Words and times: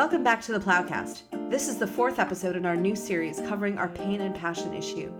Welcome 0.00 0.24
back 0.24 0.40
to 0.44 0.52
the 0.52 0.58
Plowcast. 0.58 1.24
This 1.50 1.68
is 1.68 1.76
the 1.76 1.86
fourth 1.86 2.18
episode 2.18 2.56
in 2.56 2.64
our 2.64 2.74
new 2.74 2.96
series 2.96 3.38
covering 3.40 3.76
our 3.76 3.90
pain 3.90 4.22
and 4.22 4.34
passion 4.34 4.72
issue. 4.72 5.12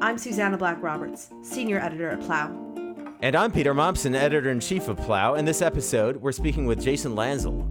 I'm 0.00 0.18
Susannah 0.18 0.56
Black 0.56 0.80
Roberts, 0.80 1.30
senior 1.42 1.80
editor 1.80 2.10
at 2.10 2.20
Plow. 2.20 2.46
And 3.22 3.34
I'm 3.34 3.50
Peter 3.50 3.74
Mommsen, 3.74 4.14
editor 4.14 4.50
in 4.50 4.60
chief 4.60 4.86
of 4.86 4.98
Plow. 4.98 5.34
In 5.34 5.46
this 5.46 5.62
episode, 5.62 6.18
we're 6.18 6.30
speaking 6.30 6.64
with 6.64 6.80
Jason 6.80 7.16
Landsel. 7.16 7.66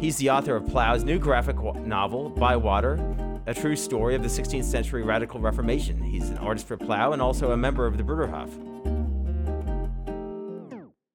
He's 0.00 0.16
the 0.16 0.28
author 0.28 0.56
of 0.56 0.66
Plow's 0.66 1.04
new 1.04 1.20
graphic 1.20 1.56
novel, 1.86 2.30
By 2.30 2.56
Water, 2.56 2.94
a 3.46 3.54
true 3.54 3.76
story 3.76 4.16
of 4.16 4.24
the 4.24 4.28
16th 4.28 4.64
century 4.64 5.04
radical 5.04 5.38
Reformation. 5.38 6.02
He's 6.02 6.30
an 6.30 6.38
artist 6.38 6.66
for 6.66 6.76
Plow 6.76 7.12
and 7.12 7.22
also 7.22 7.52
a 7.52 7.56
member 7.56 7.86
of 7.86 7.96
the 7.96 8.02
Bruderhof. 8.02 8.50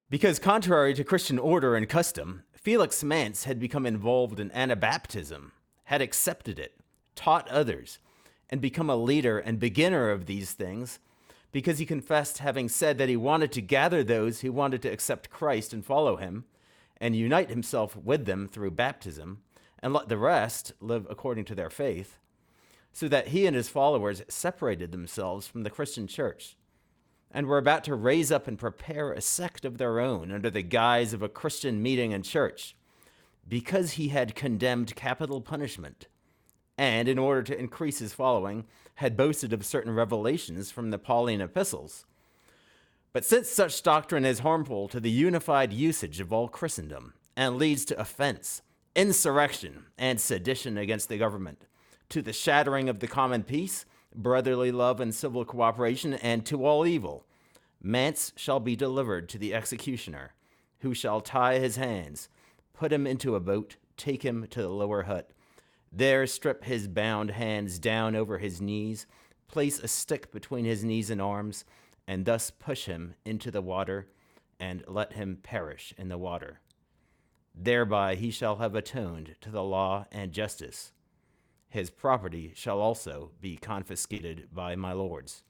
Because, 0.08 0.38
contrary 0.38 0.94
to 0.94 1.04
Christian 1.04 1.38
order 1.38 1.76
and 1.76 1.86
custom, 1.86 2.44
Felix 2.60 3.04
Manz 3.04 3.44
had 3.44 3.60
become 3.60 3.86
involved 3.86 4.40
in 4.40 4.50
Anabaptism, 4.50 5.52
had 5.84 6.02
accepted 6.02 6.58
it, 6.58 6.74
taught 7.14 7.48
others, 7.48 8.00
and 8.50 8.60
become 8.60 8.90
a 8.90 8.96
leader 8.96 9.38
and 9.38 9.60
beginner 9.60 10.10
of 10.10 10.26
these 10.26 10.52
things 10.52 10.98
because 11.52 11.78
he 11.78 11.86
confessed 11.86 12.38
having 12.38 12.68
said 12.68 12.98
that 12.98 13.08
he 13.08 13.16
wanted 13.16 13.52
to 13.52 13.62
gather 13.62 14.02
those 14.02 14.40
who 14.40 14.50
wanted 14.52 14.82
to 14.82 14.88
accept 14.88 15.30
Christ 15.30 15.72
and 15.72 15.86
follow 15.86 16.16
him 16.16 16.46
and 17.00 17.14
unite 17.14 17.48
himself 17.48 17.96
with 17.96 18.26
them 18.26 18.48
through 18.48 18.72
baptism 18.72 19.40
and 19.78 19.92
let 19.92 20.08
the 20.08 20.18
rest 20.18 20.72
live 20.80 21.06
according 21.08 21.44
to 21.46 21.54
their 21.54 21.70
faith, 21.70 22.18
so 22.92 23.06
that 23.06 23.28
he 23.28 23.46
and 23.46 23.54
his 23.54 23.68
followers 23.68 24.22
separated 24.28 24.90
themselves 24.90 25.46
from 25.46 25.62
the 25.62 25.70
Christian 25.70 26.08
church 26.08 26.56
and 27.30 27.46
were 27.46 27.58
about 27.58 27.84
to 27.84 27.94
raise 27.94 28.32
up 28.32 28.48
and 28.48 28.58
prepare 28.58 29.12
a 29.12 29.20
sect 29.20 29.64
of 29.64 29.78
their 29.78 30.00
own 30.00 30.32
under 30.32 30.50
the 30.50 30.62
guise 30.62 31.12
of 31.12 31.22
a 31.22 31.28
Christian 31.28 31.82
meeting 31.82 32.12
and 32.12 32.24
church, 32.24 32.74
because 33.46 33.92
he 33.92 34.08
had 34.08 34.34
condemned 34.34 34.96
capital 34.96 35.40
punishment, 35.40 36.08
and 36.76 37.08
in 37.08 37.18
order 37.18 37.42
to 37.42 37.58
increase 37.58 37.98
his 37.98 38.14
following, 38.14 38.64
had 38.96 39.16
boasted 39.16 39.52
of 39.52 39.64
certain 39.64 39.94
revelations 39.94 40.70
from 40.70 40.90
the 40.90 40.98
Pauline 40.98 41.40
epistles. 41.40 42.04
But 43.12 43.24
since 43.24 43.48
such 43.48 43.82
doctrine 43.82 44.24
is 44.24 44.40
harmful 44.40 44.88
to 44.88 45.00
the 45.00 45.10
unified 45.10 45.72
usage 45.72 46.20
of 46.20 46.32
all 46.32 46.48
Christendom 46.48 47.14
and 47.36 47.56
leads 47.56 47.84
to 47.86 48.00
offense, 48.00 48.62
insurrection, 48.94 49.86
and 49.96 50.20
sedition 50.20 50.76
against 50.76 51.08
the 51.08 51.18
government, 51.18 51.66
to 52.10 52.22
the 52.22 52.32
shattering 52.32 52.88
of 52.88 53.00
the 53.00 53.06
common 53.06 53.42
peace, 53.42 53.84
brotherly 54.18 54.72
love, 54.72 55.00
and 55.00 55.14
civil 55.14 55.44
cooperation, 55.44 56.14
and 56.14 56.44
to 56.44 56.66
all 56.66 56.86
evil. 56.86 57.24
Manz 57.80 58.32
shall 58.36 58.60
be 58.60 58.76
delivered 58.76 59.28
to 59.28 59.38
the 59.38 59.54
executioner, 59.54 60.34
who 60.80 60.92
shall 60.92 61.20
tie 61.20 61.58
his 61.58 61.76
hands, 61.76 62.28
put 62.74 62.92
him 62.92 63.06
into 63.06 63.36
a 63.36 63.40
boat, 63.40 63.76
take 63.96 64.24
him 64.24 64.46
to 64.50 64.60
the 64.60 64.68
lower 64.68 65.04
hut. 65.04 65.30
There 65.92 66.26
strip 66.26 66.64
his 66.64 66.88
bound 66.88 67.30
hands 67.30 67.78
down 67.78 68.14
over 68.14 68.38
his 68.38 68.60
knees, 68.60 69.06
place 69.46 69.78
a 69.78 69.88
stick 69.88 70.32
between 70.32 70.64
his 70.64 70.84
knees 70.84 71.08
and 71.08 71.22
arms, 71.22 71.64
and 72.06 72.24
thus 72.24 72.50
push 72.50 72.86
him 72.86 73.14
into 73.24 73.50
the 73.50 73.62
water, 73.62 74.08
and 74.60 74.82
let 74.88 75.12
him 75.12 75.38
perish 75.42 75.94
in 75.96 76.08
the 76.08 76.18
water. 76.18 76.60
Thereby 77.54 78.16
he 78.16 78.30
shall 78.30 78.56
have 78.56 78.74
atoned 78.74 79.36
to 79.40 79.50
the 79.50 79.62
law 79.62 80.06
and 80.12 80.32
justice 80.32 80.92
his 81.68 81.90
property 81.90 82.52
shall 82.54 82.80
also 82.80 83.30
be 83.40 83.56
confiscated 83.56 84.48
by 84.52 84.76
my 84.76 84.92
lords. 84.92 85.42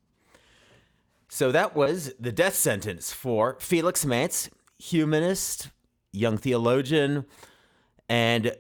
So 1.29 1.53
that 1.53 1.77
was 1.77 2.13
the 2.19 2.33
death 2.33 2.55
sentence 2.55 3.13
for 3.13 3.57
Felix 3.61 4.05
Manz, 4.05 4.51
humanist, 4.79 5.69
young 6.13 6.39
theologian, 6.39 7.27
and 8.09 8.57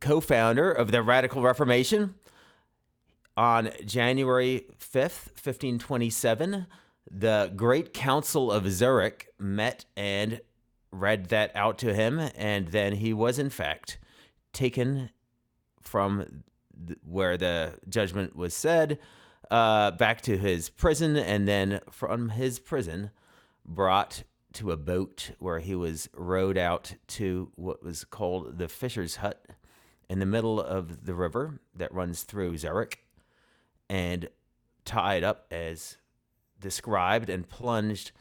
co 0.00 0.20
founder 0.20 0.70
of 0.70 0.90
the 0.90 1.02
Radical 1.02 1.42
Reformation. 1.42 2.14
On 3.36 3.70
January 3.86 4.66
5th, 4.80 5.30
1527, 5.38 6.66
the 7.08 7.52
Great 7.54 7.94
Council 7.94 8.50
of 8.50 8.68
Zurich 8.68 9.28
met 9.38 9.84
and 9.96 10.40
read 10.90 11.26
that 11.26 11.54
out 11.54 11.78
to 11.78 11.94
him, 11.94 12.18
and 12.34 12.68
then 12.68 12.94
he 12.94 13.12
was, 13.12 13.38
in 13.38 13.50
fact, 13.50 13.98
taken 14.52 15.10
from 15.80 16.42
where 17.04 17.36
the 17.36 17.74
judgment 17.88 18.36
was 18.36 18.54
said, 18.54 18.98
uh, 19.50 19.90
back 19.92 20.20
to 20.22 20.36
his 20.36 20.68
prison, 20.68 21.16
and 21.16 21.48
then 21.48 21.80
from 21.90 22.30
his 22.30 22.58
prison, 22.58 23.10
brought 23.64 24.22
to 24.54 24.70
a 24.70 24.76
boat 24.76 25.32
where 25.38 25.58
he 25.58 25.74
was 25.74 26.08
rowed 26.14 26.58
out 26.58 26.94
to 27.06 27.50
what 27.54 27.82
was 27.82 28.04
called 28.04 28.58
the 28.58 28.68
Fisher's 28.68 29.16
Hut 29.16 29.44
in 30.08 30.18
the 30.18 30.26
middle 30.26 30.60
of 30.60 31.04
the 31.04 31.14
river 31.14 31.60
that 31.74 31.92
runs 31.92 32.22
through 32.22 32.56
Zurich, 32.56 33.04
and 33.88 34.28
tied 34.84 35.22
up 35.22 35.46
as 35.50 35.98
described 36.60 37.28
and 37.28 37.48
plunged 37.48 38.12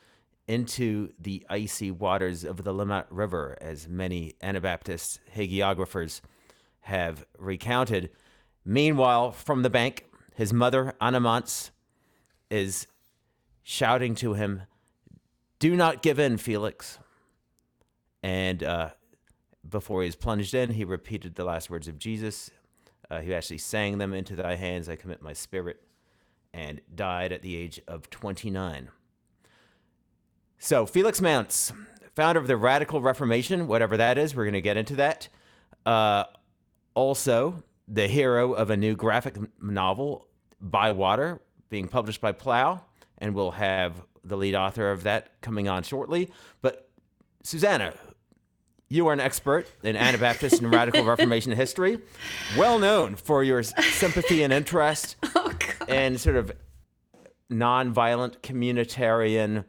into 0.47 1.09
the 1.19 1.45
icy 1.49 1.91
waters 1.91 2.43
of 2.43 2.63
the 2.63 2.73
Limmat 2.73 3.05
River, 3.09 3.57
as 3.59 3.87
many 3.87 4.33
Anabaptist 4.41 5.19
hagiographers 5.35 6.21
have 6.81 7.25
recounted. 7.37 8.09
Meanwhile, 8.69 9.31
from 9.31 9.63
the 9.63 9.69
bank, 9.69 10.03
his 10.35 10.51
mother, 10.51 10.93
Anna 10.99 11.21
Manz, 11.21 11.71
is 12.49 12.85
shouting 13.63 14.13
to 14.15 14.33
him, 14.33 14.63
Do 15.57 15.73
not 15.73 16.01
give 16.01 16.19
in, 16.19 16.35
Felix. 16.35 16.99
And 18.21 18.61
uh, 18.61 18.89
before 19.67 20.01
he 20.01 20.07
was 20.07 20.17
plunged 20.17 20.53
in, 20.53 20.71
he 20.71 20.83
repeated 20.83 21.35
the 21.35 21.45
last 21.45 21.69
words 21.69 21.87
of 21.87 21.97
Jesus. 21.97 22.51
Uh, 23.09 23.21
he 23.21 23.33
actually 23.33 23.59
sang 23.59 23.99
them 23.99 24.13
Into 24.13 24.35
thy 24.35 24.55
hands 24.55 24.89
I 24.89 24.97
commit 24.97 25.21
my 25.21 25.31
spirit, 25.31 25.81
and 26.53 26.81
died 26.93 27.31
at 27.31 27.43
the 27.43 27.55
age 27.55 27.79
of 27.87 28.09
29. 28.09 28.89
So, 30.59 30.85
Felix 30.85 31.21
Manz, 31.21 31.71
founder 32.15 32.41
of 32.41 32.47
the 32.47 32.57
Radical 32.57 32.99
Reformation, 32.99 33.67
whatever 33.67 33.95
that 33.95 34.17
is, 34.17 34.35
we're 34.35 34.43
going 34.43 34.55
to 34.55 34.61
get 34.61 34.75
into 34.75 34.97
that. 34.97 35.29
Uh, 35.85 36.25
also, 36.95 37.63
the 37.87 38.07
hero 38.07 38.53
of 38.53 38.69
a 38.69 38.77
new 38.77 38.95
graphic 38.95 39.37
novel, 39.61 40.27
By 40.59 40.91
Water, 40.91 41.41
being 41.69 41.87
published 41.87 42.21
by 42.21 42.31
Plow, 42.31 42.81
and 43.17 43.33
we'll 43.33 43.51
have 43.51 43.93
the 44.23 44.37
lead 44.37 44.55
author 44.55 44.91
of 44.91 45.03
that 45.03 45.41
coming 45.41 45.67
on 45.67 45.83
shortly. 45.83 46.29
But 46.61 46.89
Susannah, 47.43 47.93
you 48.89 49.07
are 49.07 49.13
an 49.13 49.19
expert 49.19 49.67
in 49.83 49.95
Anabaptist 49.95 50.61
and 50.61 50.71
Radical 50.71 51.03
Reformation 51.05 51.51
history, 51.53 51.99
well 52.57 52.79
known 52.79 53.15
for 53.15 53.43
your 53.43 53.63
sympathy 53.63 54.43
and 54.43 54.51
interest 54.51 55.15
oh, 55.35 55.53
and 55.87 56.19
sort 56.19 56.35
of 56.35 56.51
nonviolent, 57.51 58.39
communitarian, 58.41 59.65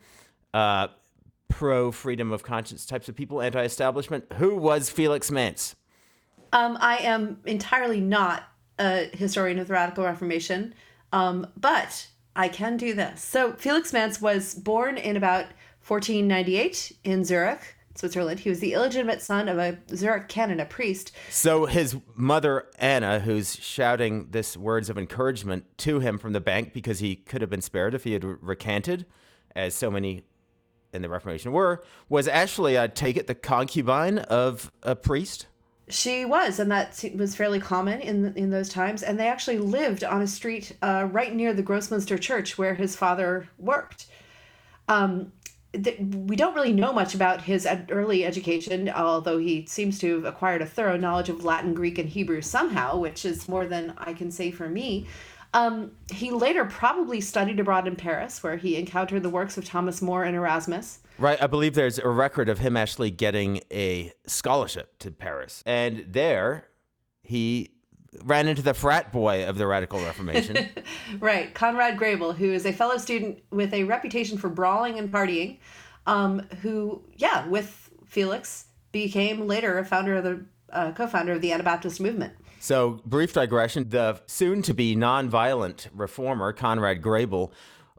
uh, 0.54 0.88
pro 1.48 1.90
freedom 1.90 2.32
of 2.32 2.42
conscience 2.42 2.86
types 2.86 3.08
of 3.08 3.16
people, 3.16 3.40
anti 3.40 3.62
establishment. 3.62 4.24
Who 4.34 4.56
was 4.56 4.90
Felix 4.90 5.30
Manz? 5.30 5.74
Um, 6.52 6.78
I 6.80 6.98
am 6.98 7.40
entirely 7.44 8.00
not 8.00 8.44
a 8.78 9.04
historian 9.16 9.58
of 9.58 9.68
the 9.68 9.74
Radical 9.74 10.04
Reformation, 10.04 10.74
um, 11.12 11.46
but 11.56 12.08
I 12.36 12.48
can 12.48 12.76
do 12.76 12.94
this. 12.94 13.22
So 13.22 13.52
Felix 13.54 13.92
Manz 13.92 14.20
was 14.20 14.54
born 14.54 14.96
in 14.96 15.16
about 15.16 15.46
1498 15.86 16.96
in 17.04 17.24
Zurich. 17.24 17.74
Switzerland. 17.98 18.38
He 18.38 18.48
was 18.48 18.60
the 18.60 18.74
illegitimate 18.74 19.20
son 19.20 19.48
of 19.48 19.58
a 19.58 19.76
Zurich 19.94 20.28
canon, 20.28 20.60
a 20.60 20.64
priest. 20.64 21.10
So 21.30 21.66
his 21.66 21.96
mother 22.14 22.66
Anna, 22.78 23.18
who's 23.18 23.56
shouting 23.56 24.28
this 24.30 24.56
words 24.56 24.88
of 24.88 24.96
encouragement 24.96 25.64
to 25.78 25.98
him 25.98 26.16
from 26.16 26.32
the 26.32 26.40
bank 26.40 26.72
because 26.72 27.00
he 27.00 27.16
could 27.16 27.40
have 27.40 27.50
been 27.50 27.60
spared 27.60 27.94
if 27.94 28.04
he 28.04 28.12
had 28.12 28.22
recanted, 28.22 29.04
as 29.56 29.74
so 29.74 29.90
many 29.90 30.22
in 30.92 31.02
the 31.02 31.08
Reformation 31.08 31.50
were, 31.50 31.82
was 32.08 32.28
actually, 32.28 32.78
I 32.78 32.86
take 32.86 33.16
it, 33.16 33.26
the 33.26 33.34
concubine 33.34 34.18
of 34.18 34.70
a 34.84 34.94
priest. 34.94 35.47
She 35.90 36.24
was, 36.24 36.58
and 36.58 36.70
that 36.70 37.02
was 37.14 37.34
fairly 37.34 37.60
common 37.60 38.00
in 38.00 38.34
in 38.34 38.50
those 38.50 38.68
times. 38.68 39.02
And 39.02 39.18
they 39.18 39.28
actually 39.28 39.58
lived 39.58 40.04
on 40.04 40.22
a 40.22 40.26
street 40.26 40.76
uh, 40.82 41.08
right 41.10 41.34
near 41.34 41.54
the 41.54 41.62
Grossmünster 41.62 42.20
Church 42.20 42.58
where 42.58 42.74
his 42.74 42.94
father 42.94 43.48
worked. 43.58 44.06
Um, 44.88 45.32
th- 45.72 45.98
we 46.00 46.36
don't 46.36 46.54
really 46.54 46.72
know 46.72 46.92
much 46.92 47.14
about 47.14 47.42
his 47.42 47.66
ed- 47.66 47.90
early 47.90 48.24
education, 48.24 48.88
although 48.88 49.38
he 49.38 49.66
seems 49.66 49.98
to 50.00 50.16
have 50.16 50.24
acquired 50.24 50.62
a 50.62 50.66
thorough 50.66 50.96
knowledge 50.96 51.28
of 51.28 51.44
Latin, 51.44 51.74
Greek, 51.74 51.98
and 51.98 52.08
Hebrew 52.08 52.40
somehow, 52.40 52.98
which 52.98 53.24
is 53.24 53.48
more 53.48 53.66
than 53.66 53.94
I 53.98 54.12
can 54.12 54.30
say 54.30 54.50
for 54.50 54.68
me. 54.68 55.06
Um, 55.54 55.92
he 56.12 56.30
later 56.30 56.64
probably 56.64 57.20
studied 57.20 57.58
abroad 57.60 57.86
in 57.86 57.96
Paris, 57.96 58.42
where 58.42 58.56
he 58.56 58.76
encountered 58.76 59.22
the 59.22 59.30
works 59.30 59.56
of 59.56 59.64
Thomas 59.64 60.02
More 60.02 60.24
and 60.24 60.36
Erasmus. 60.36 61.00
Right. 61.18 61.42
I 61.42 61.46
believe 61.48 61.74
there's 61.74 61.98
a 61.98 62.08
record 62.08 62.48
of 62.48 62.58
him 62.58 62.76
actually 62.76 63.10
getting 63.10 63.60
a 63.72 64.12
scholarship 64.26 64.98
to 65.00 65.10
Paris. 65.10 65.62
And 65.66 66.04
there 66.08 66.68
he 67.22 67.70
ran 68.22 68.48
into 68.48 68.62
the 68.62 68.74
frat 68.74 69.12
boy 69.12 69.46
of 69.46 69.58
the 69.58 69.66
Radical 69.66 70.00
Reformation. 70.00 70.68
right. 71.20 71.52
Conrad 71.54 71.98
Grebel, 71.98 72.32
who 72.32 72.52
is 72.52 72.64
a 72.66 72.72
fellow 72.72 72.98
student 72.98 73.42
with 73.50 73.74
a 73.74 73.84
reputation 73.84 74.38
for 74.38 74.48
brawling 74.48 74.98
and 74.98 75.12
partying, 75.12 75.58
um, 76.06 76.40
who, 76.62 77.02
yeah, 77.16 77.46
with 77.48 77.90
Felix, 78.06 78.66
became 78.92 79.46
later 79.46 79.78
a 79.78 79.84
founder 79.84 80.16
of 80.16 80.24
the 80.24 80.44
uh, 80.72 80.92
co-founder 80.92 81.32
of 81.32 81.40
the 81.40 81.52
Anabaptist 81.52 82.00
movement. 82.00 82.32
So, 82.60 83.00
brief 83.04 83.32
digression: 83.32 83.88
the 83.90 84.20
soon-to-be 84.26 84.96
nonviolent 84.96 85.88
reformer 85.94 86.52
Conrad 86.52 87.02
Grebel 87.02 87.52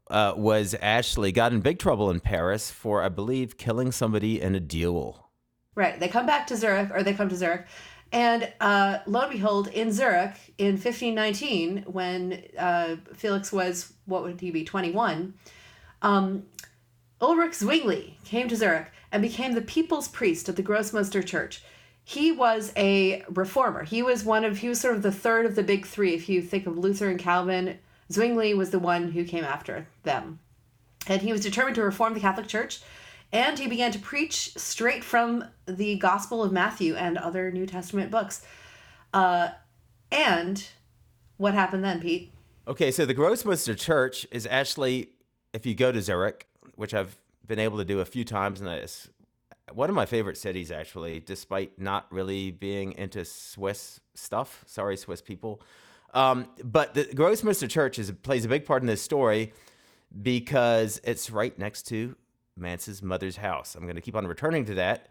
uh, 0.09 0.33
was 0.35 0.75
actually 0.81 1.31
got 1.31 1.53
in 1.53 1.61
big 1.61 1.79
trouble 1.79 2.09
in 2.09 2.19
Paris 2.19 2.71
for, 2.71 3.01
I 3.01 3.09
believe, 3.09 3.57
killing 3.57 3.91
somebody 3.91 4.41
in 4.41 4.55
a 4.55 4.59
duel. 4.59 5.29
Right. 5.75 5.99
They 5.99 6.07
come 6.07 6.25
back 6.25 6.47
to 6.47 6.57
Zurich, 6.57 6.89
or 6.93 7.03
they 7.03 7.13
come 7.13 7.29
to 7.29 7.35
Zurich, 7.35 7.65
and 8.11 8.51
uh, 8.59 8.99
lo 9.05 9.21
and 9.21 9.31
behold, 9.31 9.67
in 9.67 9.91
Zurich 9.91 10.33
in 10.57 10.73
1519, 10.73 11.83
when 11.87 12.43
uh, 12.57 12.95
Felix 13.13 13.51
was, 13.51 13.93
what 14.05 14.23
would 14.23 14.41
he 14.41 14.51
be, 14.51 14.63
21, 14.63 15.33
um, 16.01 16.43
Ulrich 17.21 17.55
Zwingli 17.55 18.17
came 18.23 18.47
to 18.47 18.55
Zurich 18.55 18.91
and 19.11 19.21
became 19.21 19.53
the 19.53 19.61
people's 19.61 20.07
priest 20.07 20.49
at 20.49 20.55
the 20.55 20.63
Grossmünster 20.63 21.23
Church. 21.23 21.63
He 22.03 22.31
was 22.31 22.71
a 22.75 23.23
reformer. 23.29 23.83
He 23.83 24.01
was 24.01 24.23
one 24.23 24.43
of, 24.43 24.57
he 24.57 24.69
was 24.69 24.79
sort 24.79 24.95
of 24.95 25.03
the 25.03 25.11
third 25.11 25.45
of 25.45 25.55
the 25.55 25.61
big 25.61 25.85
three. 25.85 26.15
If 26.15 26.27
you 26.29 26.41
think 26.41 26.65
of 26.65 26.77
Luther 26.77 27.09
and 27.09 27.19
Calvin, 27.19 27.77
Zwingli 28.11 28.53
was 28.53 28.71
the 28.71 28.79
one 28.79 29.11
who 29.11 29.23
came 29.23 29.43
after 29.43 29.87
them. 30.03 30.39
And 31.07 31.21
he 31.21 31.31
was 31.31 31.41
determined 31.41 31.75
to 31.75 31.83
reform 31.83 32.13
the 32.13 32.19
Catholic 32.19 32.47
Church 32.47 32.81
and 33.31 33.59
he 33.59 33.67
began 33.67 33.91
to 33.91 33.99
preach 33.99 34.53
straight 34.57 35.03
from 35.03 35.45
the 35.67 35.97
Gospel 35.97 36.43
of 36.43 36.51
Matthew 36.51 36.95
and 36.95 37.17
other 37.17 37.51
New 37.51 37.65
Testament 37.65 38.09
books. 38.09 38.45
Uh, 39.13 39.49
and 40.11 40.67
what 41.37 41.53
happened 41.53 41.83
then, 41.83 41.99
Pete? 41.99 42.31
Okay, 42.67 42.91
so 42.91 43.05
the 43.05 43.13
Grossmünster 43.13 43.77
Church 43.77 44.25
is 44.31 44.47
actually, 44.49 45.09
if 45.53 45.65
you 45.65 45.75
go 45.75 45.91
to 45.91 46.01
Zurich, 46.01 46.47
which 46.75 46.93
I've 46.93 47.17
been 47.45 47.59
able 47.59 47.77
to 47.77 47.85
do 47.85 47.99
a 47.99 48.05
few 48.05 48.23
times, 48.23 48.61
and 48.61 48.69
it's 48.69 49.09
one 49.71 49.89
of 49.89 49.95
my 49.95 50.05
favorite 50.07 50.37
cities, 50.37 50.71
actually, 50.71 51.19
despite 51.19 51.79
not 51.79 52.07
really 52.11 52.49
being 52.49 52.93
into 52.93 53.25
Swiss 53.25 53.99
stuff. 54.15 54.63
Sorry, 54.65 54.97
Swiss 54.97 55.21
people. 55.21 55.61
Um, 56.13 56.47
but 56.63 56.93
the 56.93 57.05
Grossmünster 57.05 57.69
Church 57.69 57.99
is, 57.99 58.11
plays 58.11 58.45
a 58.45 58.47
big 58.47 58.65
part 58.65 58.81
in 58.81 58.87
this 58.87 59.01
story 59.01 59.53
because 60.21 60.99
it's 61.03 61.29
right 61.29 61.57
next 61.57 61.83
to 61.89 62.15
Manz's 62.55 63.01
mother's 63.01 63.37
house. 63.37 63.75
I'm 63.75 63.83
going 63.83 63.95
to 63.95 64.01
keep 64.01 64.15
on 64.15 64.27
returning 64.27 64.65
to 64.65 64.75
that. 64.75 65.07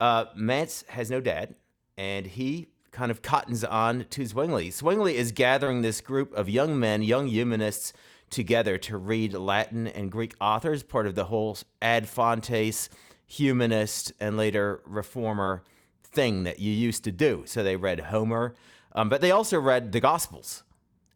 Uh, 0.00 0.26
Manz 0.34 0.84
has 0.88 1.10
no 1.10 1.20
dad, 1.20 1.54
and 1.96 2.26
he 2.26 2.68
kind 2.90 3.10
of 3.10 3.22
cottons 3.22 3.64
on 3.64 4.04
to 4.10 4.26
Zwingli. 4.26 4.70
Zwingli 4.70 5.16
is 5.16 5.32
gathering 5.32 5.82
this 5.82 6.00
group 6.00 6.32
of 6.34 6.48
young 6.48 6.78
men, 6.78 7.02
young 7.02 7.26
humanists, 7.26 7.92
together 8.28 8.78
to 8.78 8.96
read 8.96 9.34
Latin 9.34 9.86
and 9.86 10.10
Greek 10.10 10.34
authors, 10.40 10.82
part 10.82 11.06
of 11.06 11.14
the 11.14 11.26
whole 11.26 11.56
ad 11.80 12.08
fontes 12.08 12.88
humanist 13.26 14.12
and 14.20 14.36
later 14.36 14.80
reformer 14.84 15.62
thing 16.02 16.42
that 16.42 16.58
you 16.58 16.72
used 16.72 17.04
to 17.04 17.12
do. 17.12 17.44
So 17.46 17.62
they 17.62 17.76
read 17.76 18.00
Homer, 18.00 18.54
um, 18.94 19.08
but 19.08 19.20
they 19.20 19.30
also 19.30 19.58
read 19.60 19.92
the 19.92 20.00
Gospels. 20.00 20.62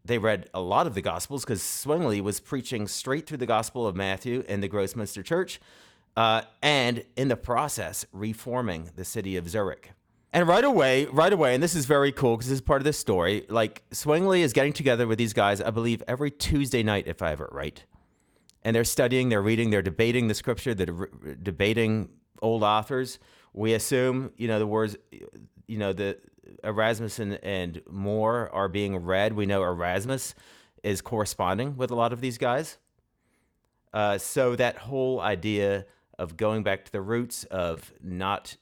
They 0.04 0.18
read 0.18 0.48
a 0.54 0.60
lot 0.60 0.86
of 0.86 0.94
the 0.94 1.02
Gospels 1.02 1.44
because 1.44 1.62
Zwingli 1.62 2.20
was 2.20 2.40
preaching 2.40 2.86
straight 2.86 3.26
through 3.26 3.38
the 3.38 3.46
Gospel 3.46 3.86
of 3.86 3.96
Matthew 3.96 4.44
in 4.48 4.60
the 4.60 4.68
Grossmünster 4.68 5.24
Church, 5.24 5.60
uh, 6.16 6.42
and 6.62 7.04
in 7.16 7.28
the 7.28 7.36
process, 7.36 8.06
reforming 8.12 8.90
the 8.96 9.04
city 9.04 9.36
of 9.36 9.48
Zurich. 9.48 9.92
And 10.32 10.46
right 10.46 10.64
away, 10.64 11.06
right 11.06 11.32
away, 11.32 11.54
and 11.54 11.62
this 11.62 11.74
is 11.74 11.86
very 11.86 12.12
cool 12.12 12.36
because 12.36 12.50
this 12.50 12.56
is 12.56 12.60
part 12.60 12.80
of 12.80 12.84
this 12.84 12.98
story. 12.98 13.46
Like 13.48 13.82
Zwingli 13.94 14.42
is 14.42 14.52
getting 14.52 14.72
together 14.72 15.06
with 15.06 15.18
these 15.18 15.32
guys, 15.32 15.60
I 15.60 15.70
believe, 15.70 16.02
every 16.06 16.30
Tuesday 16.30 16.82
night, 16.82 17.06
if 17.06 17.22
I 17.22 17.32
it 17.32 17.40
right. 17.52 17.82
And 18.62 18.76
they're 18.76 18.84
studying, 18.84 19.28
they're 19.28 19.42
reading, 19.42 19.70
they're 19.70 19.82
debating 19.82 20.28
the 20.28 20.34
scripture, 20.34 20.74
they're 20.74 20.92
re- 20.92 21.08
debating 21.42 22.10
old 22.42 22.62
authors. 22.62 23.18
We 23.56 23.72
assume, 23.72 24.32
you 24.36 24.48
know, 24.48 24.58
the 24.58 24.66
words, 24.66 24.96
you 25.66 25.78
know, 25.78 25.92
the 25.94 26.18
Erasmus 26.62 27.18
and, 27.18 27.42
and 27.42 27.80
More 27.90 28.50
are 28.52 28.68
being 28.68 28.96
read. 28.96 29.32
We 29.32 29.46
know 29.46 29.64
Erasmus 29.64 30.34
is 30.82 31.00
corresponding 31.00 31.76
with 31.76 31.90
a 31.90 31.94
lot 31.94 32.12
of 32.12 32.20
these 32.20 32.38
guys. 32.38 32.76
Uh, 33.94 34.18
so 34.18 34.56
that 34.56 34.76
whole 34.76 35.20
idea 35.20 35.86
of 36.18 36.36
going 36.36 36.62
back 36.62 36.84
to 36.84 36.92
the 36.92 37.00
roots 37.00 37.44
of 37.44 37.92
not 38.02 38.56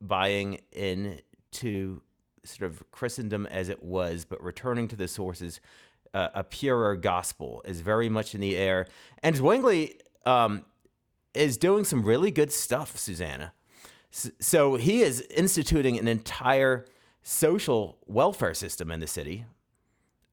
buying 0.00 0.60
into 0.72 2.00
sort 2.42 2.70
of 2.70 2.90
Christendom 2.90 3.46
as 3.46 3.68
it 3.68 3.82
was, 3.82 4.24
but 4.24 4.42
returning 4.42 4.88
to 4.88 4.96
the 4.96 5.08
sources, 5.08 5.60
uh, 6.14 6.28
a 6.34 6.42
purer 6.42 6.96
gospel 6.96 7.62
is 7.66 7.82
very 7.82 8.08
much 8.08 8.34
in 8.34 8.40
the 8.40 8.56
air. 8.56 8.86
And 9.22 9.36
Zwingli 9.36 10.00
um, 10.24 10.64
is 11.34 11.58
doing 11.58 11.84
some 11.84 12.02
really 12.02 12.30
good 12.30 12.50
stuff, 12.50 12.96
Susannah. 12.96 13.52
So 14.10 14.76
he 14.76 15.02
is 15.02 15.20
instituting 15.30 15.98
an 15.98 16.08
entire 16.08 16.86
social 17.22 17.98
welfare 18.06 18.54
system 18.54 18.90
in 18.90 19.00
the 19.00 19.06
city 19.06 19.44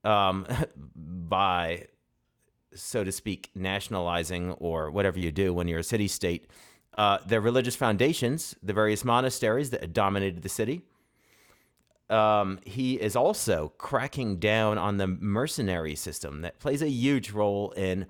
um, 0.03 0.45
by, 0.95 1.87
so 2.73 3.03
to 3.03 3.11
speak, 3.11 3.49
nationalizing 3.55 4.51
or 4.53 4.91
whatever 4.91 5.19
you 5.19 5.31
do 5.31 5.53
when 5.53 5.67
you're 5.67 5.79
a 5.79 5.83
city 5.83 6.07
state, 6.07 6.47
uh, 6.97 7.17
the 7.25 7.41
religious 7.41 7.75
foundations, 7.75 8.55
the 8.61 8.73
various 8.73 9.03
monasteries 9.03 9.71
that 9.71 9.93
dominated 9.93 10.43
the 10.43 10.49
city. 10.49 10.81
Um, 12.09 12.59
he 12.63 12.95
is 12.95 13.15
also 13.15 13.73
cracking 13.77 14.37
down 14.37 14.77
on 14.77 14.97
the 14.97 15.07
mercenary 15.07 15.95
system 15.95 16.41
that 16.41 16.59
plays 16.59 16.81
a 16.81 16.89
huge 16.89 17.31
role 17.31 17.71
in 17.71 18.05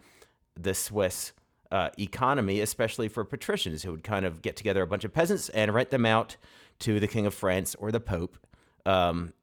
the 0.59 0.74
Swiss 0.74 1.31
uh, 1.74 1.90
economy, 1.98 2.62
especially 2.62 3.08
for 3.08 3.25
patricians 3.25 3.81
who 3.81 3.90
would 3.90 4.04
kind 4.04 4.25
of 4.25 4.44
get 4.44 4.56
together 4.56 4.84
a 4.84 4.88
bunch 4.88 5.04
of 5.04 5.12
peasants 5.12 5.50
and 5.50 5.74
rent 5.74 5.90
them 5.90 6.06
out 6.06 6.38
to 6.78 7.00
the 7.00 7.08
King 7.08 7.25
of 7.25 7.34
France 7.34 7.75
or 7.80 7.92
the 7.92 8.00
Pope 8.00 8.38
um, 8.86 9.34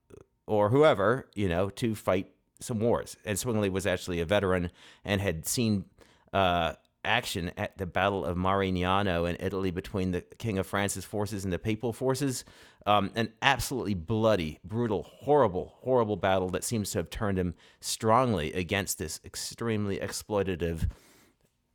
or 0.46 0.68
whoever, 0.68 1.28
you 1.34 1.48
know, 1.48 1.70
to 1.70 1.96
fight 1.96 2.30
some 2.60 2.78
wars. 2.78 3.16
And 3.24 3.36
Zwingli 3.36 3.68
was 3.68 3.84
actually 3.84 4.20
a 4.20 4.24
veteran 4.24 4.70
and 5.04 5.20
had 5.20 5.44
seen 5.44 5.86
uh, 6.32 6.74
action 7.04 7.50
at 7.56 7.76
the 7.78 7.86
Battle 7.86 8.24
of 8.24 8.36
Marignano 8.36 9.28
in 9.28 9.36
Italy 9.40 9.72
between 9.72 10.12
the 10.12 10.20
King 10.20 10.56
of 10.58 10.68
France's 10.68 11.04
forces 11.04 11.42
and 11.42 11.52
the 11.52 11.58
Papal 11.58 11.92
forces. 11.92 12.44
Um, 12.86 13.10
an 13.16 13.32
absolutely 13.42 13.94
bloody, 13.94 14.60
brutal, 14.62 15.02
horrible, 15.02 15.74
horrible 15.80 16.16
battle 16.16 16.48
that 16.50 16.62
seems 16.62 16.92
to 16.92 16.98
have 16.98 17.10
turned 17.10 17.38
him 17.40 17.54
strongly 17.80 18.52
against 18.52 18.98
this 18.98 19.20
extremely 19.24 19.98
exploitative 19.98 20.88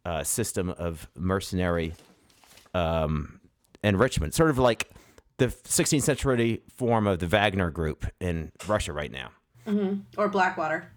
uh, 0.05 0.23
system 0.23 0.69
of 0.69 1.07
mercenary 1.15 1.93
um, 2.73 3.39
enrichment. 3.83 4.33
Sort 4.33 4.49
of 4.49 4.57
like 4.57 4.89
the 5.37 5.47
16th 5.47 6.03
century 6.03 6.61
form 6.75 7.07
of 7.07 7.19
the 7.19 7.27
Wagner 7.27 7.69
Group 7.71 8.05
in 8.19 8.51
Russia 8.67 8.93
right 8.93 9.11
now. 9.11 9.31
Mm-hmm. 9.67 10.01
Or 10.17 10.29
Blackwater. 10.29 10.91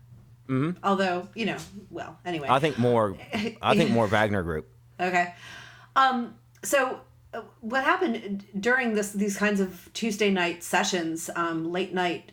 Mm-hmm. 0.48 0.84
Although, 0.84 1.28
you 1.34 1.46
know, 1.46 1.56
well, 1.90 2.18
anyway. 2.24 2.48
I 2.50 2.58
think 2.58 2.78
more. 2.78 3.16
I 3.62 3.76
think 3.76 3.90
more 3.90 4.06
Wagner 4.06 4.42
Group. 4.42 4.68
Okay. 5.00 5.32
Um, 5.94 6.34
so 6.64 6.98
uh, 7.32 7.42
what 7.60 7.84
happened 7.84 8.44
during 8.58 8.94
this 8.94 9.12
these 9.12 9.36
kinds 9.36 9.60
of 9.60 9.88
Tuesday 9.92 10.28
night 10.28 10.64
sessions, 10.64 11.30
um, 11.36 11.70
late 11.70 11.94
night 11.94 12.32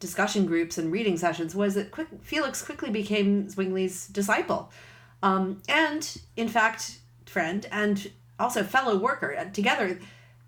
discussion 0.00 0.46
groups 0.46 0.78
and 0.78 0.90
reading 0.90 1.16
sessions 1.16 1.54
was 1.54 1.74
that 1.74 1.92
quick, 1.92 2.08
Felix 2.20 2.62
quickly 2.62 2.90
became 2.90 3.46
Zwingli's 3.46 4.08
disciple, 4.08 4.72
um, 5.22 5.62
and 5.68 6.20
in 6.36 6.48
fact, 6.48 6.98
friend 7.26 7.66
and 7.70 8.10
also 8.38 8.62
fellow 8.62 8.96
worker. 8.96 9.50
Together, 9.52 9.98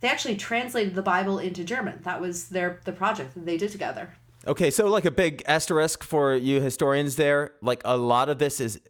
they 0.01 0.09
actually 0.09 0.37
translated 0.37 0.95
the 0.95 1.03
Bible 1.03 1.39
into 1.39 1.65
German. 1.65 2.01
That 2.03 2.21
was 2.21 2.49
their 2.49 2.81
the 2.85 2.93
project 2.93 3.35
that 3.35 3.47
they 3.47 3.57
did 3.57 3.71
together. 3.71 4.15
Okay, 4.47 4.71
so 4.71 4.89
like 4.89 5.05
a 5.05 5.11
big 5.11 5.43
asterisk 5.47 6.03
for 6.03 6.35
you 6.35 6.61
historians 6.61 7.17
there, 7.17 7.53
like 7.63 7.81
a 7.85 7.97
lot 7.97 8.29
of 8.29 8.39
this 8.39 8.61
is 8.61 8.81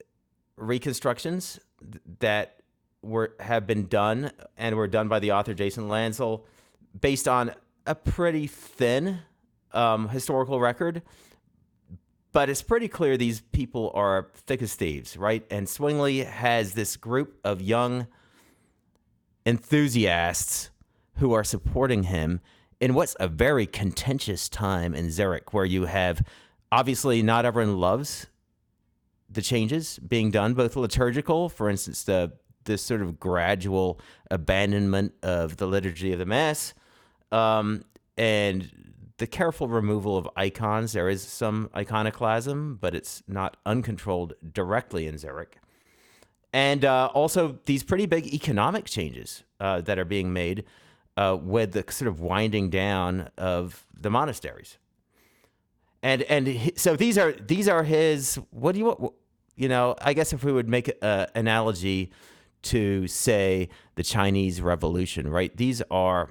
reconstructions 0.56 1.60
that 2.20 2.60
were 3.02 3.34
have 3.40 3.66
been 3.66 3.86
done 3.88 4.30
and 4.56 4.76
were 4.76 4.86
done 4.86 5.08
by 5.08 5.18
the 5.18 5.32
author 5.32 5.52
Jason 5.52 5.88
Landsel 5.88 6.46
based 6.98 7.28
on 7.28 7.52
a 7.86 7.94
pretty 7.94 8.46
thin 8.46 9.18
um, 9.72 10.08
historical 10.08 10.60
record. 10.60 11.02
But 12.32 12.48
it's 12.48 12.62
pretty 12.62 12.88
clear 12.88 13.16
these 13.16 13.40
people 13.40 13.92
are 13.94 14.28
thick 14.34 14.62
as 14.62 14.74
thieves, 14.74 15.16
right? 15.16 15.44
And 15.50 15.68
Zwingli 15.68 16.24
has 16.24 16.72
this 16.72 16.96
group 16.96 17.38
of 17.44 17.60
young 17.60 18.06
enthusiasts 19.44 20.70
who 21.16 21.32
are 21.34 21.44
supporting 21.44 22.04
him 22.04 22.40
in 22.80 22.94
what's 22.94 23.14
a 23.20 23.28
very 23.28 23.66
contentious 23.66 24.48
time 24.48 24.94
in 24.94 25.10
Zurich, 25.10 25.52
where 25.52 25.64
you 25.64 25.84
have 25.84 26.26
obviously 26.72 27.22
not 27.22 27.44
everyone 27.44 27.78
loves 27.78 28.26
the 29.30 29.42
changes 29.42 29.98
being 29.98 30.30
done, 30.30 30.54
both 30.54 30.74
liturgical, 30.74 31.48
for 31.48 31.68
instance, 31.70 32.02
the 32.04 32.32
this 32.64 32.82
sort 32.82 33.02
of 33.02 33.18
gradual 33.18 34.00
abandonment 34.30 35.12
of 35.22 35.56
the 35.56 35.66
liturgy 35.66 36.12
of 36.12 36.18
the 36.18 36.26
mass, 36.26 36.74
um, 37.32 37.84
and 38.16 38.70
the 39.22 39.26
careful 39.28 39.68
removal 39.68 40.18
of 40.18 40.28
icons. 40.34 40.94
There 40.94 41.08
is 41.08 41.22
some 41.22 41.70
iconoclasm, 41.76 42.78
but 42.80 42.92
it's 42.92 43.22
not 43.28 43.56
uncontrolled 43.64 44.34
directly 44.52 45.06
in 45.06 45.16
Zurich. 45.16 45.58
And 46.52 46.84
uh, 46.84 47.08
also 47.14 47.60
these 47.66 47.84
pretty 47.84 48.06
big 48.06 48.26
economic 48.34 48.84
changes 48.84 49.44
uh, 49.60 49.80
that 49.82 49.96
are 49.96 50.04
being 50.04 50.32
made 50.32 50.64
uh, 51.16 51.38
with 51.40 51.70
the 51.70 51.84
sort 51.88 52.08
of 52.08 52.18
winding 52.18 52.68
down 52.68 53.30
of 53.38 53.86
the 53.96 54.10
monasteries. 54.10 54.76
And 56.02 56.22
and 56.22 56.48
he, 56.48 56.72
so 56.74 56.96
these 56.96 57.16
are 57.16 57.30
these 57.30 57.68
are 57.68 57.84
his. 57.84 58.40
What 58.50 58.72
do 58.72 58.80
you 58.80 58.86
want? 58.86 59.14
You 59.54 59.68
know, 59.68 59.94
I 60.02 60.14
guess 60.14 60.32
if 60.32 60.42
we 60.42 60.50
would 60.50 60.68
make 60.68 60.90
an 61.00 61.28
analogy 61.36 62.10
to 62.62 63.06
say 63.06 63.68
the 63.94 64.02
Chinese 64.02 64.60
Revolution, 64.60 65.28
right? 65.28 65.56
These 65.56 65.80
are 65.92 66.28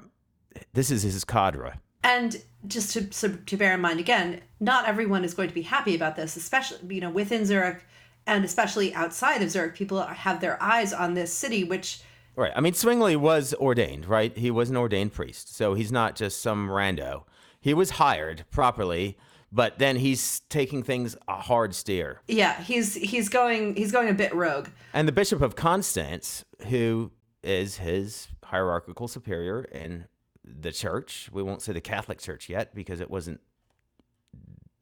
this 0.73 0.91
is 0.91 1.03
his 1.03 1.23
cadre. 1.23 1.79
And 2.03 2.41
just 2.67 2.93
to 2.93 3.11
so 3.11 3.29
to 3.45 3.57
bear 3.57 3.73
in 3.73 3.81
mind 3.81 3.99
again, 3.99 4.41
not 4.59 4.87
everyone 4.87 5.23
is 5.23 5.33
going 5.33 5.49
to 5.49 5.53
be 5.53 5.63
happy 5.63 5.95
about 5.95 6.15
this, 6.15 6.35
especially 6.35 6.95
you 6.95 7.01
know 7.01 7.09
within 7.09 7.45
Zurich 7.45 7.83
and 8.27 8.45
especially 8.45 8.93
outside 8.93 9.41
of 9.41 9.49
Zurich, 9.49 9.75
people 9.75 10.01
have 10.01 10.41
their 10.41 10.61
eyes 10.61 10.93
on 10.93 11.13
this 11.13 11.33
city, 11.33 11.63
which 11.63 12.01
Right. 12.35 12.53
I 12.55 12.61
mean, 12.61 12.73
Zwingli 12.73 13.15
was 13.15 13.53
ordained, 13.55 14.07
right? 14.07 14.35
He 14.37 14.51
was 14.51 14.69
an 14.69 14.77
ordained 14.77 15.13
priest. 15.13 15.53
So 15.53 15.73
he's 15.73 15.91
not 15.91 16.15
just 16.15 16.41
some 16.41 16.69
rando. 16.69 17.23
He 17.59 17.73
was 17.73 17.91
hired 17.91 18.45
properly, 18.49 19.17
but 19.51 19.79
then 19.79 19.97
he's 19.97 20.39
taking 20.49 20.81
things 20.81 21.15
a 21.27 21.35
hard 21.35 21.75
steer. 21.75 22.21
Yeah, 22.27 22.61
he's 22.61 22.95
he's 22.95 23.27
going 23.27 23.75
he's 23.75 23.91
going 23.91 24.09
a 24.09 24.13
bit 24.13 24.33
rogue. 24.33 24.69
And 24.93 25.07
the 25.07 25.11
Bishop 25.11 25.41
of 25.41 25.55
Constance, 25.55 26.45
who 26.67 27.11
is 27.43 27.77
his 27.77 28.29
hierarchical 28.45 29.07
superior 29.07 29.63
in 29.63 30.05
the 30.43 30.71
church, 30.71 31.29
we 31.31 31.43
won't 31.43 31.61
say 31.61 31.73
the 31.73 31.81
Catholic 31.81 32.19
Church 32.19 32.49
yet 32.49 32.73
because 32.73 32.99
it 32.99 33.09
wasn't 33.09 33.41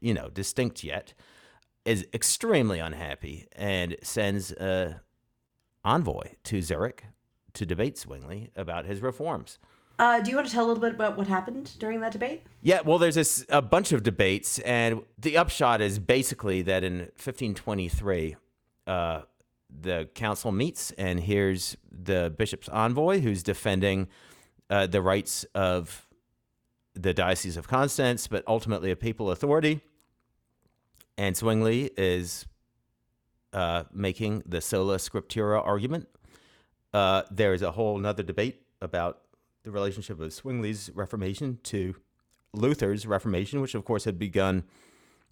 you 0.02 0.14
know, 0.14 0.30
distinct 0.30 0.84
yet, 0.84 1.14
is 1.86 2.06
extremely 2.14 2.80
unhappy 2.80 3.48
and 3.56 3.96
sends 4.04 4.52
a 4.54 5.02
envoy 5.84 6.34
to 6.44 6.62
Zurich 6.62 7.06
to 7.54 7.66
debate 7.66 7.98
Zwingli 7.98 8.52
about 8.56 8.86
his 8.86 9.02
reforms. 9.02 9.60
Uh, 9.98 10.22
do 10.22 10.30
you 10.30 10.38
want 10.38 10.48
to 10.48 10.54
tell 10.54 10.66
a 10.66 10.68
little 10.68 10.82
bit 10.82 10.94
about 10.94 11.18
what 11.18 11.28
happened 11.28 11.72
during 11.78 12.00
that 12.00 12.14
debate? 12.14 12.44
Yeah, 12.62 12.82
well, 12.82 12.98
there's 12.98 13.16
this, 13.16 13.46
a 13.50 13.62
bunch 13.62 13.92
of 13.92 14.02
debates, 14.02 14.60
and 14.60 15.02
the 15.18 15.36
upshot 15.38 15.82
is 15.82 16.00
basically 16.00 16.62
that 16.62 16.86
in 16.86 17.00
1523, 17.00 18.38
uh, 18.88 19.22
the 19.82 20.10
council 20.16 20.54
meets, 20.54 20.92
and 20.92 21.20
here's 21.20 21.76
the 21.92 22.34
bishop's 22.38 22.70
envoy 22.70 23.20
who's 23.20 23.44
defending 23.44 24.08
uh, 24.70 24.88
the 24.88 25.02
rights 25.02 25.46
of 25.56 26.08
the 26.94 27.14
Diocese 27.14 27.58
of 27.58 27.68
Constance, 27.68 28.28
but 28.28 28.44
ultimately 28.48 28.92
a 28.92 28.96
papal 28.96 29.32
authority. 29.32 29.82
And 31.18 31.36
Zwingli 31.36 31.92
is 31.98 32.46
uh, 33.54 33.84
making 33.92 34.44
the 34.46 34.62
sola 34.62 34.98
scriptura 34.98 35.66
argument. 35.66 36.08
Uh, 36.94 37.24
there 37.32 37.54
is 37.54 37.62
a 37.62 37.72
whole 37.72 37.98
another 37.98 38.24
debate 38.24 38.62
about 38.82 39.22
the 39.64 39.72
relationship 39.72 40.20
of 40.20 40.32
Zwingli's 40.32 40.90
Reformation 40.94 41.60
to 41.64 41.96
Luther's 42.54 43.06
Reformation, 43.06 43.62
which 43.62 43.76
of 43.76 43.86
course 43.86 44.06
had 44.06 44.18
begun 44.18 44.64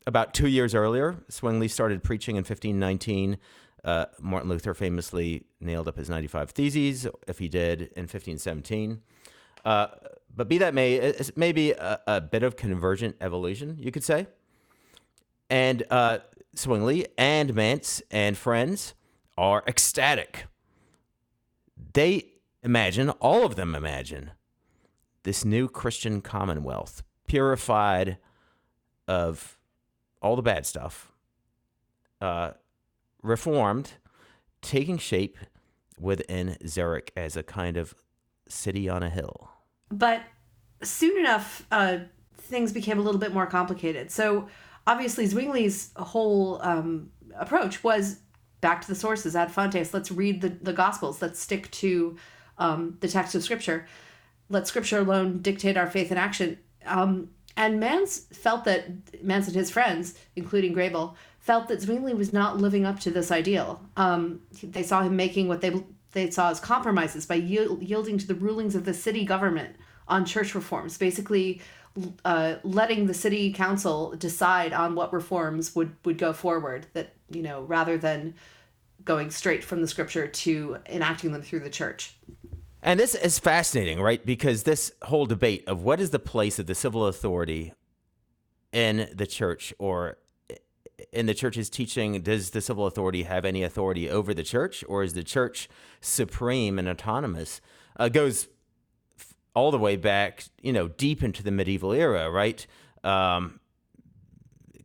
about 0.06 0.34
two 0.34 0.48
years 0.48 0.76
earlier. 0.76 1.24
Zwingli 1.32 1.68
started 1.68 2.04
preaching 2.04 2.36
in 2.36 2.42
1519. 2.42 3.38
Uh, 3.84 4.06
Martin 4.20 4.50
Luther 4.50 4.74
famously 4.74 5.46
nailed 5.60 5.88
up 5.88 5.98
his 5.98 6.10
95 6.10 6.52
Theses, 6.52 7.08
if 7.28 7.40
he 7.40 7.48
did, 7.48 7.82
in 7.96 8.04
1517. 8.04 9.02
Uh, 9.64 9.88
but 10.36 10.48
be 10.48 10.58
that 10.58 10.74
may, 10.74 10.96
it's 10.96 11.32
maybe 11.36 11.72
a, 11.72 12.00
a, 12.08 12.22
bit 12.22 12.44
of 12.44 12.56
convergent 12.56 13.16
evolution, 13.22 13.78
you 13.80 13.92
could 13.92 14.04
say. 14.04 14.28
And 15.50 15.84
uh, 15.90 16.20
Zwingli 16.56 17.08
and 17.18 17.54
Manz 17.54 18.02
and 18.12 18.38
friends 18.38 18.94
are 19.38 19.64
ecstatic. 19.68 20.46
They 21.94 22.26
imagine, 22.64 23.10
all 23.10 23.46
of 23.46 23.56
them 23.56 23.76
imagine, 23.76 24.32
this 25.24 25.44
new 25.44 25.68
Christian 25.68 26.22
commonwealth, 26.22 27.04
purified 27.28 28.18
of 29.08 29.58
all 30.22 30.36
the 30.36 30.42
bad 30.42 30.66
stuff, 30.66 31.12
uh, 32.22 32.52
reformed, 33.22 33.94
taking 34.62 34.98
shape 34.98 35.38
within 36.00 36.58
Zurich 36.68 37.12
as 37.16 37.36
a 37.36 37.44
kind 37.44 37.78
of 37.78 37.96
city 38.48 38.88
on 38.88 39.04
a 39.04 39.10
hill. 39.10 39.50
But 39.90 40.22
soon 40.84 41.18
enough, 41.18 41.66
uh, 41.72 42.00
things 42.38 42.72
became 42.72 43.00
a 43.00 43.02
little 43.02 43.20
bit 43.20 43.34
more 43.34 43.46
complicated. 43.46 44.12
So 44.12 44.48
obviously, 44.86 45.28
Zwingli's 45.28 45.92
whole 45.96 46.62
um, 46.62 47.12
approach 47.36 47.84
was 47.84 48.20
back 48.62 48.82
to 48.82 48.88
the 48.88 48.96
sources, 48.96 49.36
ad 49.36 49.52
fontes. 49.52 49.94
Let's 49.94 50.12
read 50.12 50.42
the, 50.42 50.50
the 50.50 50.74
Gospels. 50.74 51.22
Let's 51.22 51.40
stick 51.40 51.70
to 51.72 52.18
um, 52.58 52.98
the 53.02 53.08
text 53.08 53.36
of 53.36 53.44
Scripture. 53.44 53.88
Let 54.50 54.68
Scripture 54.68 55.00
alone 55.00 55.42
dictate 55.42 55.78
our 55.78 55.88
faith 55.88 56.10
and 56.12 56.20
action. 56.20 56.58
Um, 56.86 57.30
and 57.56 57.80
Manz 57.80 58.20
felt 58.32 58.66
that 58.66 59.24
Manz 59.24 59.48
and 59.48 59.56
his 59.56 59.72
friends, 59.72 60.18
including 60.36 60.74
Grebel, 60.74 61.16
felt 61.48 61.70
that 61.70 61.82
Zwingli 61.82 62.14
was 62.14 62.34
not 62.34 62.58
living 62.58 62.86
up 62.86 63.00
to 63.00 63.10
this 63.10 63.32
ideal. 63.32 63.82
Um, 63.96 64.42
they 64.62 64.84
saw 64.84 65.02
him 65.02 65.16
making 65.16 65.48
what 65.48 65.62
they 65.62 65.82
they 66.12 66.30
saw 66.30 66.50
as 66.50 66.60
compromises 66.60 67.26
by 67.26 67.36
yield, 67.36 67.82
yielding 67.82 68.18
to 68.18 68.28
the 68.28 68.36
rulings 68.36 68.76
of 68.76 68.86
the 68.86 68.94
city 68.94 69.24
government 69.24 69.76
on 70.08 70.26
church 70.26 70.56
reforms, 70.56 70.98
basically 70.98 71.62
uh, 72.26 72.56
letting 72.64 73.08
the 73.08 73.14
city 73.14 73.52
council 73.54 74.16
decide 74.18 74.74
on 74.74 74.94
what 74.94 75.14
reforms 75.14 75.74
would 75.74 75.96
would 76.04 76.18
go 76.18 76.34
forward. 76.34 76.86
That 76.94 77.14
you 77.32 77.42
know, 77.42 77.64
rather 77.64 77.98
than 77.98 78.36
going 79.06 79.32
straight 79.32 79.64
from 79.64 79.80
the 79.80 79.88
scripture 79.88 80.28
to 80.28 80.78
enacting 80.90 81.32
them 81.32 81.42
through 81.42 81.62
the 81.62 81.70
church. 81.70 82.18
And 82.84 83.00
this 83.00 83.16
is 83.16 83.40
fascinating, 83.40 84.02
right? 84.02 84.24
Because 84.26 84.64
this 84.64 84.92
whole 85.04 85.26
debate 85.26 85.64
of 85.66 85.82
what 85.82 86.02
is 86.02 86.10
the 86.10 86.20
place 86.20 86.60
of 86.60 86.66
the 86.68 86.76
civil 86.76 87.08
authority 87.08 87.74
in 88.74 89.10
the 89.14 89.26
church 89.26 89.74
or 89.80 90.18
in 91.12 91.26
the 91.26 91.34
church's 91.34 91.70
teaching, 91.70 92.22
does 92.22 92.52
the 92.52 92.62
civil 92.62 92.86
authority 92.86 93.24
have 93.24 93.46
any 93.46 93.64
authority 93.64 94.10
over 94.10 94.34
the 94.34 94.44
church 94.44 94.84
or 94.88 95.04
is 95.04 95.14
the 95.14 95.24
church 95.24 95.70
supreme 96.02 96.78
and 96.78 96.88
autonomous? 96.88 97.62
Uh, 97.98 98.10
goes 98.10 98.48
all 99.56 99.72
the 99.72 99.80
way 99.80 99.96
back, 99.96 100.46
you 100.62 100.72
know, 100.72 100.88
deep 100.88 101.24
into 101.24 101.42
the 101.42 101.52
medieval 101.52 101.92
era, 101.92 102.30
right? 102.30 102.68
Um, 103.04 103.60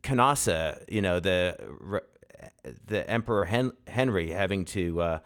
Canossa, 0.01 0.83
you 0.89 1.01
know, 1.01 1.19
the 1.19 2.01
the 2.85 3.09
Emperor 3.09 3.45
Hen- 3.45 3.73
Henry 3.87 4.31
having 4.31 4.65
to 4.65 5.01
uh, 5.01 5.19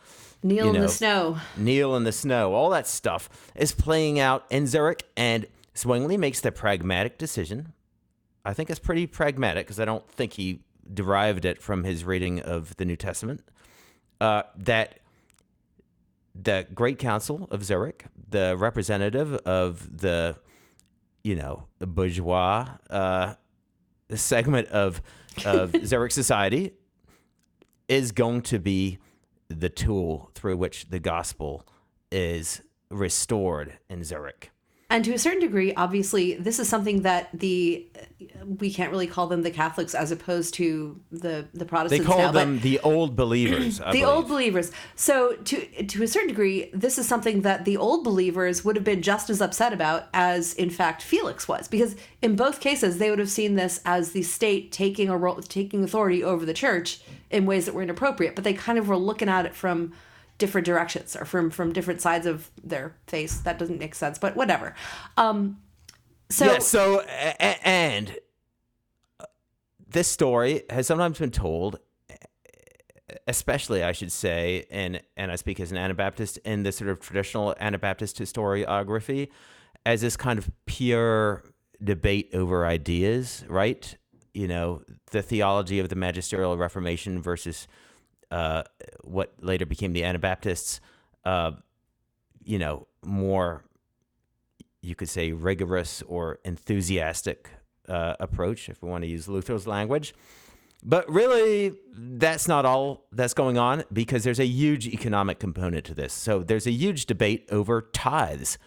kneel 0.43 0.67
you 0.67 0.71
know, 0.73 0.79
in 0.79 0.81
the 0.81 0.89
snow, 0.89 1.37
kneel 1.55 1.95
in 1.95 2.03
the 2.03 2.11
snow, 2.11 2.53
all 2.53 2.69
that 2.71 2.87
stuff 2.87 3.29
is 3.55 3.71
playing 3.71 4.19
out 4.19 4.45
in 4.49 4.67
Zurich, 4.67 5.03
and 5.15 5.45
Zwingli 5.75 6.17
makes 6.17 6.41
the 6.41 6.51
pragmatic 6.51 7.17
decision. 7.17 7.73
I 8.45 8.53
think 8.53 8.69
it's 8.69 8.79
pretty 8.79 9.07
pragmatic 9.07 9.65
because 9.65 9.79
I 9.79 9.85
don't 9.85 10.09
think 10.09 10.33
he 10.33 10.61
derived 10.93 11.45
it 11.45 11.61
from 11.61 11.83
his 11.83 12.03
reading 12.03 12.39
of 12.39 12.75
the 12.77 12.85
New 12.85 12.95
Testament. 12.95 13.41
Uh, 14.19 14.43
that 14.55 14.99
the 16.33 16.67
Great 16.73 16.99
Council 16.99 17.47
of 17.51 17.63
Zurich, 17.63 18.05
the 18.29 18.55
representative 18.57 19.33
of 19.35 19.99
the, 19.99 20.37
you 21.23 21.35
know, 21.35 21.65
the 21.79 21.87
bourgeois 21.87 22.67
uh, 22.89 23.35
segment 24.13 24.67
of 24.69 25.01
of 25.45 25.75
Zurich 25.85 26.11
society, 26.11 26.73
is 27.87 28.11
going 28.11 28.41
to 28.43 28.59
be 28.59 28.97
the 29.49 29.69
tool 29.69 30.31
through 30.33 30.57
which 30.57 30.89
the 30.89 30.99
gospel 30.99 31.65
is 32.11 32.61
restored 32.89 33.77
in 33.89 34.03
Zurich. 34.03 34.51
And 34.89 35.03
to 35.03 35.13
a 35.13 35.17
certain 35.17 35.41
degree, 35.41 35.73
obviously, 35.73 36.35
this 36.35 36.59
is 36.59 36.69
something 36.69 37.01
that 37.01 37.29
the 37.33 37.85
we 38.59 38.73
can't 38.73 38.89
really 38.89 39.07
call 39.07 39.27
them 39.27 39.41
the 39.41 39.51
Catholics 39.51 39.93
as 39.93 40.11
opposed 40.11 40.53
to 40.55 40.97
the 41.11 41.45
the 41.53 41.65
Protestants. 41.65 42.05
They 42.05 42.09
call 42.09 42.21
now, 42.21 42.31
them 42.31 42.59
the 42.59 42.79
old 42.79 43.15
believers. 43.15 43.81
the 43.91 44.05
old 44.05 44.29
believers. 44.29 44.71
So 44.95 45.33
to 45.33 45.83
to 45.83 46.03
a 46.03 46.07
certain 46.07 46.29
degree, 46.29 46.69
this 46.73 46.97
is 46.97 47.05
something 47.05 47.41
that 47.41 47.65
the 47.65 47.75
old 47.75 48.05
believers 48.05 48.63
would 48.63 48.77
have 48.77 48.85
been 48.85 49.01
just 49.01 49.29
as 49.29 49.41
upset 49.41 49.73
about 49.73 50.07
as, 50.13 50.53
in 50.53 50.69
fact, 50.69 51.01
Felix 51.01 51.49
was, 51.49 51.67
because 51.67 51.97
in 52.21 52.37
both 52.37 52.61
cases 52.61 52.97
they 52.97 53.09
would 53.09 53.19
have 53.19 53.29
seen 53.29 53.55
this 53.55 53.81
as 53.83 54.13
the 54.13 54.23
state 54.23 54.71
taking 54.71 55.09
a 55.09 55.17
role, 55.17 55.41
taking 55.41 55.83
authority 55.83 56.23
over 56.23 56.45
the 56.45 56.53
church 56.53 57.01
in 57.29 57.45
ways 57.45 57.65
that 57.65 57.75
were 57.75 57.83
inappropriate. 57.83 58.35
But 58.35 58.45
they 58.45 58.53
kind 58.53 58.77
of 58.77 58.87
were 58.87 58.97
looking 58.97 59.27
at 59.27 59.45
it 59.45 59.53
from 59.53 59.91
different 60.37 60.65
directions 60.65 61.15
or 61.15 61.25
from 61.25 61.49
from 61.49 61.73
different 61.73 62.01
sides 62.01 62.25
of 62.25 62.51
their 62.63 62.95
face. 63.07 63.39
That 63.39 63.57
doesn't 63.57 63.79
make 63.79 63.95
sense, 63.95 64.17
but 64.17 64.35
whatever. 64.35 64.75
Um, 65.17 65.59
so 66.29 66.45
yeah. 66.45 66.59
So 66.59 67.01
and 67.01 68.17
uh, 69.19 69.25
this 69.89 70.07
story 70.07 70.63
has 70.69 70.87
sometimes 70.87 71.19
been 71.19 71.31
told, 71.31 71.79
especially 73.27 73.83
I 73.83 73.91
should 73.91 74.11
say, 74.11 74.65
and 74.69 75.01
and 75.15 75.31
I 75.31 75.35
speak 75.35 75.59
as 75.59 75.71
an 75.71 75.77
Anabaptist 75.77 76.37
in 76.39 76.63
the 76.63 76.71
sort 76.71 76.89
of 76.89 76.99
traditional 76.99 77.55
Anabaptist 77.59 78.19
historiography, 78.19 79.29
as 79.85 80.01
this 80.01 80.17
kind 80.17 80.37
of 80.37 80.49
pure 80.65 81.43
debate 81.83 82.29
over 82.33 82.65
ideas, 82.65 83.43
right? 83.47 83.97
You 84.33 84.47
know, 84.47 84.81
the 85.11 85.21
theology 85.21 85.79
of 85.79 85.89
the 85.89 85.95
magisterial 85.95 86.57
Reformation 86.57 87.21
versus 87.21 87.67
uh, 88.31 88.63
what 89.03 89.33
later 89.41 89.65
became 89.65 89.93
the 89.93 90.03
Anabaptists, 90.03 90.81
uh, 91.25 91.51
you 92.43 92.59
know, 92.59 92.87
more 93.03 93.63
you 94.81 94.95
could 94.95 95.09
say, 95.09 95.31
rigorous 95.31 96.01
or 96.03 96.39
enthusiastic 96.45 97.49
uh, 97.87 98.15
approach, 98.19 98.69
if 98.69 98.81
we 98.81 98.89
want 98.89 99.03
to 99.03 99.07
use 99.07 99.27
Luther's 99.27 99.67
language. 99.67 100.13
But 100.83 101.09
really, 101.11 101.73
that's 101.93 102.47
not 102.47 102.65
all 102.65 103.05
that's 103.11 103.33
going 103.33 103.57
on 103.57 103.83
because 103.91 104.23
there's 104.23 104.39
a 104.39 104.45
huge 104.45 104.87
economic 104.87 105.39
component 105.39 105.85
to 105.85 105.93
this. 105.93 106.13
So 106.13 106.43
there's 106.43 106.67
a 106.67 106.71
huge 106.71 107.07
debate 107.07 107.47
over 107.51 107.81
tithes. 107.81 108.57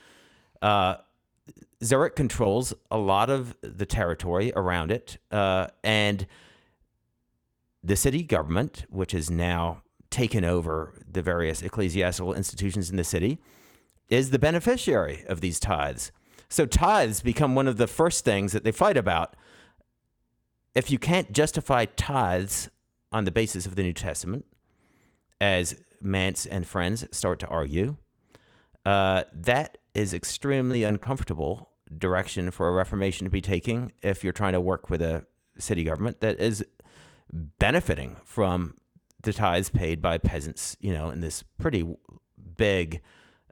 Uh, 0.61 0.97
Zurich 1.83 2.17
controls 2.17 2.75
a 2.91 2.99
lot 2.99 3.31
of 3.31 3.57
the 3.63 3.87
territory 3.87 4.53
around 4.55 4.91
it, 4.91 5.17
uh, 5.31 5.69
and 5.83 6.27
the 7.83 7.97
city 7.97 8.23
government, 8.23 8.85
which 8.91 9.13
has 9.13 9.31
now 9.31 9.83
taken 10.11 10.45
over 10.45 10.95
the 11.11 11.23
various 11.23 11.63
ecclesiastical 11.63 12.35
institutions 12.35 12.91
in 12.91 12.97
the 12.97 13.05
city, 13.05 13.39
is 14.09 14.31
the 14.31 14.39
beneficiary 14.39 15.25
of 15.29 15.41
these 15.41 15.61
tithes. 15.61 16.13
So 16.49 16.67
tithes 16.67 17.23
become 17.23 17.55
one 17.55 17.69
of 17.69 17.77
the 17.77 17.87
first 17.87 18.25
things 18.25 18.53
that 18.53 18.65
they 18.65 18.73
fight 18.73 18.97
about. 18.97 19.37
If 20.75 20.91
you 20.91 20.99
can't 20.99 21.33
justify 21.33 21.85
tithes 21.85 22.69
on 23.13 23.25
the 23.25 23.31
basis 23.31 23.67
of 23.67 23.77
the 23.77 23.83
New 23.83 23.93
Testament, 23.93 24.45
as 25.41 25.81
Manz 26.01 26.47
and 26.47 26.67
friends 26.67 27.07
start 27.13 27.39
to 27.41 27.47
argue, 27.47 27.97
uh, 28.85 29.25
that 29.33 29.79
is 29.95 30.13
extremely 30.13 30.85
uncomfortable 30.85 31.71
direction 31.97 32.51
for 32.51 32.69
a 32.69 32.73
reformation 32.73 33.25
to 33.25 33.31
be 33.31 33.41
taking 33.41 33.93
if 34.03 34.23
you're 34.23 34.33
trying 34.33 34.53
to 34.53 34.61
work 34.61 34.91
with 34.91 35.03
a 35.03 35.25
city 35.59 35.85
government 35.85 36.21
that 36.21 36.41
is 36.41 36.65
benefiting 37.33 38.17
from 38.25 38.75
the 39.23 39.33
tithes 39.33 39.71
paid 39.71 40.01
by 40.01 40.19
peasants, 40.19 40.77
you 40.81 40.93
know, 40.93 41.11
in 41.11 41.21
this 41.21 41.43
pretty 41.59 41.87
big 42.57 43.01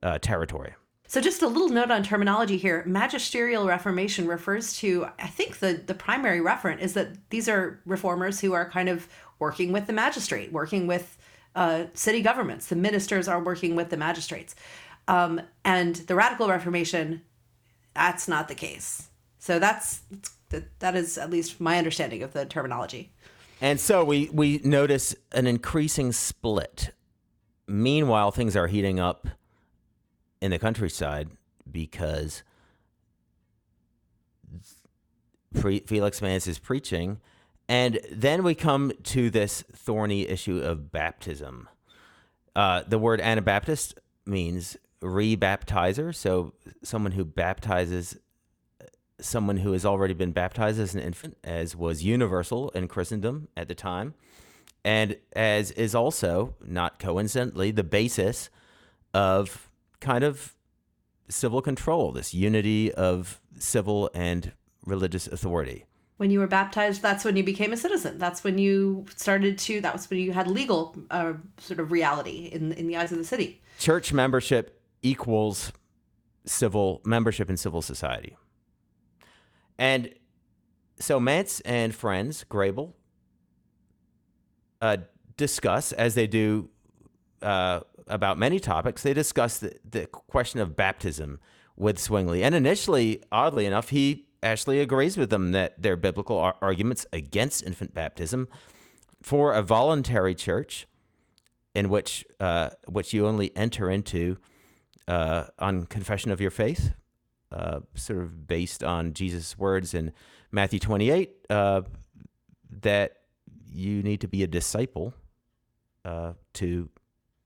uh, 0.02 0.18
territory. 0.18 0.74
So, 1.06 1.22
just 1.22 1.40
a 1.40 1.48
little 1.48 1.70
note 1.70 1.90
on 1.90 2.02
terminology 2.02 2.58
here. 2.58 2.84
Magisterial 2.86 3.66
reformation 3.66 4.28
refers 4.28 4.76
to, 4.78 5.06
I 5.18 5.26
think 5.26 5.60
the, 5.60 5.72
the 5.72 5.94
primary 5.94 6.40
referent 6.40 6.80
is 6.80 6.92
that 6.92 7.30
these 7.30 7.48
are 7.48 7.80
reformers 7.86 8.40
who 8.40 8.52
are 8.52 8.68
kind 8.68 8.90
of 8.90 9.08
working 9.38 9.72
with 9.72 9.86
the 9.86 9.94
magistrate, 9.94 10.52
working 10.52 10.86
with 10.86 11.16
uh, 11.54 11.84
city 11.94 12.20
governments. 12.20 12.66
The 12.66 12.76
ministers 12.76 13.26
are 13.26 13.42
working 13.42 13.74
with 13.74 13.88
the 13.88 13.96
magistrates. 13.96 14.54
Um, 15.06 15.40
and 15.64 15.96
the 15.96 16.14
radical 16.14 16.46
reformation, 16.46 17.22
that's 17.94 18.28
not 18.28 18.48
the 18.48 18.54
case. 18.54 19.08
So, 19.38 19.58
that's 19.58 20.02
that 20.78 20.94
is 20.94 21.16
at 21.16 21.30
least 21.30 21.58
my 21.58 21.78
understanding 21.78 22.22
of 22.22 22.34
the 22.34 22.44
terminology. 22.44 23.12
And 23.60 23.80
so 23.80 24.04
we, 24.04 24.30
we 24.32 24.60
notice 24.62 25.14
an 25.32 25.46
increasing 25.46 26.12
split. 26.12 26.92
Meanwhile, 27.66 28.30
things 28.30 28.56
are 28.56 28.68
heating 28.68 29.00
up 29.00 29.28
in 30.40 30.50
the 30.50 30.58
countryside 30.58 31.30
because 31.70 32.42
Felix 35.54 36.22
Manz 36.22 36.46
is 36.46 36.58
preaching. 36.58 37.20
And 37.68 38.00
then 38.10 38.42
we 38.42 38.54
come 38.54 38.92
to 39.04 39.28
this 39.28 39.62
thorny 39.72 40.26
issue 40.26 40.60
of 40.60 40.90
baptism. 40.90 41.68
Uh, 42.56 42.82
the 42.86 42.98
word 42.98 43.20
Anabaptist 43.20 43.98
means 44.24 44.76
rebaptizer, 45.02 46.14
so 46.14 46.54
someone 46.82 47.12
who 47.12 47.24
baptizes 47.24 48.16
someone 49.20 49.58
who 49.58 49.72
has 49.72 49.84
already 49.84 50.14
been 50.14 50.32
baptized 50.32 50.80
as 50.80 50.94
an 50.94 51.00
infant, 51.00 51.36
as 51.42 51.74
was 51.74 52.04
universal 52.04 52.70
in 52.70 52.88
Christendom 52.88 53.48
at 53.56 53.68
the 53.68 53.74
time, 53.74 54.14
and 54.84 55.16
as 55.34 55.70
is 55.72 55.94
also, 55.94 56.54
not 56.64 56.98
coincidentally, 56.98 57.70
the 57.70 57.84
basis 57.84 58.48
of 59.12 59.68
kind 60.00 60.24
of 60.24 60.54
civil 61.28 61.60
control, 61.60 62.12
this 62.12 62.32
unity 62.32 62.92
of 62.92 63.40
civil 63.58 64.10
and 64.14 64.52
religious 64.86 65.26
authority. 65.26 65.84
When 66.16 66.30
you 66.30 66.40
were 66.40 66.46
baptized, 66.46 67.00
that's 67.02 67.24
when 67.24 67.36
you 67.36 67.44
became 67.44 67.72
a 67.72 67.76
citizen. 67.76 68.18
That's 68.18 68.42
when 68.42 68.58
you 68.58 69.06
started 69.14 69.58
to, 69.58 69.80
that 69.82 69.92
was 69.92 70.10
when 70.10 70.18
you 70.18 70.32
had 70.32 70.48
legal 70.48 70.96
uh, 71.10 71.34
sort 71.58 71.78
of 71.78 71.92
reality 71.92 72.46
in, 72.46 72.72
in 72.72 72.88
the 72.88 72.96
eyes 72.96 73.12
of 73.12 73.18
the 73.18 73.24
city. 73.24 73.60
Church 73.78 74.12
membership 74.12 74.80
equals 75.02 75.72
civil 76.44 77.00
membership 77.04 77.48
in 77.48 77.56
civil 77.56 77.82
society. 77.82 78.36
And 79.78 80.14
so 80.98 81.20
Manz 81.20 81.60
and 81.60 81.94
friends, 81.94 82.44
Grebel, 82.44 82.96
uh, 84.80 84.98
discuss, 85.36 85.92
as 85.92 86.14
they 86.14 86.26
do 86.26 86.68
uh, 87.42 87.80
about 88.06 88.38
many 88.38 88.58
topics, 88.58 89.02
they 89.02 89.14
discuss 89.14 89.58
the, 89.58 89.76
the 89.88 90.06
question 90.06 90.60
of 90.60 90.76
baptism 90.76 91.38
with 91.76 91.98
Zwingli. 91.98 92.42
And 92.42 92.54
initially, 92.54 93.22
oddly 93.30 93.66
enough, 93.66 93.90
he 93.90 94.26
actually 94.42 94.80
agrees 94.80 95.16
with 95.16 95.30
them 95.30 95.52
that 95.52 95.80
their 95.80 95.96
biblical 95.96 96.38
ar- 96.38 96.56
arguments 96.60 97.06
against 97.12 97.64
infant 97.64 97.94
baptism 97.94 98.48
for 99.22 99.52
a 99.52 99.62
voluntary 99.62 100.34
church 100.34 100.86
in 101.74 101.88
which 101.88 102.24
uh, 102.40 102.70
which 102.86 103.12
you 103.12 103.26
only 103.26 103.56
enter 103.56 103.90
into 103.90 104.36
uh, 105.06 105.44
on 105.58 105.86
confession 105.86 106.30
of 106.30 106.40
your 106.40 106.50
faith 106.50 106.92
uh, 107.52 107.80
sort 107.94 108.20
of 108.20 108.46
based 108.46 108.84
on 108.84 109.12
Jesus' 109.14 109.58
words 109.58 109.94
in 109.94 110.12
Matthew 110.50 110.78
28 110.78 111.46
uh, 111.50 111.82
that 112.82 113.18
you 113.72 114.02
need 114.02 114.20
to 114.20 114.28
be 114.28 114.42
a 114.42 114.46
disciple 114.46 115.14
uh, 116.04 116.32
to 116.54 116.88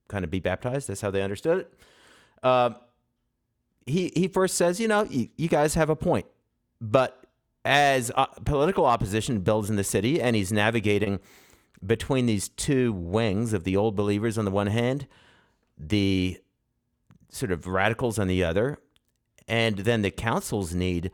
kind 0.07 0.23
of 0.23 0.31
be 0.31 0.39
baptized. 0.39 0.87
That's 0.87 1.01
how 1.01 1.11
they 1.11 1.21
understood 1.21 1.59
it. 1.59 2.45
Um, 2.45 2.75
he 3.85 4.11
he 4.15 4.27
first 4.27 4.55
says, 4.55 4.79
you 4.79 4.87
know, 4.87 5.03
you, 5.03 5.29
you 5.37 5.47
guys 5.47 5.73
have 5.75 5.89
a 5.89 5.95
point, 5.95 6.25
but 6.79 7.25
as 7.65 8.11
uh, 8.15 8.25
political 8.45 8.85
opposition 8.85 9.39
builds 9.39 9.69
in 9.69 9.75
the 9.75 9.83
city, 9.83 10.21
and 10.21 10.35
he's 10.35 10.51
navigating 10.51 11.19
between 11.85 12.25
these 12.25 12.49
two 12.49 12.93
wings 12.93 13.53
of 13.53 13.63
the 13.63 13.75
old 13.75 13.95
believers 13.95 14.37
on 14.37 14.45
the 14.45 14.51
one 14.51 14.67
hand, 14.67 15.07
the 15.77 16.39
sort 17.29 17.51
of 17.51 17.67
radicals 17.67 18.19
on 18.19 18.27
the 18.27 18.43
other, 18.43 18.79
and 19.47 19.77
then 19.77 20.01
the 20.01 20.11
councils 20.11 20.73
need 20.73 21.11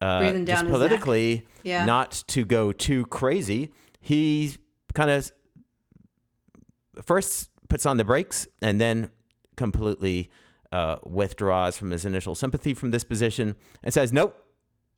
uh, 0.00 0.32
just 0.44 0.66
politically 0.66 1.46
yeah. 1.62 1.84
not 1.84 2.24
to 2.28 2.44
go 2.44 2.72
too 2.72 3.06
crazy. 3.06 3.72
He 4.00 4.56
kind 4.94 5.10
of 5.10 5.30
first 7.04 7.50
puts 7.68 7.86
on 7.86 7.96
the 7.96 8.04
brakes 8.04 8.46
and 8.60 8.80
then 8.80 9.10
completely 9.56 10.30
uh, 10.72 10.96
withdraws 11.04 11.76
from 11.76 11.90
his 11.90 12.04
initial 12.04 12.34
sympathy 12.34 12.74
from 12.74 12.90
this 12.90 13.04
position 13.04 13.54
and 13.82 13.94
says, 13.94 14.12
nope, 14.12 14.36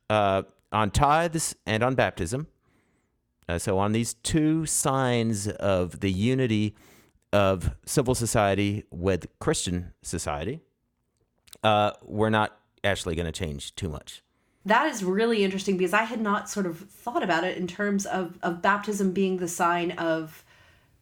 uh, 0.09 0.43
on 0.71 0.89
tithes 0.91 1.55
and 1.65 1.83
on 1.83 1.95
baptism. 1.95 2.47
Uh, 3.47 3.59
so, 3.59 3.77
on 3.77 3.91
these 3.91 4.15
two 4.15 4.65
signs 4.65 5.47
of 5.47 5.99
the 5.99 6.11
unity 6.11 6.75
of 7.31 7.75
civil 7.85 8.15
society 8.15 8.83
with 8.89 9.27
Christian 9.39 9.93
society, 10.01 10.61
uh, 11.63 11.91
we're 12.01 12.31
not 12.31 12.57
actually 12.85 13.15
going 13.15 13.25
to 13.25 13.31
change 13.31 13.75
too 13.75 13.89
much. 13.89 14.21
That 14.65 14.87
is 14.87 15.03
really 15.03 15.43
interesting 15.43 15.77
because 15.77 15.93
I 15.93 16.03
had 16.03 16.21
not 16.21 16.49
sort 16.49 16.65
of 16.65 16.79
thought 16.79 17.23
about 17.23 17.43
it 17.43 17.57
in 17.57 17.67
terms 17.67 18.05
of, 18.05 18.39
of 18.41 18.61
baptism 18.61 19.11
being 19.11 19.37
the 19.37 19.47
sign 19.47 19.91
of 19.91 20.43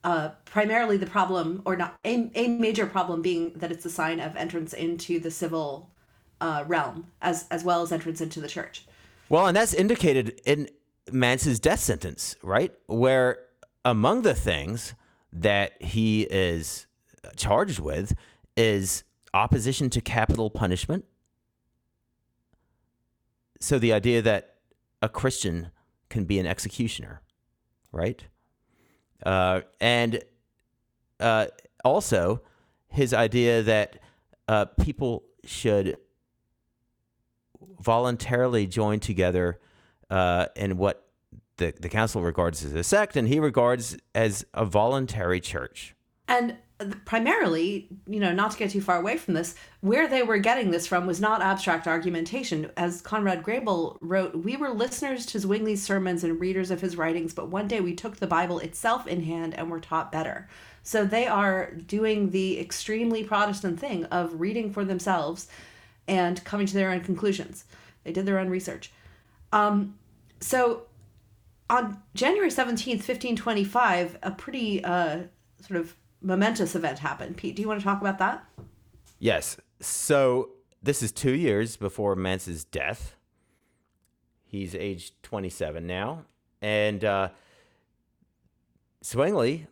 uh, 0.03 0.29
primarily 0.45 0.97
the 0.97 1.05
problem, 1.05 1.61
or 1.65 1.77
not 1.77 1.95
a, 2.03 2.29
a 2.35 2.47
major 2.49 2.85
problem 2.85 3.21
being 3.21 3.53
that 3.55 3.71
it's 3.71 3.85
a 3.85 3.89
sign 3.89 4.19
of 4.19 4.35
entrance 4.35 4.73
into 4.73 5.17
the 5.19 5.31
civil 5.31 5.89
uh, 6.41 6.65
realm 6.67 7.07
as 7.21 7.45
as 7.49 7.63
well 7.63 7.81
as 7.81 7.91
entrance 7.91 8.19
into 8.19 8.41
the 8.41 8.49
church. 8.49 8.85
Well, 9.29 9.47
and 9.47 9.55
that's 9.55 9.73
indicated 9.73 10.41
in 10.45 10.69
Manz's 11.09 11.59
death 11.59 11.79
sentence, 11.79 12.35
right? 12.43 12.73
Where 12.87 13.39
among 13.85 14.23
the 14.23 14.33
things 14.33 14.93
that 15.31 15.81
he 15.81 16.23
is 16.23 16.85
charged 17.37 17.79
with 17.79 18.13
is 18.57 19.03
opposition 19.33 19.89
to 19.91 20.01
capital 20.01 20.49
punishment, 20.49 21.05
so 23.63 23.79
the 23.79 23.93
idea 23.93 24.21
that 24.21 24.55
a 25.01 25.07
Christian 25.07 25.71
can 26.09 26.25
be 26.25 26.37
an 26.37 26.45
executioner, 26.45 27.21
right? 27.93 28.21
Uh, 29.25 29.61
and 29.79 30.21
uh, 31.21 31.45
also 31.85 32.41
his 32.89 33.13
idea 33.13 33.63
that 33.63 33.99
uh, 34.49 34.65
people 34.65 35.23
should 35.45 35.95
voluntarily 37.79 38.67
join 38.67 38.99
together 38.99 39.61
uh, 40.09 40.47
in 40.57 40.75
what 40.75 41.07
the, 41.55 41.73
the 41.79 41.87
council 41.87 42.21
regards 42.21 42.65
as 42.65 42.73
a 42.73 42.83
sect, 42.83 43.15
and 43.15 43.29
he 43.29 43.39
regards 43.39 43.95
as 44.13 44.45
a 44.53 44.65
voluntary 44.65 45.39
church. 45.39 45.95
And 46.27 46.57
primarily, 47.05 47.87
you 48.07 48.19
know, 48.19 48.31
not 48.31 48.51
to 48.51 48.57
get 48.57 48.71
too 48.71 48.81
far 48.81 48.99
away 48.99 49.17
from 49.17 49.33
this, 49.33 49.55
where 49.81 50.07
they 50.07 50.23
were 50.23 50.37
getting 50.37 50.71
this 50.71 50.87
from 50.87 51.05
was 51.05 51.19
not 51.19 51.41
abstract 51.41 51.87
argumentation. 51.87 52.69
As 52.77 53.01
Conrad 53.01 53.43
Grebel 53.43 53.97
wrote, 54.01 54.35
we 54.35 54.55
were 54.55 54.69
listeners 54.69 55.25
to 55.27 55.39
Zwingli's 55.39 55.83
sermons 55.83 56.23
and 56.23 56.39
readers 56.39 56.71
of 56.71 56.81
his 56.81 56.95
writings, 56.95 57.33
but 57.33 57.49
one 57.49 57.67
day 57.67 57.81
we 57.81 57.93
took 57.93 58.17
the 58.17 58.27
Bible 58.27 58.59
itself 58.59 59.07
in 59.07 59.23
hand 59.23 59.53
and 59.53 59.69
were 59.69 59.79
taught 59.79 60.11
better. 60.11 60.47
So 60.83 61.05
they 61.05 61.27
are 61.27 61.71
doing 61.71 62.31
the 62.31 62.59
extremely 62.59 63.23
Protestant 63.23 63.79
thing 63.79 64.05
of 64.05 64.39
reading 64.39 64.71
for 64.71 64.83
themselves 64.83 65.47
and 66.07 66.43
coming 66.43 66.67
to 66.67 66.73
their 66.73 66.91
own 66.91 67.01
conclusions. 67.01 67.65
They 68.03 68.11
did 68.11 68.25
their 68.25 68.39
own 68.39 68.49
research. 68.49 68.91
Um, 69.51 69.95
so 70.39 70.83
on 71.69 72.01
January 72.13 72.49
17th, 72.49 73.07
1525, 73.07 74.19
a 74.21 74.31
pretty 74.31 74.83
uh, 74.83 75.19
sort 75.65 75.79
of 75.79 75.95
momentous 76.23 76.75
event 76.75 76.99
happened. 76.99 77.37
Pete, 77.37 77.55
do 77.55 77.61
you 77.61 77.67
want 77.67 77.79
to 77.79 77.83
talk 77.83 78.01
about 78.01 78.17
that? 78.19 78.45
Yes. 79.19 79.57
So 79.79 80.49
this 80.81 81.03
is 81.03 81.11
two 81.11 81.33
years 81.33 81.77
before 81.77 82.15
Manz's 82.15 82.63
death. 82.63 83.15
He's 84.45 84.73
age 84.73 85.13
27 85.21 85.85
now. 85.85 86.25
And 86.61 87.03
uh, 87.03 87.29
Zwingli 89.03 89.67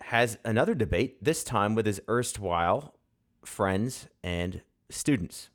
has 0.00 0.38
another 0.44 0.74
debate, 0.74 1.22
this 1.22 1.44
time 1.44 1.74
with 1.74 1.86
his 1.86 2.00
erstwhile 2.08 2.94
friends 3.44 4.08
and 4.22 4.62
students 4.90 5.50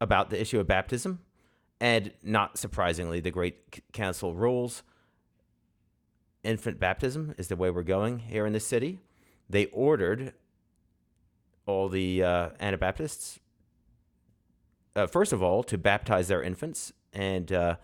about 0.00 0.30
the 0.30 0.40
issue 0.40 0.60
of 0.60 0.66
baptism. 0.66 1.20
And 1.80 2.12
not 2.22 2.56
surprisingly, 2.56 3.20
the 3.20 3.30
Great 3.30 3.92
Council 3.92 4.34
rules 4.34 4.82
infant 6.42 6.78
baptism 6.78 7.34
is 7.36 7.48
the 7.48 7.56
way 7.56 7.70
we're 7.70 7.82
going 7.82 8.20
here 8.20 8.46
in 8.46 8.52
the 8.52 8.60
city. 8.60 9.00
They 9.48 9.66
ordered 9.66 10.34
all 11.66 11.88
the 11.88 12.22
uh, 12.22 12.48
Anabaptists, 12.60 13.40
uh, 14.94 15.06
first 15.06 15.32
of 15.32 15.42
all, 15.42 15.62
to 15.64 15.76
baptize 15.76 16.28
their 16.28 16.42
infants. 16.42 16.92
And 17.12 17.52
uh, 17.52 17.76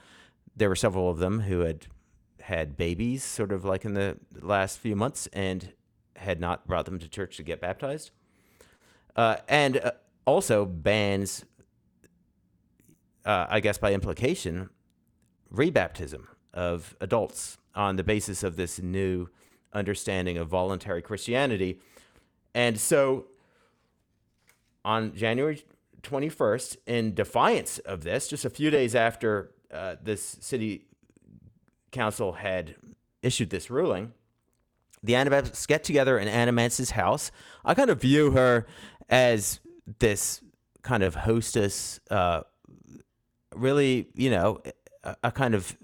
there 0.56 0.68
were 0.68 0.76
several 0.76 1.10
of 1.10 1.18
them 1.18 1.40
who 1.40 1.60
had 1.60 1.86
had 2.40 2.76
babies 2.76 3.22
sort 3.22 3.52
of 3.52 3.64
like 3.64 3.84
in 3.84 3.94
the 3.94 4.18
last 4.40 4.78
few 4.78 4.96
months 4.96 5.28
and 5.32 5.72
had 6.16 6.40
not 6.40 6.66
brought 6.66 6.84
them 6.84 6.98
to 6.98 7.08
church 7.08 7.36
to 7.36 7.42
get 7.42 7.60
baptized. 7.60 8.10
Uh, 9.14 9.36
and 9.48 9.78
uh, 9.78 9.92
also 10.26 10.64
bans, 10.64 11.44
uh, 13.24 13.46
I 13.48 13.60
guess 13.60 13.78
by 13.78 13.92
implication, 13.92 14.70
rebaptism 15.52 16.26
of 16.52 16.96
adults 17.00 17.58
on 17.74 17.96
the 17.96 18.04
basis 18.04 18.42
of 18.42 18.56
this 18.56 18.80
new 18.80 19.28
understanding 19.72 20.38
of 20.38 20.48
voluntary 20.48 21.02
Christianity. 21.02 21.80
And 22.54 22.78
so 22.78 23.26
on 24.84 25.14
January 25.14 25.64
21st, 26.02 26.76
in 26.86 27.14
defiance 27.14 27.78
of 27.80 28.02
this, 28.02 28.28
just 28.28 28.44
a 28.44 28.50
few 28.50 28.70
days 28.70 28.94
after 28.94 29.52
uh, 29.72 29.96
this 30.02 30.36
city 30.40 30.86
council 31.92 32.32
had 32.32 32.74
issued 33.22 33.50
this 33.50 33.70
ruling, 33.70 34.12
the 35.02 35.14
Anabaptists 35.14 35.66
get 35.66 35.84
together 35.84 36.18
in 36.18 36.28
Anna 36.28 36.52
Manz's 36.52 36.90
house. 36.92 37.30
I 37.64 37.74
kind 37.74 37.90
of 37.90 38.00
view 38.00 38.32
her 38.32 38.66
as 39.08 39.60
this 39.98 40.40
kind 40.82 41.02
of 41.02 41.14
hostess, 41.14 42.00
uh, 42.10 42.42
really, 43.54 44.08
you 44.14 44.30
know, 44.30 44.60
a, 45.02 45.16
a 45.24 45.32
kind 45.32 45.54
of 45.54 45.76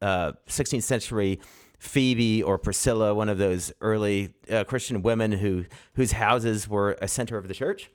uh, 0.00 0.32
16th 0.48 0.82
century 0.82 1.40
Phoebe 1.82 2.44
or 2.44 2.58
Priscilla, 2.58 3.12
one 3.12 3.28
of 3.28 3.38
those 3.38 3.72
early 3.80 4.32
uh, 4.48 4.62
Christian 4.62 5.02
women 5.02 5.32
who 5.32 5.64
whose 5.94 6.12
houses 6.12 6.68
were 6.68 6.96
a 7.02 7.08
center 7.08 7.36
of 7.36 7.48
the 7.48 7.54
church. 7.54 7.90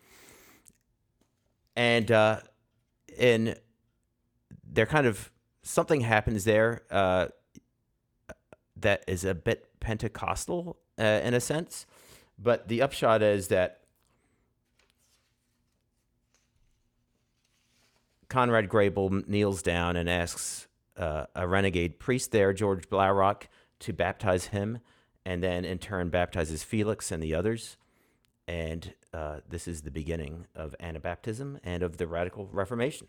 And 1.74 2.12
uh, 2.12 2.42
in 3.18 3.56
there, 4.70 4.86
kind 4.86 5.08
of 5.08 5.32
something 5.64 6.02
happens 6.02 6.44
there. 6.44 6.82
Uh, 6.92 7.28
that 8.76 9.06
is 9.08 9.24
a 9.24 9.34
bit 9.34 9.80
Pentecostal 9.80 10.76
uh, 11.00 11.22
in 11.24 11.34
a 11.34 11.40
sense. 11.40 11.86
But 12.38 12.68
the 12.68 12.82
upshot 12.82 13.22
is 13.22 13.48
that 13.48 13.80
Conrad 18.28 18.68
Grebel 18.68 19.22
kneels 19.28 19.62
down 19.62 19.96
and 19.96 20.10
asks 20.10 20.68
uh, 20.98 21.28
a 21.34 21.48
renegade 21.48 22.00
priest 22.00 22.34
there, 22.34 22.52
George 22.52 22.90
Blaurock, 22.90 23.44
to 23.80 23.94
baptize 23.94 24.48
him, 24.48 24.80
and 25.26 25.44
then 25.44 25.66
in 25.66 25.78
turn 25.78 26.10
baptizes 26.10 26.64
Felix 26.64 27.12
and 27.12 27.22
the 27.22 27.36
others. 27.36 27.78
And 28.48 28.94
uh, 29.14 29.40
this 29.50 29.68
is 29.68 29.82
the 29.82 29.92
beginning 29.92 30.48
of 30.56 30.76
Anabaptism 30.80 31.60
and 31.64 31.84
of 31.84 31.98
the 31.98 32.08
Radical 32.08 32.48
Reformation. 32.52 33.08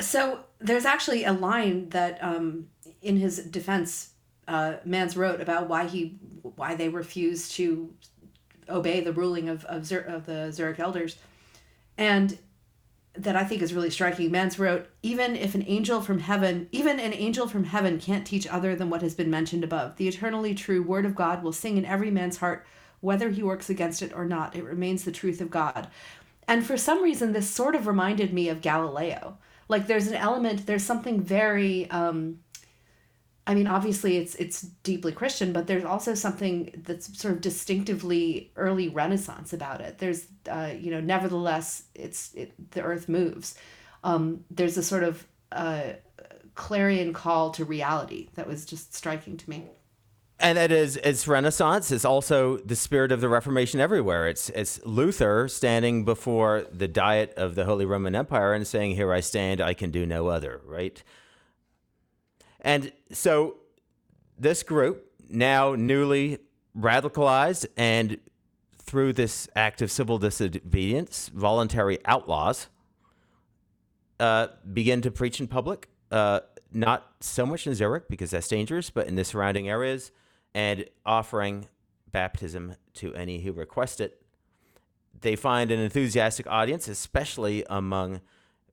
So 0.00 0.40
there's 0.58 0.84
actually 0.84 1.24
a 1.24 1.32
line 1.32 1.90
that, 1.90 2.18
um, 2.22 2.68
in 3.00 3.16
his 3.16 3.38
defense, 3.38 4.10
uh, 4.48 4.74
Manz 4.84 5.16
wrote 5.16 5.40
about 5.40 5.68
why 5.68 5.86
he 5.86 6.18
why 6.42 6.74
they 6.74 6.88
refused 6.88 7.52
to 7.52 7.94
obey 8.68 9.00
the 9.00 9.12
ruling 9.12 9.48
of 9.48 9.64
of, 9.66 9.86
Zur- 9.86 10.00
of 10.00 10.26
the 10.26 10.50
Zurich 10.50 10.80
elders, 10.80 11.16
and 11.96 12.38
that 13.16 13.36
I 13.36 13.44
think 13.44 13.62
is 13.62 13.72
really 13.72 13.90
striking. 13.90 14.30
Manz 14.30 14.58
wrote, 14.58 14.86
even 15.02 15.36
if 15.36 15.54
an 15.54 15.64
angel 15.66 16.00
from 16.00 16.18
heaven, 16.18 16.68
even 16.72 16.98
an 16.98 17.14
angel 17.14 17.46
from 17.46 17.64
heaven 17.64 18.00
can't 18.00 18.26
teach 18.26 18.46
other 18.46 18.74
than 18.74 18.90
what 18.90 19.02
has 19.02 19.14
been 19.14 19.30
mentioned 19.30 19.62
above. 19.62 19.96
The 19.96 20.08
eternally 20.08 20.54
true 20.54 20.82
word 20.82 21.06
of 21.06 21.14
God 21.14 21.42
will 21.42 21.52
sing 21.52 21.76
in 21.76 21.84
every 21.84 22.10
man's 22.10 22.38
heart, 22.38 22.66
whether 23.00 23.30
he 23.30 23.42
works 23.42 23.70
against 23.70 24.02
it 24.02 24.12
or 24.14 24.24
not. 24.24 24.56
It 24.56 24.64
remains 24.64 25.04
the 25.04 25.12
truth 25.12 25.40
of 25.40 25.50
God. 25.50 25.88
And 26.48 26.66
for 26.66 26.76
some 26.76 27.02
reason, 27.02 27.32
this 27.32 27.48
sort 27.48 27.74
of 27.74 27.86
reminded 27.86 28.32
me 28.32 28.48
of 28.48 28.60
Galileo. 28.60 29.38
Like 29.68 29.86
there's 29.86 30.08
an 30.08 30.14
element, 30.14 30.66
there's 30.66 30.82
something 30.82 31.22
very 31.22 31.88
um, 31.90 32.40
I 33.46 33.54
mean, 33.54 33.66
obviously 33.66 34.16
it's 34.16 34.34
it's 34.36 34.62
deeply 34.62 35.12
Christian, 35.12 35.52
but 35.52 35.66
there's 35.66 35.84
also 35.84 36.14
something 36.14 36.82
that's 36.84 37.18
sort 37.20 37.34
of 37.34 37.40
distinctively 37.40 38.50
early 38.56 38.88
Renaissance 38.88 39.52
about 39.52 39.80
it. 39.82 39.98
There's, 39.98 40.26
uh, 40.48 40.72
you 40.78 40.90
know, 40.90 41.00
nevertheless, 41.00 41.84
it's 41.94 42.32
it, 42.34 42.52
the 42.70 42.82
earth 42.82 43.08
moves. 43.08 43.54
Um, 44.02 44.44
there's 44.50 44.78
a 44.78 44.82
sort 44.82 45.02
of 45.02 45.26
uh, 45.52 45.94
clarion 46.54 47.12
call 47.12 47.50
to 47.50 47.64
reality 47.64 48.28
that 48.34 48.46
was 48.46 48.64
just 48.64 48.94
striking 48.94 49.36
to 49.36 49.50
me. 49.50 49.64
And 50.40 50.58
it 50.58 50.72
is 50.72 50.96
it's 51.04 51.28
Renaissance. 51.28 51.90
It's 51.90 52.04
also 52.04 52.56
the 52.58 52.76
spirit 52.76 53.12
of 53.12 53.20
the 53.20 53.28
Reformation 53.28 53.78
everywhere. 53.78 54.26
It's 54.26 54.48
it's 54.50 54.80
Luther 54.84 55.48
standing 55.48 56.04
before 56.04 56.64
the 56.72 56.88
Diet 56.88 57.34
of 57.36 57.54
the 57.54 57.64
Holy 57.66 57.84
Roman 57.84 58.14
Empire 58.14 58.52
and 58.52 58.66
saying, 58.66 58.96
"Here 58.96 59.12
I 59.12 59.20
stand. 59.20 59.60
I 59.60 59.74
can 59.74 59.90
do 59.90 60.06
no 60.06 60.28
other." 60.28 60.60
Right. 60.66 61.02
And 62.64 62.92
so 63.12 63.56
this 64.38 64.62
group, 64.62 65.12
now 65.28 65.74
newly 65.74 66.38
radicalized 66.76 67.66
and 67.76 68.18
through 68.78 69.12
this 69.12 69.48
act 69.54 69.82
of 69.82 69.90
civil 69.90 70.18
disobedience, 70.18 71.30
voluntary 71.32 71.98
outlaws, 72.04 72.68
uh, 74.18 74.48
begin 74.72 75.02
to 75.02 75.10
preach 75.10 75.40
in 75.40 75.46
public. 75.46 75.88
Uh, 76.10 76.40
not 76.72 77.12
so 77.20 77.46
much 77.46 77.66
in 77.66 77.74
Zurich 77.74 78.08
because 78.08 78.30
that's 78.30 78.48
dangerous, 78.48 78.90
but 78.90 79.06
in 79.06 79.16
the 79.16 79.24
surrounding 79.24 79.68
areas, 79.68 80.10
and 80.54 80.84
offering 81.04 81.66
baptism 82.10 82.76
to 82.94 83.14
any 83.14 83.40
who 83.40 83.52
request 83.52 84.00
it. 84.00 84.22
They 85.20 85.36
find 85.36 85.70
an 85.70 85.80
enthusiastic 85.80 86.46
audience, 86.46 86.88
especially 86.88 87.64
among, 87.68 88.20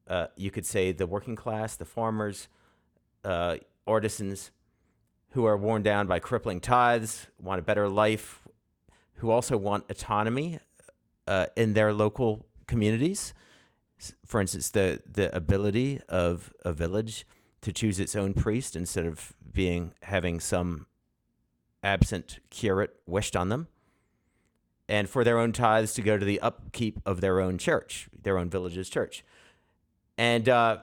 uh, 0.07 0.27
you 0.35 0.51
could 0.51 0.65
say, 0.65 0.91
the 0.91 1.07
working 1.07 1.35
class, 1.35 1.75
the 1.75 1.85
farmers, 1.85 2.47
uh, 3.23 3.57
artisans 3.87 4.51
who 5.31 5.45
are 5.45 5.57
worn 5.57 5.81
down 5.81 6.07
by 6.07 6.19
crippling 6.19 6.59
tithes, 6.59 7.27
want 7.39 7.59
a 7.59 7.63
better 7.63 7.87
life, 7.87 8.47
who 9.15 9.29
also 9.31 9.57
want 9.57 9.85
autonomy 9.89 10.59
uh, 11.27 11.45
in 11.55 11.73
their 11.73 11.93
local 11.93 12.45
communities. 12.67 13.33
For 14.25 14.41
instance, 14.41 14.69
the, 14.71 15.01
the 15.09 15.33
ability 15.35 16.01
of 16.09 16.51
a 16.65 16.73
village 16.73 17.25
to 17.61 17.71
choose 17.71 17.99
its 17.99 18.15
own 18.15 18.33
priest 18.33 18.75
instead 18.75 19.05
of 19.05 19.33
being 19.53 19.93
having 20.03 20.39
some 20.39 20.87
absent 21.83 22.39
curate 22.49 22.95
wished 23.05 23.35
on 23.35 23.49
them, 23.49 23.67
and 24.89 25.09
for 25.09 25.23
their 25.23 25.37
own 25.37 25.51
tithes 25.51 25.93
to 25.93 26.01
go 26.01 26.17
to 26.17 26.25
the 26.25 26.39
upkeep 26.41 26.99
of 27.05 27.21
their 27.21 27.39
own 27.39 27.57
church, 27.57 28.09
their 28.23 28.37
own 28.37 28.49
village's 28.49 28.89
church. 28.89 29.23
And 30.17 30.49
uh, 30.49 30.77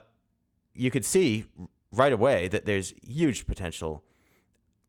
you 0.75 0.91
could 0.91 1.05
see 1.05 1.47
right 1.93 2.13
away 2.13 2.49
that 2.49 2.67
there's 2.67 2.95
huge 3.03 3.47
potential 3.47 4.05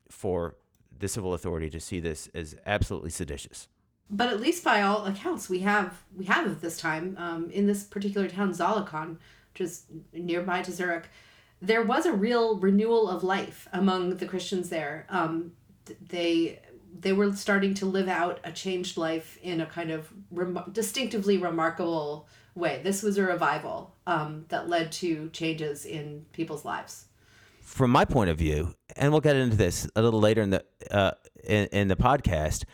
for 0.10 0.56
the 0.98 1.08
civil 1.08 1.34
authority 1.34 1.70
to 1.70 1.80
see 1.80 2.00
this 2.00 2.30
as 2.34 2.56
absolutely 2.66 3.10
seditious. 3.10 3.68
But 4.10 4.30
at 4.30 4.42
least 4.42 4.64
by 4.64 4.82
all 4.82 5.06
accounts, 5.06 5.50
we 5.50 5.60
have 5.60 6.02
we 6.16 6.26
have 6.26 6.48
at 6.48 6.62
this 6.62 6.78
time 6.78 7.16
um, 7.20 7.50
in 7.52 7.68
this 7.68 7.84
particular 7.84 8.28
town, 8.28 8.52
Zollikon, 8.52 9.18
which 9.54 9.62
is 9.62 9.84
nearby 10.14 10.62
to 10.64 10.72
Zurich, 10.72 11.10
there 11.62 11.84
was 11.84 12.06
a 12.06 12.14
real 12.14 12.58
renewal 12.58 13.10
of 13.10 13.24
life 13.24 13.68
among 13.72 14.18
the 14.18 14.26
Christians 14.26 14.70
there. 14.70 15.06
Um, 15.10 15.52
they 16.10 16.60
they 17.00 17.14
were 17.14 17.34
starting 17.34 17.74
to 17.76 17.86
live 17.86 18.08
out 18.08 18.40
a 18.44 18.52
changed 18.52 18.98
life 18.98 19.38
in 19.44 19.62
a 19.62 19.66
kind 19.66 19.92
of 19.92 20.12
distinctively 20.72 21.38
remarkable 21.38 22.28
way. 22.60 22.82
This 22.84 23.02
was 23.02 23.18
a 23.18 23.24
revival 23.24 23.96
um, 24.06 24.46
that 24.50 24.70
led 24.70 24.92
to 24.94 25.30
changes 25.30 25.86
in 25.86 26.26
people's 26.32 26.66
lives. 26.66 27.06
From 27.62 27.92
my 27.92 28.06
point 28.06 28.30
of 28.30 28.38
view, 28.38 28.76
and 28.96 29.12
we'll 29.12 29.22
get 29.22 29.36
into 29.36 29.56
this 29.56 29.88
a 29.96 30.02
little 30.02 30.20
later 30.20 30.42
in 30.42 30.50
the 30.50 30.66
uh, 30.92 31.12
in, 31.44 31.68
in 31.68 31.88
the 31.88 31.96
podcast, 31.96 32.66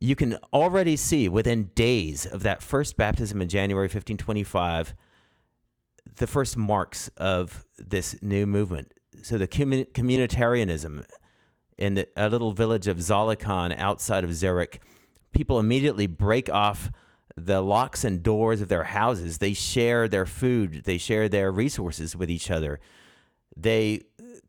you 0.00 0.16
can 0.16 0.38
already 0.52 0.96
see 0.96 1.28
within 1.28 1.70
days 1.74 2.26
of 2.26 2.42
that 2.42 2.62
first 2.62 2.96
baptism 2.96 3.40
in 3.40 3.48
January 3.48 3.86
1525 3.86 4.94
the 6.16 6.26
first 6.26 6.56
marks 6.56 7.08
of 7.16 7.64
this 7.78 8.20
new 8.22 8.46
movement. 8.46 8.92
So 9.22 9.38
the 9.38 9.46
commun- 9.46 9.86
communitarianism 9.86 11.04
in 11.78 11.94
the, 11.94 12.08
a 12.16 12.28
little 12.28 12.52
village 12.52 12.86
of 12.86 12.98
Zollikon 12.98 13.76
outside 13.78 14.24
of 14.24 14.34
Zurich, 14.34 14.80
people 15.32 15.58
immediately 15.58 16.06
break 16.06 16.48
off 16.48 16.90
the 17.36 17.60
locks 17.60 18.04
and 18.04 18.22
doors 18.22 18.60
of 18.60 18.68
their 18.68 18.84
houses. 18.84 19.38
They 19.38 19.52
share 19.52 20.08
their 20.08 20.26
food, 20.26 20.84
they 20.84 20.98
share 20.98 21.28
their 21.28 21.52
resources 21.52 22.16
with 22.16 22.30
each 22.30 22.50
other. 22.50 22.80
They 23.56 24.02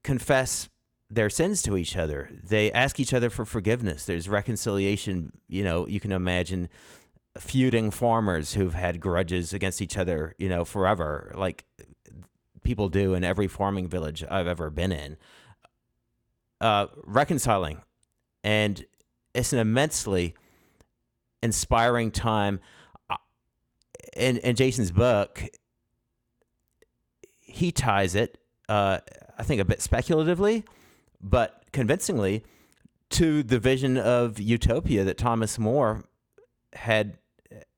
confess 0.04 0.70
their 1.10 1.30
sins 1.30 1.62
to 1.64 1.78
each 1.78 1.96
other. 1.96 2.30
They 2.44 2.72
ask 2.72 3.00
each 3.00 3.14
other 3.14 3.30
for 3.30 3.46
forgiveness. 3.46 4.06
There's 4.06 4.28
reconciliation. 4.28 5.32
You 5.48 5.64
know, 5.64 5.88
you 5.88 6.00
can 6.00 6.12
imagine 6.12 6.70
feuding 7.38 7.92
farmers 7.92 8.54
who've 8.54 8.74
had 8.74 9.00
grudges 9.00 9.54
against 9.54 9.82
each 9.82 9.98
other, 9.98 10.36
you 10.38 10.50
know, 10.50 10.66
forever, 10.66 11.32
like 11.36 11.66
people 12.64 12.90
do 12.90 13.14
in 13.14 13.24
every 13.24 13.48
farming 13.48 13.88
village 13.88 14.24
I've 14.30 14.48
ever 14.48 14.70
been 14.70 14.92
in. 14.92 15.18
Uh, 16.60 16.88
reconciling. 17.04 17.82
And 18.44 18.86
it's 19.34 19.54
an 19.54 19.60
immensely 19.60 20.36
inspiring 21.42 22.12
time. 22.12 22.60
In, 24.16 24.38
in 24.38 24.56
Jason's 24.56 24.92
book, 24.92 25.44
he 27.40 27.72
ties 27.72 28.16
it, 28.16 28.38
uh, 28.70 29.00
I 29.38 29.44
think, 29.44 29.62
a 29.62 29.66
bit 29.66 29.82
speculatively, 29.82 30.64
but 31.22 31.64
convincingly 31.72 32.44
to 33.10 33.44
the 33.44 33.60
vision 33.60 33.98
of 33.98 34.40
utopia 34.40 35.04
that 35.04 35.18
Thomas 35.18 35.58
More 35.58 36.04
had 36.74 37.18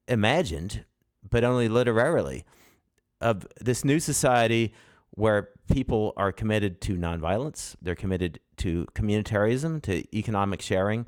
imagined, 0.07 0.85
but 1.29 1.43
only 1.43 1.69
literarily, 1.69 2.43
of 3.21 3.45
this 3.59 3.85
new 3.85 3.99
society 3.99 4.73
where 5.11 5.49
people 5.71 6.13
are 6.17 6.31
committed 6.31 6.81
to 6.81 6.95
nonviolence, 6.95 7.75
they're 7.81 7.95
committed 7.95 8.39
to 8.57 8.85
communitarianism, 8.95 9.81
to 9.83 10.17
economic 10.17 10.61
sharing, 10.61 11.05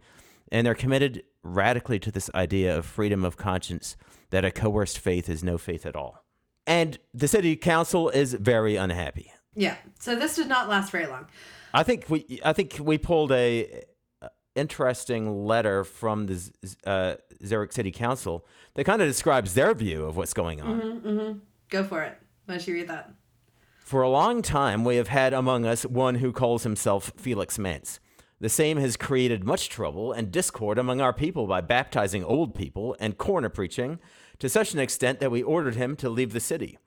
and 0.51 0.67
they're 0.67 0.75
committed 0.75 1.23
radically 1.43 1.97
to 1.99 2.11
this 2.11 2.29
idea 2.35 2.77
of 2.77 2.85
freedom 2.85 3.25
of 3.25 3.37
conscience 3.37 3.95
that 4.31 4.43
a 4.43 4.51
coerced 4.51 4.99
faith 4.99 5.29
is 5.29 5.43
no 5.43 5.57
faith 5.57 5.85
at 5.85 5.95
all. 5.95 6.25
And 6.67 6.97
the 7.13 7.27
city 7.27 7.55
council 7.55 8.09
is 8.09 8.33
very 8.33 8.75
unhappy. 8.75 9.31
Yeah. 9.55 9.75
So 9.99 10.15
this 10.15 10.35
did 10.35 10.47
not 10.47 10.69
last 10.69 10.91
very 10.91 11.07
long. 11.07 11.27
I 11.73 11.83
think 11.83 12.05
we 12.09 12.39
I 12.43 12.53
think 12.53 12.77
we 12.81 12.97
pulled 12.97 13.31
a 13.31 13.83
interesting 14.55 15.45
letter 15.45 15.83
from 15.83 16.25
the 16.25 16.51
uh, 16.85 17.15
Zurich 17.45 17.71
City 17.71 17.91
Council 17.91 18.45
that 18.73 18.83
kind 18.83 19.01
of 19.01 19.07
describes 19.07 19.53
their 19.53 19.73
view 19.73 20.05
of 20.05 20.17
what's 20.17 20.33
going 20.33 20.61
on. 20.61 20.81
Mm-hmm, 20.81 21.07
mm-hmm. 21.07 21.39
Go 21.69 21.83
for 21.83 22.03
it. 22.03 22.17
Why 22.45 22.55
don't 22.55 22.67
you 22.67 22.73
read 22.73 22.89
that? 22.89 23.11
For 23.79 24.01
a 24.01 24.09
long 24.09 24.41
time, 24.41 24.83
we 24.83 24.97
have 24.97 25.07
had 25.07 25.33
among 25.33 25.65
us 25.65 25.85
one 25.85 26.15
who 26.15 26.31
calls 26.31 26.63
himself 26.63 27.11
Felix 27.17 27.57
Manz. 27.57 27.99
The 28.39 28.49
same 28.49 28.77
has 28.77 28.97
created 28.97 29.43
much 29.43 29.69
trouble 29.69 30.11
and 30.11 30.31
discord 30.31 30.77
among 30.77 30.99
our 30.99 31.13
people 31.13 31.45
by 31.45 31.61
baptizing 31.61 32.23
old 32.23 32.55
people 32.55 32.95
and 32.99 33.17
corner 33.17 33.49
preaching 33.49 33.99
to 34.41 34.49
such 34.49 34.73
an 34.73 34.79
extent 34.79 35.19
that 35.19 35.29
we 35.29 35.43
ordered 35.43 35.75
him 35.75 35.95
to 35.95 36.09
leave 36.09 36.33
the 36.33 36.39
city. 36.39 36.79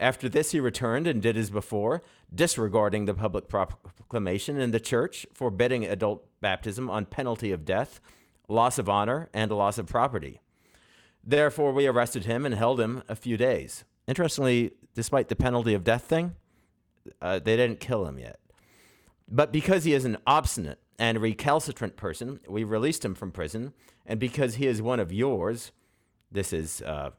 After 0.00 0.28
this, 0.28 0.50
he 0.50 0.58
returned 0.58 1.06
and 1.06 1.22
did 1.22 1.36
as 1.36 1.50
before, 1.50 2.02
disregarding 2.34 3.04
the 3.04 3.14
public 3.14 3.48
proclamation 3.48 4.58
in 4.58 4.72
the 4.72 4.80
church 4.80 5.24
forbidding 5.32 5.84
adult 5.84 6.26
baptism 6.40 6.90
on 6.90 7.06
penalty 7.06 7.52
of 7.52 7.64
death, 7.64 8.00
loss 8.48 8.76
of 8.76 8.88
honor, 8.88 9.30
and 9.32 9.52
loss 9.52 9.78
of 9.78 9.86
property. 9.86 10.40
Therefore, 11.22 11.72
we 11.72 11.86
arrested 11.86 12.24
him 12.24 12.44
and 12.44 12.56
held 12.56 12.80
him 12.80 13.04
a 13.08 13.14
few 13.14 13.36
days. 13.36 13.84
Interestingly, 14.08 14.72
despite 14.94 15.28
the 15.28 15.36
penalty 15.36 15.74
of 15.74 15.84
death 15.84 16.02
thing, 16.02 16.34
uh, 17.22 17.38
they 17.38 17.56
didn't 17.56 17.78
kill 17.78 18.04
him 18.06 18.18
yet. 18.18 18.40
But 19.28 19.52
because 19.52 19.84
he 19.84 19.92
is 19.92 20.04
an 20.04 20.16
obstinate 20.26 20.80
and 20.98 21.20
recalcitrant 21.20 21.96
person, 21.96 22.40
we 22.48 22.64
released 22.64 23.04
him 23.04 23.14
from 23.14 23.30
prison. 23.30 23.74
And 24.04 24.18
because 24.18 24.56
he 24.56 24.66
is 24.66 24.82
one 24.82 24.98
of 24.98 25.12
yours, 25.12 25.70
this 26.30 26.52
is 26.52 26.82
uh, 26.82 27.10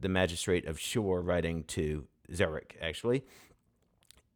the 0.00 0.08
magistrate 0.08 0.66
of 0.66 0.78
Chur 0.78 1.20
writing 1.20 1.64
to 1.64 2.06
Zurich, 2.32 2.76
actually. 2.80 3.24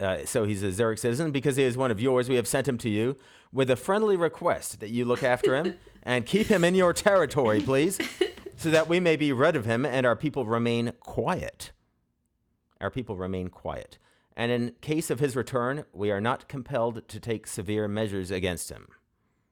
Uh, 0.00 0.24
so 0.24 0.44
he's 0.44 0.62
a 0.62 0.70
Zurich 0.70 0.98
citizen. 0.98 1.31
Because 1.31 1.57
he 1.57 1.64
is 1.64 1.76
one 1.76 1.90
of 1.90 2.00
yours, 2.00 2.28
we 2.28 2.37
have 2.37 2.46
sent 2.46 2.68
him 2.68 2.78
to 2.78 2.88
you 2.88 3.16
with 3.52 3.70
a 3.70 3.76
friendly 3.76 4.16
request 4.16 4.81
that 4.81 4.90
you 4.90 5.04
look 5.04 5.22
after 5.22 5.57
him 5.57 5.74
and 6.02 6.26
keep 6.26 6.46
him 6.46 6.64
in 6.64 6.74
your 6.74 6.92
territory, 6.92 7.61
please, 7.61 7.98
so 8.57 8.70
that 8.70 8.88
we 8.88 9.00
may 9.00 9.16
be 9.16 9.33
rid 9.33 9.57
of 9.57 9.64
him 9.64 9.85
and 9.85 10.07
our 10.07 10.16
people 10.16 10.44
remain 10.44 10.92
quiet. 11.00 11.72
Our 12.81 12.90
people 12.90 13.16
remain 13.16 13.48
quiet. 13.48 13.98
And 14.37 14.52
in 14.52 14.74
case 14.81 15.11
of 15.11 15.18
his 15.18 15.35
return, 15.35 15.85
we 15.92 16.12
are 16.12 16.20
not 16.20 16.46
compelled 16.46 17.09
to 17.09 17.18
take 17.18 17.48
severe 17.48 17.88
measures 17.88 18.31
against 18.31 18.70
him. 18.70 18.87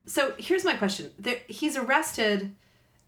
So 0.07 0.35
here's 0.39 0.65
my 0.65 0.75
question: 0.75 1.11
there, 1.19 1.41
He's 1.49 1.77
arrested, 1.77 2.55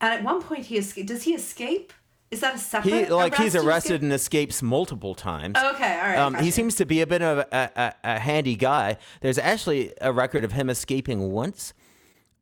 and 0.01 0.15
at 0.15 0.23
one 0.23 0.43
point 0.43 0.67
he. 0.67 0.81
Does 0.81 1.23
he 1.23 1.35
escape? 1.35 1.93
Is 2.31 2.41
that 2.41 2.55
a 2.55 2.59
separate? 2.59 3.07
He 3.07 3.07
like 3.07 3.35
he's 3.37 3.57
arrested 3.57 4.03
and 4.03 4.13
escapes 4.13 4.63
multiple 4.63 5.15
times. 5.15 5.55
Oh, 5.57 5.73
okay, 5.73 5.99
all 5.99 6.07
right. 6.09 6.19
Um, 6.19 6.35
he 6.35 6.51
seems 6.51 6.75
to 6.77 6.85
be 6.85 7.01
a 7.01 7.07
bit 7.07 7.23
of 7.23 7.39
a, 7.39 7.71
a, 7.75 7.95
a, 8.05 8.19
handy 8.19 8.55
guy. 8.55 8.99
There's 9.23 9.39
actually 9.39 9.95
a 10.01 10.13
record 10.13 10.45
of 10.45 10.53
him 10.53 10.69
escaping 10.69 11.33
once. 11.33 11.73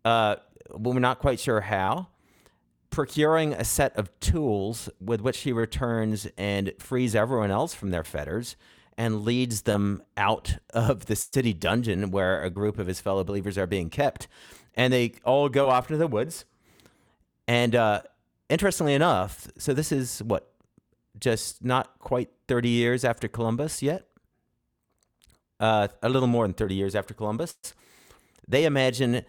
Uh, 0.05 0.37
we're 0.73 0.99
not 0.99 1.21
quite 1.21 1.39
sure 1.39 1.61
how. 1.61 2.09
Procuring 2.91 3.53
a 3.53 3.65
set 3.65 3.97
of 3.97 4.09
tools 4.19 4.89
with 5.01 5.21
which 5.21 5.41
he 5.41 5.53
returns 5.53 6.27
and 6.37 6.73
frees 6.79 7.15
everyone 7.15 7.53
else 7.53 7.73
from 7.73 7.91
their 7.91 8.05
fetters 8.05 8.57
and 8.99 9.25
leads 9.25 9.63
them 9.63 10.03
out 10.17 10.57
of 10.71 11.07
the 11.07 11.15
city 11.15 11.53
dungeon 11.53 12.11
where 12.11 12.43
a 12.43 12.51
group 12.51 12.79
of 12.79 12.87
his 12.87 13.01
fellow 13.01 13.23
believers 13.23 13.59
are 13.59 13.67
being 13.67 13.91
kept. 13.91 14.27
And 14.75 14.93
they 14.93 15.13
all 15.25 15.49
go 15.49 15.69
off 15.71 15.91
into 15.91 15.99
the 15.99 16.07
woods. 16.07 16.45
And 17.49 17.75
uh, 17.75 18.03
interestingly 18.49 18.95
enough, 18.95 19.49
so 19.59 19.73
this 19.73 19.93
is 19.93 20.23
what, 20.23 20.53
just 21.19 21.65
not 21.65 21.99
quite 21.99 22.31
30 22.49 22.69
years 22.69 23.05
after 23.05 23.29
Columbus 23.29 23.83
yet? 23.83 24.07
Uh, 25.59 25.89
a 26.03 26.09
little 26.09 26.29
more 26.29 26.45
than 26.45 26.53
30 26.53 26.75
years 26.75 26.95
after 26.95 27.15
Columbus. 27.15 27.57
They 28.47 28.65
imagine 28.65 29.23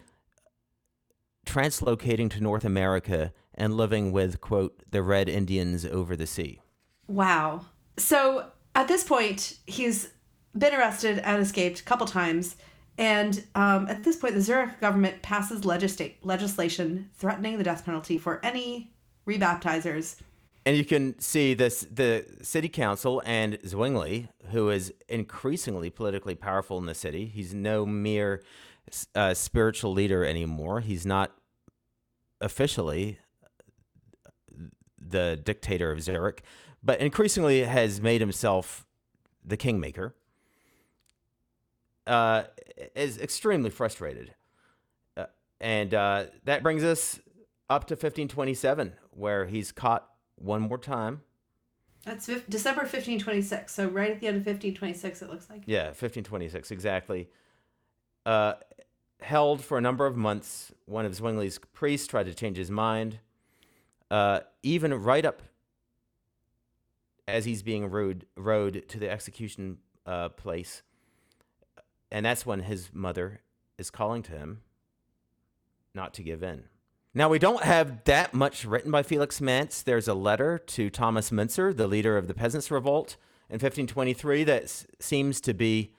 translocating 1.45 2.29
to 2.31 2.41
North 2.41 2.65
America 2.65 3.33
and 3.55 3.75
living 3.75 4.11
with, 4.11 4.41
quote, 4.41 4.83
the 4.91 5.01
Red 5.01 5.29
Indians 5.29 5.85
over 5.85 6.15
the 6.15 6.27
sea. 6.27 6.61
Wow. 7.07 7.65
So 7.97 8.51
at 8.75 8.87
this 8.87 9.03
point, 9.03 9.57
he's 9.65 10.09
been 10.55 10.73
arrested 10.73 11.19
and 11.19 11.41
escaped 11.41 11.79
a 11.79 11.83
couple 11.83 12.05
times. 12.05 12.55
And 12.97 13.43
um, 13.53 13.87
at 13.87 14.03
this 14.03 14.15
point, 14.15 14.33
the 14.33 14.41
Zurich 14.41 14.79
government 14.81 15.21
passes 15.21 15.61
legisla- 15.61 16.15
legislation 16.23 17.09
threatening 17.13 17.57
the 17.57 17.63
death 17.63 17.85
penalty 17.85 18.17
for 18.17 18.43
any 18.43 18.91
rebaptizers. 19.27 20.15
And 20.65 20.75
you 20.75 20.83
can 20.83 21.17
see 21.19 21.53
this 21.53 21.87
the 21.89 22.25
city 22.41 22.67
council 22.67 23.21
and 23.25 23.57
Zwingli, 23.65 24.27
who 24.51 24.69
is 24.69 24.93
increasingly 25.07 25.89
politically 25.89 26.35
powerful 26.35 26.77
in 26.77 26.87
the 26.87 26.95
city. 26.95 27.25
He's 27.25 27.53
no 27.53 27.85
mere 27.85 28.41
uh, 29.15 29.33
spiritual 29.33 29.93
leader 29.93 30.25
anymore. 30.25 30.81
He's 30.81 31.05
not 31.05 31.31
officially 32.41 33.19
the 34.97 35.39
dictator 35.41 35.91
of 35.91 36.01
Zurich, 36.01 36.43
but 36.83 36.99
increasingly 36.99 37.61
has 37.61 38.01
made 38.01 38.21
himself 38.21 38.85
the 39.45 39.57
kingmaker. 39.57 40.15
Uh, 42.07 42.43
is 42.95 43.17
extremely 43.17 43.69
frustrated, 43.69 44.33
uh, 45.17 45.25
and 45.59 45.93
uh, 45.93 46.25
that 46.45 46.63
brings 46.63 46.83
us 46.83 47.19
up 47.69 47.85
to 47.87 47.93
1527, 47.93 48.93
where 49.11 49.45
he's 49.45 49.71
caught 49.71 50.07
one 50.35 50.61
more 50.61 50.77
time. 50.77 51.21
That's 52.05 52.27
December 52.47 52.81
1526. 52.81 53.73
So 53.73 53.87
right 53.87 54.11
at 54.11 54.21
the 54.21 54.27
end 54.27 54.37
of 54.37 54.45
1526, 54.45 55.21
it 55.21 55.29
looks 55.29 55.49
like. 55.49 55.63
Yeah, 55.65 55.87
1526, 55.87 56.71
exactly. 56.71 57.29
Uh, 58.25 58.53
held 59.19 59.61
for 59.61 59.77
a 59.77 59.81
number 59.81 60.05
of 60.05 60.15
months. 60.15 60.71
One 60.85 61.05
of 61.05 61.11
Zwingli's 61.11 61.59
priests 61.73 62.07
tried 62.07 62.27
to 62.27 62.33
change 62.33 62.55
his 62.55 62.71
mind. 62.71 63.19
Uh, 64.09 64.39
even 64.63 64.93
right 64.93 65.25
up 65.25 65.41
as 67.27 67.43
he's 67.43 67.61
being 67.61 67.89
rode, 67.89 68.25
rode 68.37 68.87
to 68.87 68.99
the 68.99 69.09
execution 69.09 69.79
uh, 70.05 70.29
place. 70.29 70.83
And 72.11 72.25
that's 72.25 72.45
when 72.45 72.61
his 72.61 72.89
mother 72.93 73.41
is 73.77 73.89
calling 73.89 74.23
to 74.23 74.31
him 74.31 74.61
not 75.93 76.13
to 76.15 76.23
give 76.23 76.43
in. 76.43 76.65
Now, 77.13 77.29
we 77.29 77.39
don't 77.39 77.63
have 77.63 78.03
that 78.03 78.33
much 78.33 78.63
written 78.63 78.91
by 78.91 79.01
Felix 79.01 79.41
Manz. 79.41 79.81
There's 79.81 80.07
a 80.07 80.13
letter 80.13 80.59
to 80.59 80.89
Thomas 80.89 81.31
Munzer, 81.31 81.73
the 81.73 81.87
leader 81.87 82.17
of 82.17 82.27
the 82.27 82.33
Peasants' 82.33 82.69
Revolt 82.69 83.17
in 83.49 83.55
1523, 83.55 84.43
that 84.43 84.85
seems 84.99 85.41
to 85.41 85.53
be 85.53 85.93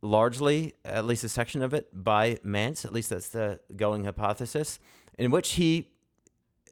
largely, 0.00 0.74
at 0.84 1.04
least 1.04 1.24
a 1.24 1.28
section 1.28 1.62
of 1.62 1.74
it, 1.74 1.88
by 1.92 2.38
Manz. 2.44 2.84
At 2.84 2.92
least 2.92 3.10
that's 3.10 3.30
the 3.30 3.58
going 3.74 4.04
hypothesis, 4.04 4.78
in 5.18 5.30
which 5.30 5.52
he 5.52 5.88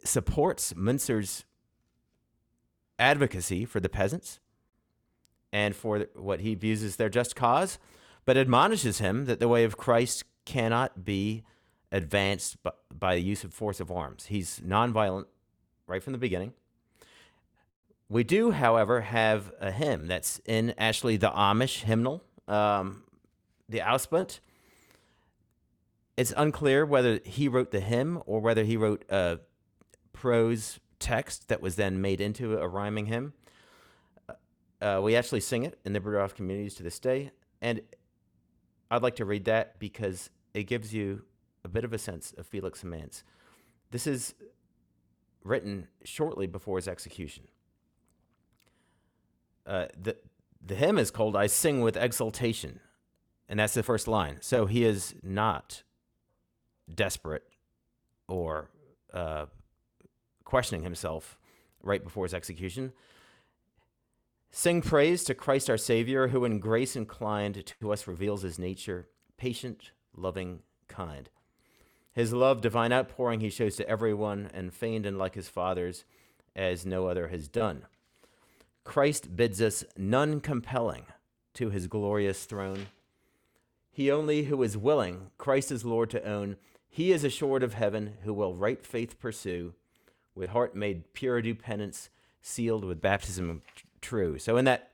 supports 0.05 0.73
Munzer's 0.75 1.45
advocacy 2.99 3.64
for 3.64 3.81
the 3.81 3.88
peasants 3.88 4.38
and 5.53 5.75
for 5.75 6.07
what 6.14 6.40
he 6.40 6.55
views 6.55 6.83
as 6.83 6.97
their 6.97 7.09
just 7.09 7.35
cause, 7.35 7.79
but 8.27 8.37
admonishes 8.37 8.99
him 8.99 9.25
that 9.25 9.41
the 9.41 9.49
way 9.49 9.65
of 9.65 9.79
Christ 9.79 10.25
cannot 10.45 11.05
be 11.05 11.45
advanced 11.91 12.57
by, 12.93 13.15
the 13.15 13.23
use 13.23 13.45
of 13.45 13.55
force 13.55 13.81
of 13.81 13.91
arms. 13.91 14.27
He's 14.27 14.61
nonviolent 14.61 15.27
right 15.87 16.03
from 16.03 16.12
the 16.12 16.19
beginning. 16.19 16.53
We 18.09 18.25
do, 18.25 18.51
however, 18.51 19.01
have 19.01 19.53
a 19.61 19.71
hymn 19.71 20.07
that's 20.07 20.41
in 20.45 20.75
actually 20.77 21.17
the 21.17 21.31
Amish 21.31 21.83
hymnal, 21.85 22.23
um, 22.47 23.05
the 23.69 23.79
Ausbund. 23.79 24.41
It's 26.17 26.33
unclear 26.37 26.85
whether 26.85 27.21
he 27.25 27.49
wrote 27.49 27.71
the 27.71 27.81
hymn 27.81 28.23
or 28.27 28.41
whether 28.41 28.65
he 28.65 28.77
wrote 28.77 29.05
a 29.09 29.41
prose 30.12 30.79
text 30.99 31.49
that 31.49 31.61
was 31.61 31.77
then 31.77 32.01
made 32.01 32.21
into 32.21 32.59
a 32.59 32.67
rhyming 32.67 33.07
hymn. 33.07 33.35
Uh, 34.81 35.01
we 35.03 35.17
actually 35.17 35.41
sing 35.41 35.65
it 35.65 35.79
in 35.85 35.93
the 35.93 36.01
Bruderhof 36.01 36.35
communities 36.35 36.75
to 36.75 36.83
this 36.83 36.99
day, 36.99 37.31
and 37.61 37.81
I'd 38.90 39.03
like 39.03 39.16
to 39.16 39.25
read 39.25 39.44
that 39.46 39.79
because 39.79 40.31
it 40.55 40.64
gives 40.64 40.94
you 40.94 41.22
a 41.64 41.68
bit 41.68 41.85
of 41.85 41.92
a 41.92 41.99
sense 41.99 42.33
of 42.38 42.46
Felix 42.46 42.85
Manz. 42.85 43.25
This 43.90 44.07
is 44.07 44.35
written 45.42 45.88
shortly 46.05 46.46
before 46.46 46.77
his 46.79 46.88
execution. 46.88 47.44
Uh, 49.66 49.87
the 50.01 50.16
the 50.64 50.75
hymn 50.75 50.99
is 50.99 51.11
called 51.11 51.37
"I 51.37 51.46
Sing 51.46 51.81
with 51.81 51.96
Exultation," 51.96 52.81
and 53.49 53.59
that's 53.59 53.75
the 53.75 53.83
first 53.83 54.07
line. 54.07 54.38
So 54.40 54.66
he 54.66 54.85
is 54.85 55.14
not 55.22 55.83
desperate 56.92 57.44
or 58.29 58.70
uh, 59.12 59.46
questioning 60.44 60.83
himself 60.83 61.38
right 61.83 62.03
before 62.03 62.25
his 62.25 62.35
execution. 62.35 62.92
Sing 64.59 64.81
praise 64.81 65.23
to 65.25 65.35
Christ 65.35 65.69
our 65.69 65.77
Savior, 65.77 66.29
who 66.29 66.47
in 66.47 66.61
grace 66.61 66.97
inclined 66.97 67.62
to 67.79 67.92
us 67.92 68.07
reveals 68.07 68.40
his 68.40 68.59
nature, 68.59 69.07
patient, 69.37 69.90
loving, 70.16 70.61
kind. 70.88 71.29
His 72.14 72.33
love, 72.33 72.62
divine 72.62 72.90
outpouring, 72.90 73.40
he 73.40 73.51
shows 73.51 73.77
to 73.77 73.87
everyone, 73.87 74.49
and 74.55 74.73
feigned 74.73 75.05
and 75.05 75.19
like 75.19 75.35
his 75.35 75.51
father's, 75.51 76.07
as 76.57 76.87
no 76.87 77.07
other 77.07 77.29
has 77.29 77.49
done. 77.49 77.83
Christ 78.83 79.37
bids 79.37 79.61
us 79.61 79.85
none 79.95 80.40
compelling 80.40 81.05
to 81.53 81.69
his 81.69 81.87
glorious 81.87 82.47
throne. 82.47 82.87
He 83.92 84.11
only 84.11 84.45
who 84.45 84.62
is 84.62 84.75
willing, 84.75 85.33
Christ 85.37 85.71
is 85.71 85.85
Lord 85.85 86.09
to 86.11 86.27
own, 86.27 86.57
he 86.88 87.12
is 87.12 87.25
assured 87.25 87.62
of 87.62 87.75
heaven, 87.75 88.14
who 88.23 88.33
will 88.33 88.55
right 88.55 88.83
faith 88.83 89.19
pursue, 89.19 89.75
with 90.35 90.49
heart 90.49 90.75
made 90.75 91.12
pure 91.12 91.42
do 91.42 91.55
penance, 91.55 92.09
sealed 92.40 92.87
with 92.87 93.03
baptism 93.03 93.51
true. 94.07 94.38
So 94.38 94.57
in 94.57 94.64
that 94.66 94.92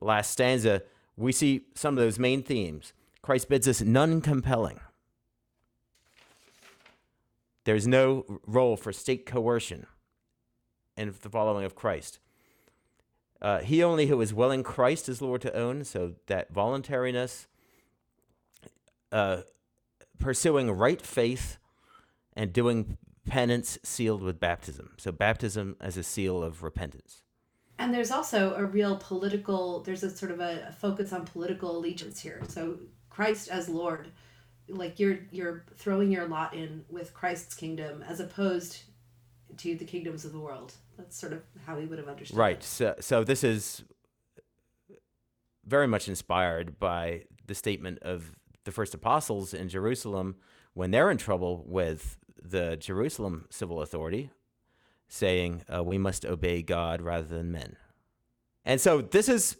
last 0.00 0.32
stanza, 0.32 0.82
we 1.16 1.32
see 1.32 1.62
some 1.74 1.96
of 1.96 2.02
those 2.02 2.18
main 2.18 2.42
themes. 2.42 2.92
Christ 3.22 3.48
bids 3.48 3.68
us 3.68 3.80
none 3.80 4.20
compelling. 4.20 4.80
There's 7.64 7.86
no 7.86 8.40
role 8.46 8.76
for 8.76 8.92
state 8.92 9.26
coercion 9.26 9.86
in 10.96 11.14
the 11.22 11.28
following 11.28 11.64
of 11.64 11.74
Christ. 11.74 12.18
Uh, 13.40 13.60
he 13.60 13.84
only 13.84 14.06
who 14.06 14.20
is 14.20 14.34
willing 14.34 14.62
Christ 14.62 15.08
is 15.08 15.22
Lord 15.22 15.42
to 15.42 15.54
own, 15.54 15.84
so 15.84 16.14
that 16.26 16.52
voluntariness, 16.52 17.46
uh, 19.12 19.42
pursuing 20.18 20.70
right 20.70 21.00
faith, 21.00 21.58
and 22.34 22.52
doing 22.52 22.96
penance 23.26 23.78
sealed 23.84 24.22
with 24.22 24.40
baptism. 24.40 24.94
So, 24.96 25.12
baptism 25.12 25.76
as 25.80 25.96
a 25.96 26.02
seal 26.02 26.42
of 26.42 26.62
repentance. 26.64 27.22
And 27.78 27.94
there's 27.94 28.10
also 28.10 28.54
a 28.54 28.64
real 28.64 28.96
political, 28.96 29.80
there's 29.80 30.02
a 30.02 30.10
sort 30.10 30.32
of 30.32 30.40
a, 30.40 30.74
focus 30.80 31.12
on 31.12 31.24
political 31.24 31.76
allegiance 31.76 32.20
here. 32.20 32.42
So, 32.48 32.78
Christ 33.08 33.48
as 33.48 33.68
Lord 33.68 34.12
like 34.68 34.98
you're 34.98 35.18
you're 35.30 35.64
throwing 35.76 36.10
your 36.10 36.26
lot 36.26 36.54
in 36.54 36.84
with 36.88 37.14
Christ's 37.14 37.54
kingdom 37.54 38.04
as 38.06 38.20
opposed 38.20 38.82
to 39.56 39.74
the 39.74 39.84
kingdoms 39.84 40.24
of 40.24 40.32
the 40.32 40.38
world. 40.38 40.74
That's 40.96 41.16
sort 41.16 41.32
of 41.32 41.42
how 41.66 41.76
we 41.76 41.86
would 41.86 41.98
have 41.98 42.08
understood. 42.08 42.36
Right. 42.36 42.58
It. 42.58 42.62
So 42.62 42.94
so 43.00 43.24
this 43.24 43.42
is 43.42 43.84
very 45.64 45.86
much 45.86 46.08
inspired 46.08 46.78
by 46.78 47.24
the 47.46 47.54
statement 47.54 47.98
of 48.02 48.32
the 48.64 48.72
first 48.72 48.94
apostles 48.94 49.54
in 49.54 49.68
Jerusalem 49.68 50.36
when 50.74 50.90
they're 50.90 51.10
in 51.10 51.18
trouble 51.18 51.64
with 51.66 52.16
the 52.42 52.76
Jerusalem 52.76 53.46
civil 53.50 53.82
authority, 53.82 54.30
saying 55.08 55.62
uh, 55.74 55.82
we 55.82 55.98
must 55.98 56.24
obey 56.24 56.62
God 56.62 57.00
rather 57.00 57.26
than 57.26 57.50
men. 57.50 57.76
And 58.64 58.80
so 58.80 59.00
this 59.00 59.28
is 59.28 59.56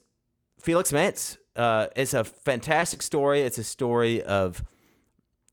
Felix 0.60 0.92
Manz. 0.92 1.38
Uh, 1.56 1.88
it's 1.96 2.14
a 2.14 2.24
fantastic 2.24 3.02
story. 3.02 3.40
It's 3.40 3.58
a 3.58 3.64
story 3.64 4.22
of 4.22 4.62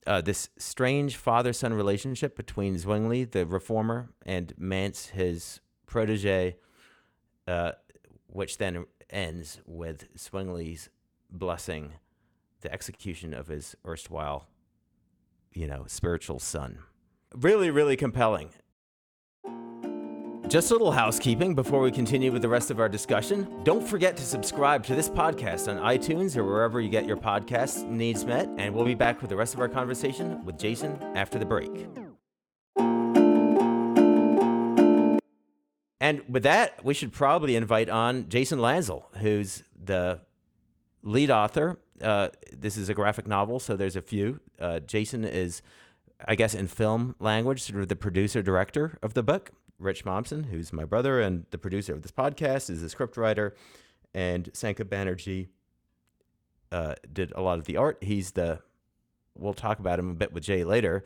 uh, 0.06 0.22
this 0.22 0.50
strange 0.58 1.16
father 1.16 1.54
son 1.54 1.74
relationship 1.74 2.36
between 2.36 2.78
Zwingli, 2.78 3.24
the 3.24 3.46
reformer, 3.46 4.10
and 4.26 4.54
Manz, 4.58 5.08
his 5.08 5.62
protege, 5.88 6.58
uh, 7.48 7.72
which 8.28 8.58
then 8.58 8.86
ends 9.10 9.62
with 9.66 10.08
Zwingli's 10.18 10.90
blessing 11.32 11.94
the 12.62 12.74
execution 12.74 13.34
of 13.34 13.48
his 13.48 13.76
erstwhile, 13.86 14.48
you 15.54 15.68
know, 15.68 15.86
spiritual 15.88 16.40
son. 16.40 16.80
Really, 17.34 17.70
really 17.70 17.96
compelling. 17.96 18.50
Just 20.48 20.70
a 20.70 20.74
little 20.74 20.92
housekeeping 20.92 21.56
before 21.56 21.82
we 21.82 21.92
continue 21.92 22.32
with 22.32 22.44
the 22.44 22.48
rest 22.48 22.70
of 22.70 22.80
our 22.80 22.88
discussion. 22.88 23.48
Don't 23.64 23.86
forget 23.86 24.16
to 24.18 24.24
subscribe 24.24 24.84
to 24.86 24.96
this 24.96 25.10
podcast 25.10 25.68
on 25.68 25.82
iTunes 25.82 26.38
or 26.38 26.44
wherever 26.44 26.80
you 26.80 26.88
get 26.88 27.06
your 27.06 27.18
podcast 27.18 27.88
needs 27.90 28.24
met, 28.26 28.48
and 28.58 28.74
we'll 28.74 28.86
be 28.86 28.94
back 28.94 29.22
with 29.22 29.32
the 29.32 29.36
rest 29.36 29.56
of 29.56 29.60
our 29.60 29.68
conversation 29.68 30.46
with 30.46 30.60
Jason 30.60 31.02
after 31.16 31.40
the 31.40 31.46
break. 31.46 31.88
And 36.00 36.22
with 36.30 36.44
that, 36.44 36.86
we 36.86 36.94
should 36.94 37.12
probably 37.12 37.56
invite 37.56 37.90
on 37.90 38.30
Jason 38.30 38.60
Landsel, 38.60 39.06
who's 39.18 39.64
the 39.84 40.22
lead 41.02 41.32
author. 41.32 41.80
Uh, 42.00 42.30
this 42.56 42.78
is 42.78 42.88
a 42.88 42.94
graphic 42.94 43.26
novel, 43.26 43.60
so 43.60 43.76
there's 43.76 43.96
a 43.96 44.02
few. 44.02 44.40
Uh, 44.60 44.80
Jason 44.80 45.26
is, 45.26 45.64
I 46.28 46.36
guess, 46.36 46.54
in 46.54 46.68
film 46.68 47.16
language, 47.20 47.64
sort 47.64 47.82
of 47.82 47.88
the 47.88 47.96
producer 47.96 48.44
director 48.44 49.00
of 49.02 49.16
the 49.16 49.24
book. 49.24 49.52
Rich 49.80 50.06
Mommsen, 50.06 50.46
who's 50.46 50.72
my 50.72 50.86
brother 50.86 51.20
and 51.20 51.46
the 51.52 51.58
producer 51.58 51.94
of 51.94 52.02
this 52.02 52.12
podcast, 52.12 52.70
is 52.70 52.82
the 52.82 52.88
scriptwriter, 52.88 53.52
and 54.14 54.52
Sankha 54.54 54.84
Banerjee 54.86 55.48
uh, 56.72 56.96
did 57.12 57.32
a 57.36 57.42
lot 57.42 57.60
of 57.60 57.66
the 57.66 57.78
art. 57.78 57.98
He's 58.02 58.32
the, 58.32 58.60
we'll 59.38 59.54
talk 59.54 59.80
about 59.80 60.00
him 60.00 60.10
a 60.10 60.14
bit 60.14 60.34
with 60.34 60.44
Jay 60.44 60.64
later, 60.64 61.06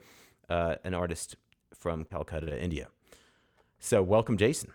uh, 0.49 0.75
an 0.83 0.93
artist 0.93 1.35
from 1.73 2.05
Calcutta, 2.05 2.61
India. 2.61 2.87
So, 3.79 4.03
welcome, 4.03 4.37
Jason. 4.37 4.71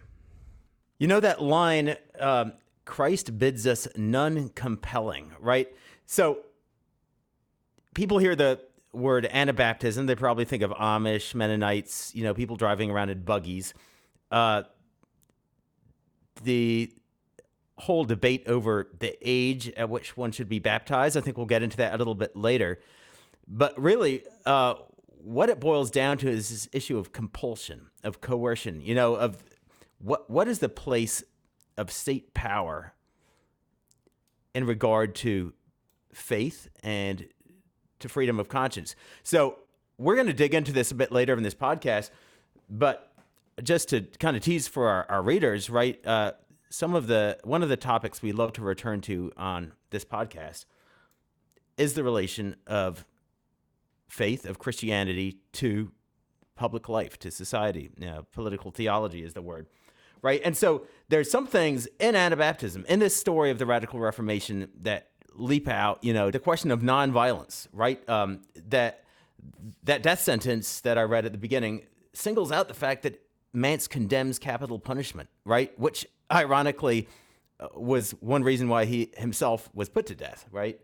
You 0.98 1.07
know 1.07 1.20
that 1.20 1.42
line, 1.42 1.96
um, 2.18 2.54
Christ 2.85 3.38
bids 3.38 3.66
us 3.66 3.87
none 3.96 4.50
compelling, 4.50 5.33
right? 5.38 5.68
So, 6.07 6.38
people 7.94 8.18
hear 8.18 8.35
the 8.35 8.61
word 8.94 9.28
Anabaptism, 9.33 10.07
they 10.07 10.14
probably 10.14 10.44
think 10.44 10.62
of 10.62 10.70
Amish, 10.70 11.35
Mennonites, 11.35 12.14
you 12.14 12.22
know, 12.22 12.35
people 12.35 12.57
driving 12.57 12.90
around 12.90 13.11
in 13.11 13.22
buggies. 13.22 13.74
Uh, 14.30 14.62
the 16.42 16.92
whole 17.78 18.04
debate 18.04 18.44
over 18.46 18.88
the 18.98 19.16
age 19.22 19.68
at 19.70 19.88
which 19.90 20.16
one 20.16 20.33
should 20.33 20.48
be 20.48 20.59
baptized, 20.59 21.16
I 21.16 21.20
think 21.20 21.37
we'll 21.37 21.46
get 21.46 21.62
into 21.62 21.76
that 21.78 21.94
a 21.94 21.96
little 21.96 22.14
bit 22.14 22.37
later. 22.37 22.80
But 23.46 23.78
really, 23.80 24.24
uh, 24.47 24.74
what 25.24 25.49
it 25.49 25.61
boils 25.61 25.90
down 25.90 26.18
to 26.18 26.28
is 26.28 26.51
this 26.51 26.68
issue 26.72 26.99
of 26.99 27.12
compulsion, 27.12 27.88
of 28.03 28.20
coercion, 28.20 28.80
you 28.80 28.95
know, 28.95 29.14
of 29.14 29.42
what 29.99 30.28
what 30.30 30.49
is 30.49 30.59
the 30.59 30.68
place 30.68 31.22
of 31.76 31.90
state 31.90 32.34
power 32.34 32.95
in 34.55 34.64
regard 34.64 35.14
to 35.16 35.53
faith 36.12 36.68
and 36.82 37.26
to 38.05 38.09
freedom 38.09 38.38
of 38.38 38.48
conscience. 38.48 38.94
So 39.22 39.57
we're 39.98 40.14
going 40.14 40.26
to 40.26 40.34
dig 40.34 40.55
into 40.55 40.72
this 40.72 40.90
a 40.90 40.94
bit 40.94 41.11
later 41.11 41.34
in 41.34 41.42
this 41.42 41.55
podcast, 41.55 42.11
but 42.68 43.12
just 43.62 43.88
to 43.88 44.02
kind 44.20 44.36
of 44.36 44.42
tease 44.42 44.68
for 44.68 44.88
our, 44.88 45.07
our 45.09 45.22
readers, 45.22 45.70
right? 45.70 45.98
Uh, 46.07 46.32
some 46.68 46.94
of 46.94 47.07
the 47.07 47.38
one 47.44 47.62
of 47.62 47.68
the 47.68 47.76
topics 47.76 48.20
we 48.20 48.32
love 48.32 48.52
to 48.55 48.62
return 48.62 49.00
to 49.00 49.32
on 49.36 49.72
this 49.90 50.05
podcast 50.05 50.66
is 51.76 51.94
the 51.94 52.05
relation 52.05 52.57
of 52.66 53.07
faith 54.09 54.44
of 54.44 54.59
Christianity 54.59 55.38
to 55.52 55.92
public 56.57 56.88
life, 56.88 57.18
to 57.20 57.30
society. 57.30 57.90
You 57.98 58.07
know, 58.07 58.26
political 58.32 58.70
theology 58.70 59.22
is 59.22 59.34
the 59.34 59.42
word, 59.42 59.66
right? 60.20 60.40
And 60.44 60.57
so 60.57 60.86
there's 61.09 61.30
some 61.30 61.46
things 61.46 61.88
in 61.98 62.14
Anabaptism, 62.14 62.84
in 62.86 62.98
this 62.98 63.16
story 63.16 63.50
of 63.50 63.59
the 63.59 63.66
radical 63.66 64.00
Reformation, 64.00 64.68
that 64.82 65.11
leap 65.35 65.68
out, 65.68 66.03
you 66.03 66.12
know, 66.12 66.30
the 66.30 66.39
question 66.39 66.70
of 66.70 66.80
nonviolence, 66.80 67.68
right? 67.72 68.07
Um, 68.09 68.43
that 68.68 69.05
that 69.82 70.03
death 70.03 70.20
sentence 70.20 70.80
that 70.80 70.97
I 70.97 71.03
read 71.03 71.26
at 71.26 71.32
the 71.32 71.39
beginning 71.39 71.82
singles 72.12 72.51
out 72.51 72.68
the 72.68 72.74
fact 72.74 73.03
that 73.03 73.20
Manz 73.53 73.87
condemns 73.87 74.39
capital 74.39 74.78
punishment, 74.78 75.28
right? 75.45 75.78
Which 75.78 76.07
ironically 76.32 77.09
uh, 77.61 77.68
was 77.74 78.12
one 78.20 78.43
reason 78.43 78.68
why 78.68 78.85
he 78.85 79.11
himself 79.16 79.68
was 79.74 79.89
put 79.89 80.07
to 80.07 80.14
death, 80.14 80.47
right? 80.51 80.80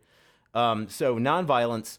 Um, 0.55 0.89
so 0.89 1.17
nonviolence, 1.17 1.99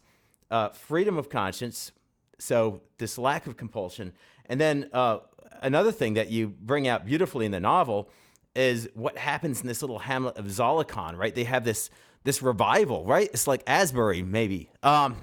uh, 0.50 0.68
freedom 0.70 1.18
of 1.18 1.28
conscience, 1.28 1.92
so 2.38 2.82
this 2.98 3.18
lack 3.18 3.46
of 3.46 3.56
compulsion, 3.56 4.12
and 4.46 4.60
then 4.60 4.88
uh, 4.92 5.18
another 5.62 5.92
thing 5.92 6.14
that 6.14 6.30
you 6.30 6.48
bring 6.48 6.88
out 6.88 7.06
beautifully 7.06 7.46
in 7.46 7.52
the 7.52 7.60
novel 7.60 8.08
is 8.54 8.88
what 8.94 9.16
happens 9.16 9.62
in 9.62 9.66
this 9.66 9.80
little 9.80 10.00
hamlet 10.00 10.36
of 10.36 10.46
Zollikon, 10.46 11.16
right? 11.16 11.34
They 11.34 11.44
have 11.44 11.64
this 11.64 11.88
this 12.24 12.42
revival, 12.42 13.04
right? 13.04 13.28
It's 13.32 13.46
like 13.46 13.62
Asbury, 13.66 14.22
maybe. 14.22 14.70
Um, 14.82 15.16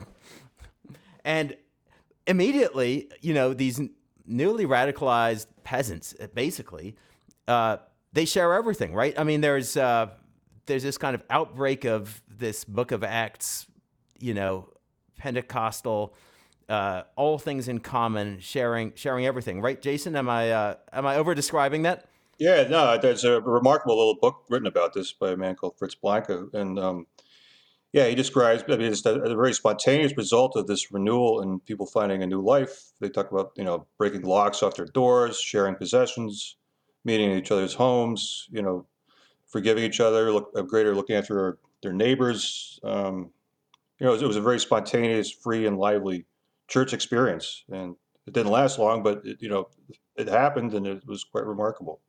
and 1.23 1.55
immediately, 2.27 3.09
you 3.21 3.33
know, 3.33 3.53
these 3.53 3.81
newly 4.25 4.65
radicalized 4.65 5.47
peasants, 5.63 6.13
basically, 6.33 6.95
uh, 7.47 7.77
they 8.13 8.25
share 8.25 8.53
everything, 8.53 8.93
right? 8.93 9.17
I 9.17 9.23
mean, 9.23 9.41
there's 9.41 9.77
uh, 9.77 10.07
there's 10.65 10.83
this 10.83 10.97
kind 10.97 11.15
of 11.15 11.23
outbreak 11.29 11.85
of 11.85 12.21
this 12.27 12.63
Book 12.63 12.91
of 12.91 13.03
Acts, 13.03 13.65
you 14.19 14.33
know, 14.33 14.69
Pentecostal, 15.17 16.13
uh, 16.69 17.03
all 17.15 17.37
things 17.37 17.67
in 17.67 17.79
common, 17.79 18.39
sharing 18.39 18.93
sharing 18.95 19.25
everything, 19.25 19.61
right? 19.61 19.81
Jason, 19.81 20.15
am 20.15 20.29
I 20.29 20.51
uh, 20.51 20.75
am 20.93 21.05
I 21.05 21.15
over 21.17 21.35
describing 21.35 21.83
that? 21.83 22.05
Yeah, 22.39 22.63
no, 22.69 22.97
there's 22.97 23.25
a 23.25 23.41
remarkable 23.41 23.97
little 23.97 24.15
book 24.15 24.45
written 24.49 24.65
about 24.67 24.93
this 24.93 25.11
by 25.11 25.31
a 25.31 25.37
man 25.37 25.55
called 25.55 25.77
Fritz 25.77 25.95
Blanke, 25.95 26.53
and 26.53 26.79
um, 26.79 27.05
yeah, 27.91 28.07
he 28.07 28.15
describes. 28.15 28.63
I 28.69 28.77
mean, 28.77 28.93
it's 28.93 29.05
a, 29.05 29.19
a 29.19 29.35
very 29.35 29.53
spontaneous 29.53 30.15
result 30.15 30.55
of 30.55 30.65
this 30.65 30.89
renewal 30.89 31.41
and 31.41 31.63
people 31.65 31.85
finding 31.85 32.23
a 32.23 32.27
new 32.27 32.41
life. 32.41 32.91
They 33.01 33.09
talk 33.09 33.29
about 33.31 33.51
you 33.57 33.65
know 33.65 33.87
breaking 33.97 34.21
locks 34.21 34.63
off 34.63 34.75
their 34.75 34.85
doors, 34.85 35.37
sharing 35.37 35.75
possessions, 35.75 36.55
meeting 37.03 37.29
in 37.29 37.37
each 37.37 37.51
other's 37.51 37.73
homes, 37.73 38.47
you 38.51 38.61
know, 38.61 38.87
forgiving 39.47 39.83
each 39.83 39.99
other, 39.99 40.31
look, 40.31 40.51
a 40.55 40.63
greater 40.63 40.95
looking 40.95 41.17
after 41.17 41.57
their 41.83 41.93
neighbors. 41.93 42.79
Um, 42.83 43.31
you 43.99 44.05
know, 44.05 44.11
it 44.11 44.13
was, 44.13 44.21
it 44.21 44.27
was, 44.27 44.37
a 44.37 44.41
very 44.41 44.61
spontaneous, 44.61 45.29
free, 45.29 45.65
and 45.65 45.77
lively 45.77 46.25
church 46.69 46.93
experience, 46.93 47.65
and 47.69 47.97
it 48.27 48.33
didn't 48.33 48.51
last 48.51 48.79
long, 48.79 49.03
but 49.03 49.25
it, 49.25 49.41
you 49.41 49.49
know, 49.49 49.67
it 50.15 50.29
happened, 50.29 50.73
and 50.73 50.87
it 50.87 51.05
was 51.05 51.25
quite 51.25 51.45
remarkable. 51.45 51.99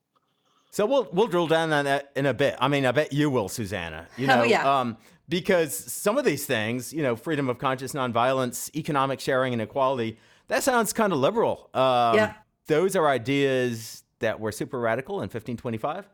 So 0.70 0.86
we'll 0.86 1.08
we'll 1.12 1.26
drill 1.26 1.48
down 1.48 1.72
on 1.72 1.84
that 1.84 2.12
in 2.14 2.26
a 2.26 2.34
bit. 2.34 2.56
I 2.60 2.68
mean, 2.68 2.86
I 2.86 2.92
bet 2.92 3.12
you 3.12 3.28
will, 3.28 3.48
Susannah. 3.48 4.06
You 4.16 4.28
know, 4.28 4.40
oh, 4.40 4.44
yeah. 4.44 4.80
um, 4.80 4.96
because 5.28 5.74
some 5.74 6.16
of 6.16 6.24
these 6.24 6.46
things, 6.46 6.92
you 6.92 7.02
know, 7.02 7.16
freedom 7.16 7.48
of 7.48 7.58
conscience, 7.58 7.92
nonviolence, 7.92 8.74
economic 8.76 9.20
sharing, 9.20 9.52
and 9.52 9.60
equality, 9.60 10.18
that 10.48 10.62
sounds 10.62 10.92
kind 10.92 11.12
of 11.12 11.18
liberal. 11.18 11.70
Um, 11.74 12.14
yeah. 12.14 12.34
Those 12.66 12.94
are 12.94 13.08
ideas 13.08 14.04
that 14.20 14.38
were 14.38 14.52
super 14.52 14.78
radical 14.78 15.16
in 15.16 15.24
1525 15.24 16.08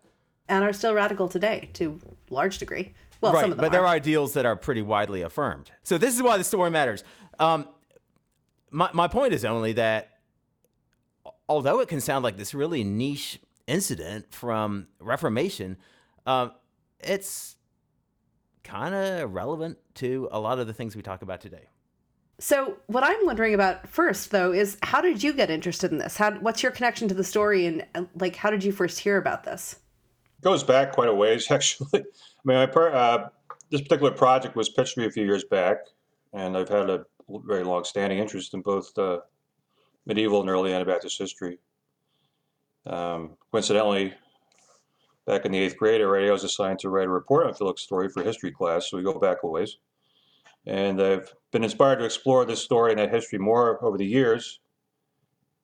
and 0.48 0.64
are 0.64 0.72
still 0.72 0.94
radical 0.94 1.28
today 1.28 1.70
to 1.74 2.00
large 2.30 2.58
degree. 2.58 2.94
Well, 3.20 3.32
right, 3.32 3.42
some 3.42 3.52
of 3.52 3.56
them 3.58 3.62
but 3.62 3.68
are. 3.68 3.70
there 3.70 3.82
are 3.82 3.94
ideals 3.94 4.34
that 4.34 4.46
are 4.46 4.56
pretty 4.56 4.82
widely 4.82 5.22
affirmed. 5.22 5.70
So 5.82 5.98
this 5.98 6.14
is 6.14 6.22
why 6.22 6.38
the 6.38 6.44
story 6.44 6.70
matters. 6.70 7.04
Um, 7.38 7.68
my 8.70 8.90
my 8.92 9.08
point 9.08 9.32
is 9.32 9.44
only 9.44 9.72
that 9.74 10.18
although 11.48 11.80
it 11.80 11.88
can 11.88 12.00
sound 12.00 12.24
like 12.24 12.36
this 12.36 12.54
really 12.54 12.84
niche 12.84 13.38
incident 13.66 14.32
from 14.32 14.88
Reformation, 15.00 15.76
um, 16.26 16.52
it's 17.00 17.56
kind 18.64 18.94
of 18.94 19.32
relevant 19.32 19.78
to 19.94 20.28
a 20.32 20.40
lot 20.40 20.58
of 20.58 20.66
the 20.66 20.72
things 20.72 20.96
we 20.96 21.02
talk 21.02 21.22
about 21.22 21.40
today. 21.40 21.68
So, 22.38 22.76
what 22.86 23.02
I'm 23.02 23.24
wondering 23.24 23.54
about 23.54 23.88
first, 23.88 24.30
though, 24.30 24.52
is 24.52 24.76
how 24.82 25.00
did 25.00 25.22
you 25.22 25.32
get 25.32 25.48
interested 25.48 25.90
in 25.90 25.98
this? 25.98 26.16
How, 26.16 26.32
what's 26.32 26.62
your 26.62 26.72
connection 26.72 27.08
to 27.08 27.14
the 27.14 27.24
story, 27.24 27.64
and 27.66 27.86
like, 28.18 28.36
how 28.36 28.50
did 28.50 28.62
you 28.62 28.72
first 28.72 28.98
hear 28.98 29.16
about 29.16 29.44
this? 29.44 29.76
It 30.38 30.44
goes 30.44 30.62
back 30.62 30.92
quite 30.92 31.08
a 31.08 31.14
ways, 31.14 31.50
actually. 31.50 32.00
I 32.00 32.02
mean, 32.44 32.58
I, 32.58 32.64
uh, 32.64 33.28
this 33.70 33.80
particular 33.80 34.12
project 34.12 34.54
was 34.54 34.68
pitched 34.68 34.94
to 34.94 35.00
me 35.00 35.06
a 35.06 35.10
few 35.10 35.24
years 35.24 35.44
back, 35.44 35.78
and 36.34 36.58
I've 36.58 36.68
had 36.68 36.90
a 36.90 37.06
very 37.28 37.64
long-standing 37.64 38.18
interest 38.18 38.52
in 38.52 38.60
both 38.60 38.96
uh, 38.98 39.20
medieval 40.04 40.40
and 40.40 40.50
early 40.50 40.74
Anabaptist 40.74 41.18
history. 41.18 41.58
Um, 42.86 43.36
coincidentally, 43.50 44.14
back 45.26 45.44
in 45.44 45.52
the 45.52 45.58
eighth 45.58 45.76
grade 45.76 46.00
already, 46.00 46.28
I 46.28 46.32
was 46.32 46.44
assigned 46.44 46.78
to 46.80 46.88
write 46.88 47.06
a 47.06 47.10
report 47.10 47.46
on 47.46 47.54
Felix's 47.54 47.84
story 47.84 48.08
for 48.08 48.22
history 48.22 48.52
class, 48.52 48.90
so 48.90 48.96
we 48.96 49.02
go 49.02 49.18
back 49.18 49.38
a 49.42 49.46
ways. 49.46 49.78
And 50.66 51.00
I've 51.00 51.32
been 51.52 51.64
inspired 51.64 51.98
to 51.98 52.04
explore 52.04 52.44
this 52.44 52.62
story 52.62 52.92
and 52.92 52.98
that 52.98 53.12
history 53.12 53.38
more 53.38 53.84
over 53.84 53.96
the 53.96 54.06
years. 54.06 54.60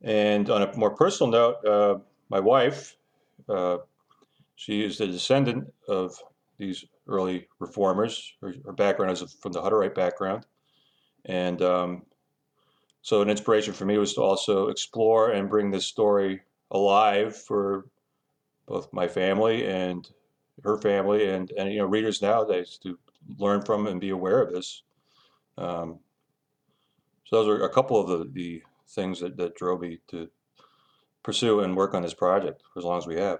And 0.03 0.51
on 0.51 0.62
a 0.62 0.77
more 0.77 0.95
personal 0.95 1.31
note, 1.31 1.64
uh, 1.64 1.99
my 2.29 2.41
wife, 2.41 2.97
uh, 3.49 3.79
she 4.57 4.85
is 4.85 4.99
the 4.99 5.07
descendant 5.07 5.73
of 5.89 6.16
these 6.59 6.85
early 7.09 7.49
reformers. 7.59 8.35
Her, 8.41 8.55
her 8.64 8.73
background 8.73 9.12
is 9.12 9.37
from 9.41 9.53
the 9.53 9.61
Hutterite 9.61 9.95
background. 9.95 10.47
And 11.25 11.62
um, 11.62 12.03
so 13.03 13.23
an 13.23 13.31
inspiration 13.31 13.75
for 13.75 13.85
me 13.85 13.99
was 13.99 14.14
to 14.14 14.23
also 14.23 14.68
explore 14.68 15.31
and 15.31 15.51
bring 15.51 15.70
this 15.70 15.87
story 15.87 16.43
alive 16.73 17.37
for 17.37 17.87
both 18.66 18.93
my 18.93 19.07
family 19.07 19.66
and 19.66 20.11
her 20.64 20.79
family 20.79 21.29
and, 21.29 21.51
and 21.57 21.73
you 21.73 21.79
know 21.79 21.87
readers 21.87 22.23
nowadays 22.23 22.79
to 22.83 22.99
learn 23.39 23.62
from 23.62 23.87
and 23.87 24.01
be 24.01 24.11
aware 24.11 24.41
of 24.41 24.53
this. 24.53 24.83
Um, 25.59 26.01
so 27.25 27.37
those 27.37 27.49
are 27.49 27.64
a 27.64 27.68
couple 27.73 28.01
of 28.01 28.09
the, 28.09 28.31
the 28.33 28.62
things 28.89 29.20
that, 29.20 29.37
that 29.37 29.55
drove 29.55 29.81
me 29.81 30.01
to 30.09 30.29
pursue 31.23 31.61
and 31.61 31.77
work 31.77 31.95
on 31.95 32.03
this 32.03 32.14
project 32.14 32.62
for 32.73 32.81
as 32.81 32.85
long 32.85 32.99
as 32.99 33.07
we 33.07 33.16
have. 33.16 33.39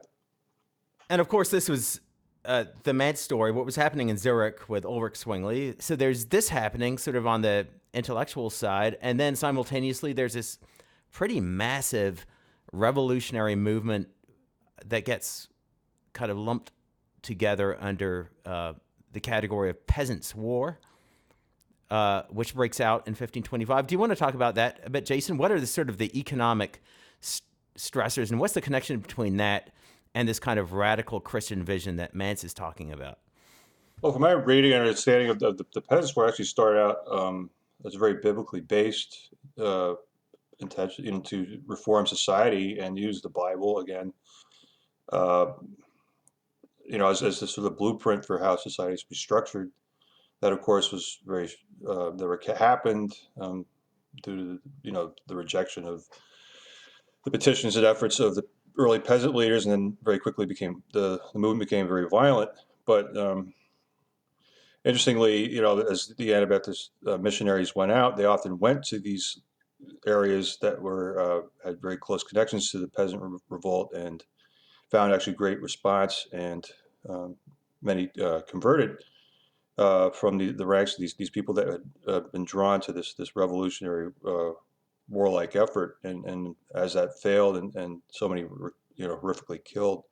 And 1.11 1.21
of 1.21 1.29
course, 1.29 1.51
this 1.51 1.69
was 1.69 2.01
uh, 2.45 2.65
the 2.85 2.93
Manz 2.93 3.21
story, 3.21 3.53
what 3.53 3.67
was 3.67 3.77
happening 3.77 4.09
in 4.09 4.17
Zurich 4.17 4.69
with 4.69 4.85
Ulrich 4.85 5.17
Zwingli. 5.17 5.77
So 5.79 5.97
there's 5.97 6.27
this 6.27 6.49
happening 6.49 6.97
sort 6.97 7.17
of 7.17 7.27
on 7.27 7.43
the 7.43 7.67
intellectual 7.93 8.51
side. 8.51 8.97
And 9.01 9.19
then 9.19 9.37
simultaneously, 9.37 10.13
there's 10.13 10.35
this 10.35 10.59
pretty 11.11 11.41
massive 11.41 12.25
revolutionary 12.73 13.55
movement 13.55 14.09
that 14.87 15.05
gets 15.05 15.49
kind 16.13 16.31
of 16.31 16.39
lumped 16.39 16.73
together 17.23 17.77
under 17.81 18.31
uh, 18.45 18.73
the 19.13 19.21
category 19.21 19.71
of 19.71 19.87
Peasants' 19.87 20.35
War, 20.35 20.79
uh, 21.91 22.23
which 22.31 22.55
breaks 22.55 22.81
out 22.81 23.07
in 23.07 23.13
1525. 23.13 23.87
Do 23.87 23.95
you 23.95 23.99
want 23.99 24.11
to 24.11 24.17
talk 24.17 24.35
about 24.35 24.57
that 24.57 24.81
a 24.85 24.91
bit, 24.91 25.07
Jason? 25.07 25.37
What 25.39 25.53
are 25.53 25.61
the 25.61 25.67
sort 25.67 25.89
of 25.89 25.99
the 25.99 26.19
economic 26.19 26.83
st- 27.21 27.47
stressors, 27.77 28.31
and 28.31 28.41
what's 28.41 28.55
the 28.55 28.61
connection 28.61 28.99
between 28.99 29.37
that 29.37 29.71
and 30.15 30.29
this 30.29 30.39
kind 30.39 30.59
of 30.59 30.73
radical 30.73 31.21
Christian 31.21 31.63
vision 31.63 31.97
that 31.97 32.15
Manz 32.15 32.45
is 32.45 32.53
talking 32.53 32.93
about? 32.93 33.19
Well, 34.01 34.13
from 34.13 34.23
my 34.23 34.33
reading 34.33 34.73
and 34.73 34.83
understanding 34.83 35.31
of 35.31 35.39
the, 35.39 35.55
the, 35.55 35.65
the 35.75 35.81
Peasants' 35.81 36.17
War, 36.17 36.29
actually 36.29 36.47
started 36.47 36.81
out 36.81 36.97
um, 37.11 37.51
as 37.85 37.95
very 37.95 38.15
biblically 38.15 38.61
based 38.61 39.33
uh, 39.59 39.95
you 40.99 41.21
to 41.21 41.61
reform 41.67 42.07
society 42.07 42.79
and 42.79 42.99
use 42.99 43.23
the 43.23 43.31
Bible 43.31 43.79
again 43.79 44.13
uh, 45.13 45.53
you 46.85 46.99
know, 46.99 47.09
as, 47.09 47.23
as 47.23 47.41
the 47.41 47.47
sort 47.47 47.67
of 47.67 47.79
blueprint 47.79 48.25
for 48.25 48.39
how 48.39 48.57
society 48.57 48.95
is 48.95 49.05
be 49.05 49.15
structured. 49.15 49.71
That, 50.41 50.53
of 50.53 50.61
course, 50.61 50.91
was 50.91 51.21
very 51.25 51.49
uh, 51.89 52.11
that 52.11 52.57
happened 52.59 53.15
um, 53.41 53.65
due 54.25 54.37
to 54.37 54.61
you 54.83 54.91
know 54.91 55.15
the 55.29 55.37
rejection 55.37 55.85
of 55.85 56.05
the 57.25 57.31
petitions 57.31 57.77
and 57.77 57.87
efforts 57.87 58.19
of 58.19 58.35
the 58.35 58.43
early 58.77 58.99
peasant 58.99 59.37
leaders, 59.37 59.65
and 59.65 59.73
then 59.73 59.97
very 60.03 60.19
quickly 60.19 60.45
became 60.45 60.83
the, 60.93 61.21
the 61.33 61.39
movement 61.39 61.71
became 61.71 61.87
very 61.87 62.09
violent. 62.09 62.51
But 62.87 63.17
um, 63.17 63.55
interestingly, 64.85 65.49
you 65.49 65.63
know, 65.63 65.79
as 65.79 66.13
the 66.19 66.35
Anabaptist 66.35 66.91
uh, 67.07 67.19
missionaries 67.19 67.77
went 67.77 67.93
out, 67.93 68.17
they 68.17 68.25
often 68.25 68.59
went 68.59 68.83
to 68.87 68.99
these 68.99 69.41
areas 70.07 70.59
that 70.61 70.81
were 70.81 71.21
uh, 71.21 71.41
had 71.65 71.81
very 71.81 71.97
close 71.97 72.23
connections 72.23 72.71
to 72.71 72.79
the 72.79 72.89
peasant 72.89 73.23
re- 73.23 73.39
revolt 73.49 73.93
and 73.95 74.25
found 74.91 75.13
actually 75.13 75.35
great 75.35 75.61
response 75.61 76.27
and 76.33 76.67
um, 77.09 77.37
many 77.83 78.11
uh, 78.23 78.41
converted 78.49 78.99
uh, 79.79 80.11
from 80.11 80.39
the, 80.39 80.53
the 80.53 80.67
ranks 80.67 80.95
of 80.95 81.01
these, 81.01 81.15
these 81.15 81.31
people 81.31 81.55
that 81.55 81.67
had 81.67 81.83
uh, 82.07 82.21
been 82.33 82.45
drawn 82.45 82.81
to 82.81 82.93
this 82.93 83.15
this 83.15 83.35
revolutionary 83.37 84.11
uh, 84.27 84.51
warlike 85.09 85.57
effort. 85.57 85.97
And, 86.05 86.25
and 86.27 86.55
as 86.75 86.95
that 86.95 87.21
failed 87.21 87.57
and, 87.57 87.75
and 87.75 88.03
so 88.11 88.29
many 88.29 88.45
were 88.45 88.75
you 88.97 89.09
know 89.09 89.17
horrifically 89.17 89.65
killed 89.65 90.05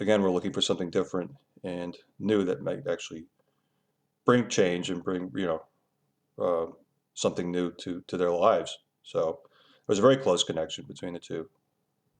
again 0.00 0.22
we're 0.22 0.30
looking 0.30 0.52
for 0.52 0.62
something 0.62 0.90
different 0.90 1.30
and 1.64 1.96
new 2.18 2.44
that 2.44 2.62
might 2.62 2.86
actually 2.88 3.26
bring 4.24 4.48
change 4.48 4.90
and 4.90 5.04
bring 5.04 5.30
you 5.34 5.46
know 5.46 5.62
uh, 6.38 6.72
something 7.14 7.50
new 7.50 7.70
to 7.72 8.02
to 8.06 8.16
their 8.16 8.30
lives 8.30 8.78
so 9.08 9.40
there's 9.86 9.98
a 9.98 10.02
very 10.02 10.16
close 10.16 10.44
connection 10.44 10.84
between 10.86 11.14
the 11.14 11.18
two 11.18 11.48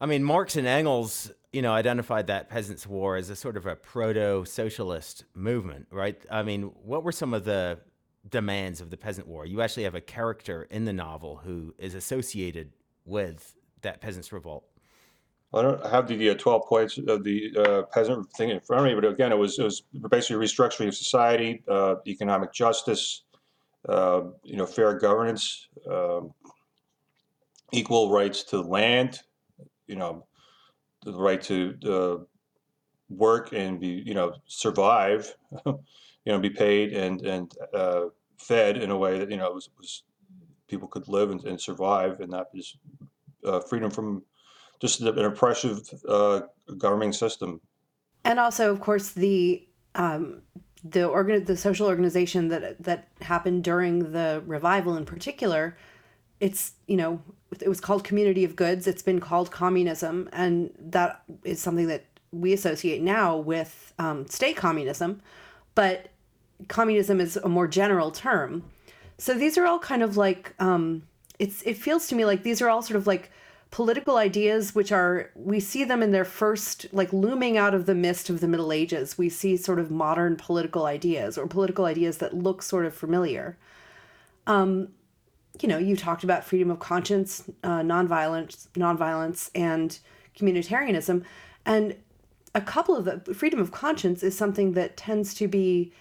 I 0.00 0.06
mean, 0.06 0.22
Marx 0.22 0.56
and 0.56 0.66
Engels, 0.66 1.32
you 1.52 1.60
know, 1.60 1.72
identified 1.72 2.28
that 2.28 2.48
peasants' 2.48 2.86
war 2.86 3.16
as 3.16 3.30
a 3.30 3.36
sort 3.36 3.56
of 3.56 3.66
a 3.66 3.74
proto-socialist 3.74 5.24
movement, 5.34 5.88
right? 5.90 6.20
I 6.30 6.42
mean, 6.42 6.70
what 6.84 7.02
were 7.02 7.12
some 7.12 7.34
of 7.34 7.44
the 7.44 7.80
demands 8.28 8.80
of 8.80 8.90
the 8.90 8.96
peasant 8.96 9.26
war? 9.26 9.44
You 9.44 9.60
actually 9.60 9.82
have 9.84 9.96
a 9.96 10.00
character 10.00 10.68
in 10.70 10.84
the 10.84 10.92
novel 10.92 11.40
who 11.44 11.74
is 11.78 11.94
associated 11.94 12.74
with 13.04 13.56
that 13.82 14.00
peasants' 14.00 14.32
revolt. 14.32 14.64
I 15.52 15.62
don't 15.62 15.84
have 15.86 16.06
the 16.06 16.30
uh, 16.30 16.34
12 16.34 16.62
points 16.68 16.98
of 16.98 17.24
the 17.24 17.50
uh, 17.56 17.82
peasant 17.92 18.30
thing 18.34 18.50
in 18.50 18.60
front 18.60 18.86
of 18.86 18.92
me, 18.92 19.00
but 19.00 19.10
again, 19.10 19.32
it 19.32 19.38
was, 19.38 19.58
it 19.58 19.64
was 19.64 19.82
basically 20.10 20.46
restructuring 20.46 20.88
of 20.88 20.94
society, 20.94 21.62
uh, 21.66 21.96
economic 22.06 22.52
justice, 22.52 23.22
uh, 23.88 24.22
you 24.44 24.56
know, 24.56 24.66
fair 24.66 24.98
governance, 24.98 25.68
um, 25.90 26.34
equal 27.72 28.10
rights 28.10 28.44
to 28.44 28.60
land, 28.60 29.20
you 29.86 29.96
know, 29.96 30.26
the 31.04 31.12
right 31.12 31.42
to 31.42 31.74
uh, 31.86 32.24
work 33.08 33.52
and 33.52 33.80
be, 33.80 34.02
you 34.04 34.14
know, 34.14 34.34
survive, 34.46 35.34
you 35.66 35.76
know, 36.26 36.38
be 36.38 36.50
paid 36.50 36.92
and 36.92 37.22
and 37.22 37.52
uh, 37.74 38.06
fed 38.38 38.76
in 38.76 38.90
a 38.90 38.96
way 38.96 39.18
that 39.18 39.30
you 39.30 39.36
know 39.36 39.52
was, 39.52 39.70
was 39.78 40.02
people 40.68 40.88
could 40.88 41.08
live 41.08 41.30
and, 41.30 41.44
and 41.44 41.60
survive, 41.60 42.20
and 42.20 42.30
not 42.30 42.46
just 42.54 42.78
uh, 43.44 43.60
freedom 43.60 43.90
from 43.90 44.22
just 44.80 45.00
an 45.00 45.24
oppressive 45.24 45.80
uh, 46.08 46.40
governing 46.76 47.12
system. 47.12 47.60
And 48.24 48.38
also, 48.38 48.70
of 48.70 48.80
course, 48.80 49.10
the 49.10 49.66
um, 49.94 50.42
the 50.84 51.06
organ 51.06 51.44
the 51.44 51.56
social 51.56 51.86
organization 51.86 52.48
that 52.48 52.82
that 52.82 53.08
happened 53.20 53.64
during 53.64 54.12
the 54.12 54.42
revival 54.46 54.96
in 54.96 55.04
particular 55.04 55.76
it's 56.40 56.72
you 56.86 56.96
know 56.96 57.20
it 57.60 57.68
was 57.68 57.80
called 57.80 58.04
community 58.04 58.44
of 58.44 58.56
goods. 58.56 58.86
It's 58.86 59.02
been 59.02 59.20
called 59.20 59.50
communism. 59.50 60.28
And 60.32 60.70
that 60.78 61.22
is 61.44 61.60
something 61.60 61.86
that 61.86 62.04
we 62.30 62.52
associate 62.52 63.02
now 63.02 63.36
with 63.36 63.94
um, 63.98 64.26
state 64.26 64.56
communism. 64.56 65.22
But 65.74 66.08
communism 66.68 67.20
is 67.20 67.36
a 67.36 67.48
more 67.48 67.66
general 67.66 68.10
term. 68.10 68.64
So 69.16 69.34
these 69.34 69.56
are 69.58 69.66
all 69.66 69.78
kind 69.78 70.02
of 70.02 70.16
like 70.16 70.54
um, 70.58 71.02
it's 71.38 71.62
it 71.62 71.76
feels 71.76 72.06
to 72.08 72.14
me 72.14 72.24
like 72.24 72.42
these 72.42 72.60
are 72.60 72.68
all 72.68 72.82
sort 72.82 72.96
of 72.96 73.06
like 73.06 73.30
political 73.70 74.16
ideas 74.16 74.74
which 74.74 74.92
are 74.92 75.30
we 75.34 75.60
see 75.60 75.84
them 75.84 76.02
in 76.02 76.10
their 76.10 76.24
first 76.24 76.86
like 76.92 77.12
looming 77.12 77.58
out 77.58 77.74
of 77.74 77.84
the 77.84 77.94
mist 77.94 78.30
of 78.30 78.40
the 78.40 78.48
middle 78.48 78.72
ages. 78.72 79.16
We 79.16 79.28
see 79.28 79.56
sort 79.56 79.78
of 79.78 79.90
modern 79.90 80.36
political 80.36 80.86
ideas 80.86 81.38
or 81.38 81.46
political 81.46 81.84
ideas 81.84 82.18
that 82.18 82.34
look 82.34 82.62
sort 82.62 82.86
of 82.86 82.94
familiar. 82.94 83.56
Um, 84.46 84.88
you 85.62 85.68
know 85.68 85.78
you 85.78 85.96
talked 85.96 86.24
about 86.24 86.44
freedom 86.44 86.70
of 86.70 86.78
conscience 86.78 87.44
uh, 87.64 87.80
nonviolence 87.80 88.68
nonviolence 88.74 89.50
and 89.54 89.98
communitarianism 90.38 91.24
and 91.64 91.96
a 92.54 92.60
couple 92.60 92.96
of 92.96 93.04
the 93.04 93.34
freedom 93.34 93.60
of 93.60 93.70
conscience 93.72 94.22
is 94.22 94.36
something 94.36 94.72
that 94.72 94.96
tends 94.96 95.34
to 95.34 95.46
be 95.46 95.92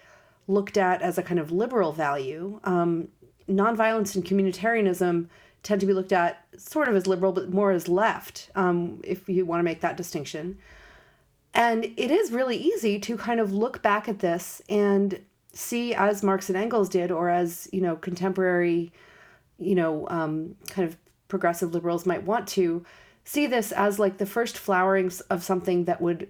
looked 0.48 0.78
at 0.78 1.02
as 1.02 1.18
a 1.18 1.24
kind 1.24 1.40
of 1.40 1.52
liberal 1.52 1.92
value 1.92 2.60
um, 2.64 3.08
nonviolence 3.50 4.16
and 4.16 4.26
communitarianism 4.26 5.28
tend 5.64 5.82
to 5.82 5.88
be 5.88 5.94
looked 5.94 6.14
at 6.14 6.46
sort 6.58 6.88
of 6.88 6.96
as 6.96 7.08
liberal, 7.08 7.32
but 7.34 7.52
more 7.52 7.72
as 7.72 7.88
left, 7.88 8.50
um, 8.56 9.02
if 9.04 9.28
you 9.28 9.46
want 9.46 9.60
to 9.60 9.64
make 9.64 9.82
that 9.82 9.98
distinction. 9.98 10.58
And 11.54 11.86
it 11.98 12.12
is 12.12 12.32
really 12.32 12.56
easy 12.56 13.00
to 13.00 13.18
kind 13.18 13.40
of 13.40 13.52
look 13.52 13.82
back 13.82 14.08
at 14.08 14.20
this 14.20 14.62
and 14.70 15.20
see, 15.52 15.94
as 15.94 16.24
Marx 16.24 16.50
and 16.50 16.58
Engels 16.58 16.88
did, 16.88 17.12
or 17.12 17.30
as 17.30 17.68
you 17.74 17.82
know, 17.82 17.96
contemporary, 17.96 18.94
you 19.58 19.76
know, 19.76 20.08
um, 20.10 20.56
kind 20.70 20.88
of 20.88 20.98
progressive 21.28 21.74
liberals 21.74 22.06
might 22.06 22.24
want 22.24 22.48
to 22.48 22.86
see 23.24 23.48
this 23.48 23.72
as 23.72 24.00
like 24.00 24.18
the 24.18 24.26
first 24.26 24.56
flowerings 24.56 25.22
of 25.30 25.44
something 25.44 25.86
that 25.86 26.00
would 26.02 26.30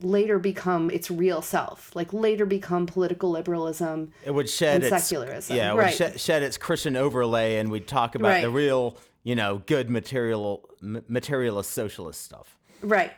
later 0.00 0.38
become 0.38 0.90
its 0.90 1.10
real 1.10 1.40
self, 1.40 1.94
like 1.96 2.12
later 2.12 2.44
become 2.44 2.84
political 2.84 3.30
liberalism. 3.30 4.12
It 4.24 4.32
would 4.32 4.50
shed 4.50 4.82
and 4.82 4.92
its 4.92 5.04
secularism. 5.04 5.56
Yeah, 5.56 5.72
it 5.72 5.76
right. 5.76 5.86
would 5.86 5.94
shed, 5.94 6.20
shed 6.20 6.42
its 6.42 6.58
Christian 6.58 6.96
overlay, 6.96 7.56
and 7.56 7.70
we'd 7.70 7.86
talk 7.88 8.14
about 8.14 8.28
Right. 8.28 8.42
the 8.42 8.50
real, 8.50 8.98
you 9.22 9.34
know, 9.34 9.62
good 9.66 9.88
material 9.88 10.68
m- 10.82 11.04
materialist 11.08 11.70
socialist 11.70 12.22
stuff. 12.22 12.58
Right. 12.82 13.12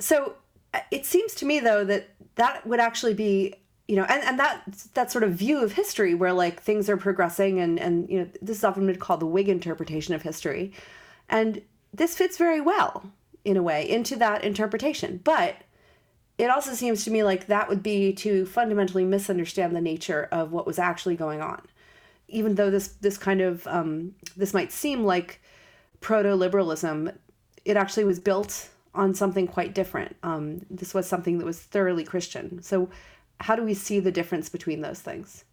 So 0.00 0.34
uh, 0.72 0.80
it 0.90 1.06
seems 1.06 1.34
to 1.36 1.46
me 1.46 1.60
though 1.60 1.84
that 1.84 2.08
that 2.34 2.66
would 2.66 2.80
actually 2.80 3.14
be 3.14 3.54
you 3.88 3.96
know 3.96 4.04
and, 4.04 4.22
and 4.24 4.38
that 4.38 4.62
that 4.94 5.10
sort 5.10 5.24
of 5.24 5.32
view 5.32 5.62
of 5.62 5.72
history 5.72 6.14
where 6.14 6.32
like 6.32 6.62
things 6.62 6.88
are 6.88 6.96
progressing 6.96 7.60
and 7.60 7.78
and 7.78 8.08
you 8.08 8.18
know 8.18 8.28
this 8.40 8.58
is 8.58 8.64
often 8.64 8.86
been 8.86 8.96
called 8.96 9.20
the 9.20 9.26
Whig 9.26 9.48
interpretation 9.48 10.14
of 10.14 10.22
history 10.22 10.72
and 11.28 11.62
this 11.92 12.16
fits 12.16 12.38
very 12.38 12.60
well 12.60 13.10
in 13.44 13.56
a 13.56 13.62
way 13.62 13.88
into 13.88 14.16
that 14.16 14.42
interpretation 14.44 15.20
but 15.22 15.56
it 16.36 16.50
also 16.50 16.72
seems 16.72 17.04
to 17.04 17.10
me 17.10 17.22
like 17.22 17.46
that 17.46 17.68
would 17.68 17.82
be 17.82 18.12
to 18.12 18.44
fundamentally 18.46 19.04
misunderstand 19.04 19.76
the 19.76 19.80
nature 19.80 20.28
of 20.32 20.50
what 20.50 20.66
was 20.66 20.78
actually 20.78 21.14
going 21.14 21.40
on 21.40 21.60
even 22.28 22.54
though 22.54 22.70
this 22.70 22.88
this 23.00 23.18
kind 23.18 23.40
of 23.40 23.66
um, 23.66 24.14
this 24.36 24.54
might 24.54 24.72
seem 24.72 25.04
like 25.04 25.40
proto 26.00 26.34
liberalism, 26.34 27.10
it 27.64 27.76
actually 27.76 28.04
was 28.04 28.20
built 28.20 28.68
on 28.94 29.14
something 29.14 29.46
quite 29.46 29.74
different. 29.74 30.14
Um, 30.22 30.60
this 30.70 30.92
was 30.92 31.06
something 31.06 31.38
that 31.38 31.46
was 31.46 31.58
thoroughly 31.58 32.04
Christian. 32.04 32.62
So, 32.62 32.90
how 33.40 33.56
do 33.56 33.62
we 33.62 33.74
see 33.74 34.00
the 34.00 34.12
difference 34.12 34.48
between 34.48 34.80
those 34.80 35.00
things? 35.00 35.44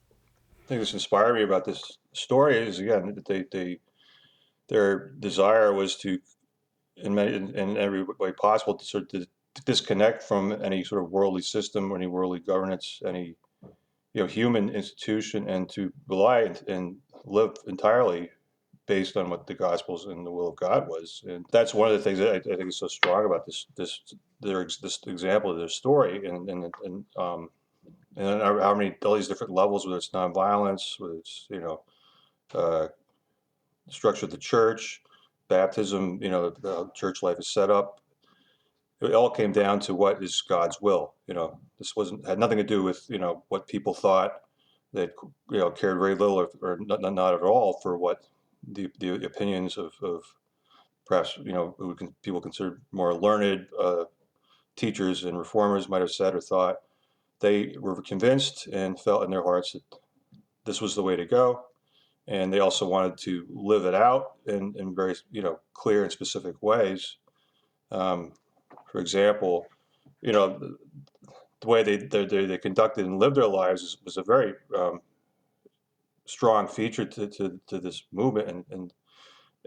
I 0.63 0.67
think 0.67 0.81
this 0.81 0.93
inspired 0.93 1.35
me 1.35 1.43
about 1.43 1.65
this 1.65 1.97
story 2.13 2.57
is 2.57 2.79
again 2.79 3.17
they, 3.27 3.45
they 3.51 3.79
their 4.69 5.09
desire 5.19 5.73
was 5.73 5.97
to 5.97 6.19
in 6.97 7.13
many 7.15 7.35
in, 7.35 7.55
in 7.55 7.77
every 7.77 8.03
way 8.19 8.31
possible 8.31 8.75
to 8.75 8.85
sort 8.85 9.13
of 9.13 9.27
disconnect 9.65 10.23
from 10.23 10.53
any 10.63 10.83
sort 10.83 11.03
of 11.03 11.11
worldly 11.11 11.41
system, 11.41 11.93
any 11.93 12.07
worldly 12.07 12.39
governance, 12.39 13.01
any 13.05 13.35
you 14.13 14.21
know 14.21 14.27
human 14.27 14.69
institution, 14.69 15.49
and 15.49 15.69
to 15.69 15.91
rely 16.07 16.41
and, 16.41 16.63
and 16.67 16.95
live 17.25 17.51
entirely 17.67 18.29
based 18.87 19.15
on 19.15 19.29
what 19.29 19.47
the 19.47 19.53
Gospels 19.53 20.07
and 20.07 20.25
the 20.25 20.31
will 20.31 20.49
of 20.49 20.55
God 20.55 20.87
was. 20.87 21.23
And 21.27 21.45
that's 21.51 21.73
one 21.73 21.91
of 21.91 21.97
the 21.97 22.03
things 22.03 22.19
that 22.19 22.33
I, 22.33 22.37
I 22.37 22.55
think 22.57 22.69
is 22.69 22.79
so 22.79 22.87
strong 22.87 23.25
about 23.25 23.45
this 23.45 23.67
this 23.75 24.01
their 24.41 24.67
this 24.81 24.99
example 25.07 25.51
of 25.51 25.57
their 25.57 25.69
story 25.69 26.27
and 26.27 26.49
and 26.49 26.73
and 26.83 27.05
um 27.17 27.49
and 28.17 28.41
how 28.41 28.75
many 28.75 28.95
all 29.05 29.15
these 29.15 29.27
different 29.27 29.53
levels, 29.53 29.85
whether 29.85 29.97
it's 29.97 30.09
nonviolence, 30.09 30.99
whether 30.99 31.15
it's 31.15 31.47
you 31.49 31.59
know 31.59 31.81
uh, 32.53 32.87
structure 33.89 34.25
of 34.25 34.31
the 34.31 34.37
church, 34.37 35.01
baptism, 35.47 36.19
you 36.21 36.29
know, 36.29 36.49
the 36.49 36.89
church 36.93 37.23
life 37.23 37.39
is 37.39 37.47
set 37.47 37.69
up. 37.69 38.01
It 39.01 39.15
all 39.15 39.29
came 39.31 39.51
down 39.51 39.79
to 39.81 39.95
what 39.95 40.21
is 40.23 40.41
God's 40.41 40.79
will. 40.79 41.15
You 41.27 41.33
know, 41.33 41.59
this 41.79 41.95
wasn't 41.95 42.27
had 42.27 42.37
nothing 42.37 42.57
to 42.57 42.63
do 42.63 42.83
with 42.83 43.05
you 43.09 43.17
know 43.17 43.43
what 43.49 43.67
people 43.67 43.93
thought. 43.93 44.33
That 44.93 45.13
you 45.49 45.57
know 45.57 45.71
cared 45.71 45.97
very 45.99 46.15
little 46.15 46.37
or, 46.37 46.49
or 46.61 46.77
not, 46.81 47.01
not 47.01 47.33
at 47.33 47.41
all 47.41 47.79
for 47.81 47.97
what 47.97 48.27
the 48.67 48.89
the 48.99 49.25
opinions 49.25 49.77
of, 49.77 49.93
of 50.01 50.23
perhaps 51.05 51.37
you 51.37 51.53
know 51.53 51.75
who 51.77 51.95
people 52.21 52.41
consider 52.41 52.81
more 52.91 53.13
learned 53.13 53.67
uh, 53.79 54.03
teachers 54.75 55.23
and 55.23 55.37
reformers 55.37 55.89
might 55.89 56.01
have 56.01 56.11
said 56.11 56.35
or 56.35 56.41
thought. 56.41 56.77
They 57.41 57.75
were 57.79 58.01
convinced 58.01 58.67
and 58.67 58.99
felt 58.99 59.23
in 59.23 59.31
their 59.31 59.43
hearts 59.43 59.73
that 59.73 59.83
this 60.65 60.79
was 60.79 60.95
the 60.95 61.03
way 61.03 61.15
to 61.15 61.25
go 61.25 61.65
and 62.27 62.51
they 62.51 62.59
also 62.59 62.87
wanted 62.87 63.17
to 63.17 63.45
live 63.49 63.85
it 63.85 63.95
out 63.95 64.33
in, 64.45 64.73
in 64.77 64.95
very 64.95 65.15
you 65.31 65.41
know 65.41 65.59
clear 65.73 66.03
and 66.03 66.11
specific 66.11 66.61
ways. 66.61 67.17
Um, 67.91 68.33
for 68.91 68.99
example, 68.99 69.67
you 70.21 70.31
know 70.31 70.59
the, 70.59 71.67
way 71.67 71.83
they, 71.83 71.97
they 71.97 72.25
they 72.25 72.57
conducted 72.57 73.05
and 73.05 73.19
lived 73.19 73.35
their 73.35 73.47
lives 73.47 73.97
was 74.05 74.17
a 74.17 74.23
very 74.23 74.53
um, 74.75 75.01
strong 76.25 76.67
feature 76.67 77.05
to, 77.05 77.27
to, 77.27 77.59
to 77.67 77.79
this 77.79 78.03
movement, 78.11 78.49
and, 78.49 78.65
and 78.71 78.93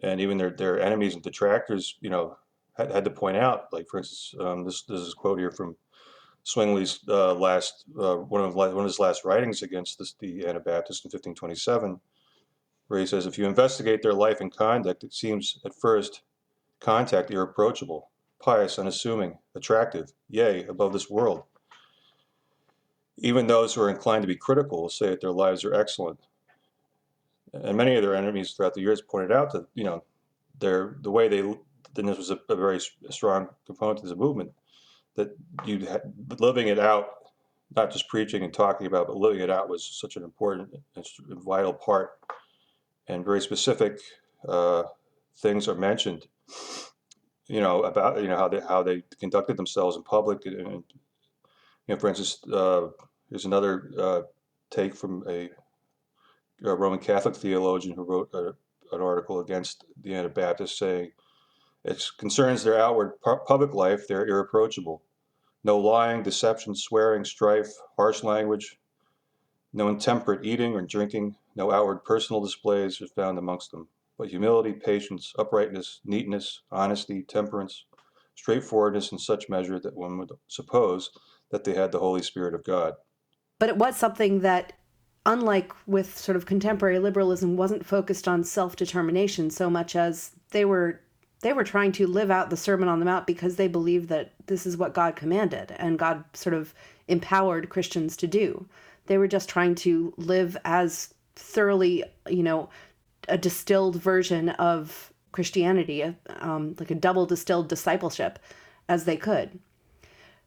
and 0.02 0.20
even 0.20 0.38
their 0.38 0.50
their 0.50 0.80
enemies 0.80 1.14
and 1.14 1.22
detractors, 1.22 1.96
you 2.00 2.10
know, 2.10 2.36
had, 2.76 2.90
had 2.90 3.04
to 3.04 3.10
point 3.10 3.36
out, 3.36 3.72
like 3.72 3.86
for 3.88 3.98
instance, 3.98 4.34
um, 4.40 4.64
this 4.64 4.82
this 4.82 5.00
is 5.00 5.12
a 5.12 5.16
quote 5.16 5.38
here 5.38 5.50
from 5.50 5.76
Zwingli's 6.46 7.00
uh, 7.08 7.34
last 7.34 7.84
uh, 7.98 8.16
one 8.16 8.42
of 8.42 8.54
one 8.54 8.70
of 8.70 8.84
his 8.84 8.98
last 8.98 9.24
writings 9.24 9.62
against 9.62 9.98
this, 9.98 10.14
the 10.20 10.46
Anabaptists 10.46 11.04
in 11.04 11.08
1527 11.08 12.00
where 12.88 13.00
he 13.00 13.06
says, 13.06 13.26
if 13.26 13.38
you 13.38 13.46
investigate 13.46 14.02
their 14.02 14.12
life 14.12 14.40
and 14.40 14.54
conduct, 14.54 15.04
it 15.04 15.12
seems 15.12 15.58
at 15.64 15.74
first 15.74 16.22
contact 16.80 17.30
irreproachable, 17.30 18.10
pious, 18.40 18.78
unassuming, 18.78 19.38
attractive, 19.54 20.12
yea, 20.28 20.64
above 20.66 20.92
this 20.92 21.08
world. 21.08 21.44
Even 23.16 23.46
those 23.46 23.74
who 23.74 23.80
are 23.80 23.90
inclined 23.90 24.22
to 24.22 24.28
be 24.28 24.36
critical 24.36 24.82
will 24.82 24.88
say 24.88 25.10
that 25.10 25.20
their 25.20 25.30
lives 25.30 25.64
are 25.64 25.74
excellent. 25.74 26.20
And 27.52 27.76
many 27.76 27.94
of 27.94 28.02
their 28.02 28.16
enemies 28.16 28.52
throughout 28.52 28.74
the 28.74 28.80
years 28.80 29.00
pointed 29.00 29.32
out 29.32 29.52
that, 29.52 29.66
you 29.74 29.84
know, 29.84 30.02
their 30.58 30.96
the 31.00 31.10
way 31.10 31.28
they, 31.28 31.38
and 31.40 32.08
this 32.08 32.18
was 32.18 32.30
a, 32.30 32.38
a 32.48 32.56
very 32.56 32.80
strong 33.10 33.48
component 33.66 34.00
to 34.00 34.08
the 34.08 34.16
movement, 34.16 34.52
that 35.16 35.36
you 35.66 35.86
living 36.38 36.68
it 36.68 36.78
out, 36.78 37.06
not 37.76 37.92
just 37.92 38.08
preaching 38.08 38.44
and 38.44 38.54
talking 38.54 38.86
about, 38.86 39.08
but 39.08 39.16
living 39.16 39.40
it 39.40 39.50
out 39.50 39.68
was 39.68 39.98
such 40.00 40.16
an 40.16 40.24
important 40.24 40.70
and 40.96 41.06
vital 41.44 41.72
part 41.74 42.12
and 43.08 43.24
very 43.24 43.40
specific 43.40 44.00
uh, 44.48 44.84
things 45.38 45.68
are 45.68 45.74
mentioned. 45.76 46.26
You 47.48 47.60
know 47.60 47.82
about 47.82 48.22
you 48.22 48.28
know 48.28 48.36
how 48.38 48.48
they 48.48 48.60
how 48.60 48.82
they 48.82 49.04
conducted 49.20 49.56
themselves 49.56 49.96
in 49.96 50.04
public, 50.04 50.46
and, 50.46 50.56
and 50.56 50.84
you 51.88 51.94
know, 51.94 51.98
for 51.98 52.08
instance, 52.08 52.38
uh, 52.52 52.88
there's 53.30 53.46
another 53.46 53.90
uh, 53.98 54.22
take 54.70 54.94
from 54.96 55.24
a, 55.28 55.50
a 56.64 56.74
Roman 56.74 57.00
Catholic 57.00 57.36
theologian 57.36 57.96
who 57.96 58.04
wrote 58.04 58.30
a, 58.34 58.54
an 58.94 59.02
article 59.02 59.40
against 59.40 59.84
the 60.02 60.14
Anabaptists, 60.14 60.78
saying 60.78 61.10
It 61.84 62.04
concerns 62.18 62.64
their 62.64 62.78
outward 62.80 63.20
pu- 63.22 63.40
public 63.48 63.74
life, 63.74 64.08
they're 64.08 64.26
irreproachable. 64.28 65.03
No 65.64 65.78
lying, 65.78 66.22
deception, 66.22 66.74
swearing, 66.74 67.24
strife, 67.24 67.72
harsh 67.96 68.22
language, 68.22 68.78
no 69.72 69.88
intemperate 69.88 70.44
eating 70.44 70.74
or 70.74 70.82
drinking, 70.82 71.34
no 71.56 71.72
outward 71.72 72.04
personal 72.04 72.42
displays 72.42 73.00
are 73.00 73.08
found 73.08 73.38
amongst 73.38 73.70
them, 73.70 73.88
but 74.18 74.28
humility, 74.28 74.72
patience, 74.72 75.32
uprightness, 75.38 76.00
neatness, 76.04 76.62
honesty, 76.70 77.22
temperance, 77.22 77.86
straightforwardness 78.34 79.10
in 79.10 79.18
such 79.18 79.48
measure 79.48 79.80
that 79.80 79.96
one 79.96 80.18
would 80.18 80.30
suppose 80.48 81.10
that 81.50 81.64
they 81.64 81.74
had 81.74 81.92
the 81.92 81.98
Holy 81.98 82.22
Spirit 82.22 82.54
of 82.54 82.64
God. 82.64 82.94
But 83.58 83.68
it 83.68 83.76
was 83.76 83.96
something 83.96 84.40
that, 84.40 84.74
unlike 85.24 85.72
with 85.86 86.18
sort 86.18 86.36
of 86.36 86.46
contemporary 86.46 86.98
liberalism, 86.98 87.56
wasn't 87.56 87.86
focused 87.86 88.28
on 88.28 88.44
self 88.44 88.76
determination 88.76 89.50
so 89.50 89.70
much 89.70 89.96
as 89.96 90.32
they 90.50 90.64
were 90.64 91.00
they 91.44 91.52
were 91.52 91.62
trying 91.62 91.92
to 91.92 92.06
live 92.06 92.30
out 92.30 92.48
the 92.48 92.56
Sermon 92.56 92.88
on 92.88 93.00
the 93.00 93.04
Mount 93.04 93.26
because 93.26 93.56
they 93.56 93.68
believed 93.68 94.08
that 94.08 94.32
this 94.46 94.64
is 94.64 94.78
what 94.78 94.94
God 94.94 95.14
commanded 95.14 95.76
and 95.78 95.98
God 95.98 96.24
sort 96.32 96.54
of 96.54 96.72
empowered 97.06 97.68
Christians 97.68 98.16
to 98.16 98.26
do. 98.26 98.66
They 99.08 99.18
were 99.18 99.28
just 99.28 99.50
trying 99.50 99.74
to 99.76 100.14
live 100.16 100.56
as 100.64 101.12
thoroughly, 101.36 102.02
you 102.30 102.42
know, 102.42 102.70
a 103.28 103.36
distilled 103.36 103.96
version 103.96 104.48
of 104.48 105.12
Christianity, 105.32 106.16
um, 106.40 106.76
like 106.80 106.90
a 106.90 106.94
double 106.94 107.26
distilled 107.26 107.68
discipleship, 107.68 108.38
as 108.88 109.04
they 109.04 109.18
could. 109.18 109.58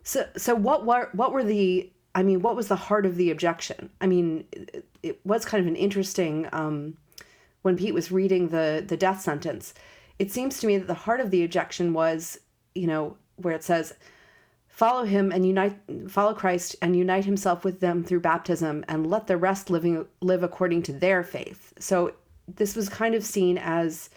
So, 0.02 0.28
so 0.36 0.56
what 0.56 0.84
were 0.84 1.10
what 1.14 1.32
were 1.32 1.44
the? 1.44 1.92
I 2.16 2.24
mean, 2.24 2.42
what 2.42 2.56
was 2.56 2.70
the 2.70 2.76
heart 2.76 3.06
of 3.06 3.18
the 3.18 3.30
objection? 3.30 3.92
I 4.02 4.08
mean, 4.08 4.46
it, 4.52 4.84
it 5.04 5.24
was 5.24 5.46
kind 5.46 5.62
of 5.62 5.68
an 5.68 5.76
interesting 5.76 6.50
um, 6.52 6.98
when 7.62 7.78
Pete 7.78 7.94
was 7.94 8.12
reading 8.12 8.50
the 8.50 8.84
the 8.86 8.98
death 8.98 9.22
sentence. 9.22 9.76
It 10.20 10.32
seems 10.32 10.60
to 10.60 10.68
me 10.68 10.78
that 10.78 10.88
the 10.88 10.94
heart 10.94 11.20
of 11.20 11.32
the 11.32 11.44
ejection 11.44 11.94
was, 11.94 12.40
you 12.74 12.88
know, 12.88 13.18
where 13.36 13.56
it 13.56 13.64
says, 13.64 13.94
"Follow 14.68 15.06
him 15.06 15.32
and 15.32 15.46
unite, 15.46 15.78
follow 16.08 16.34
Christ 16.34 16.76
and 16.82 16.96
unite 16.96 17.26
himself 17.26 17.64
with 17.64 17.80
them 17.80 18.04
through 18.04 18.22
baptism, 18.22 18.84
and 18.88 19.10
let 19.10 19.28
the 19.28 19.38
rest 19.38 19.70
living 19.70 20.06
live 20.22 20.44
according 20.44 20.84
to 20.84 20.94
their 20.94 21.24
faith." 21.24 21.74
So 21.80 22.14
this 22.48 22.76
was 22.76 22.90
kind 22.90 23.14
of 23.14 23.24
seen 23.24 23.58
as 23.58 24.10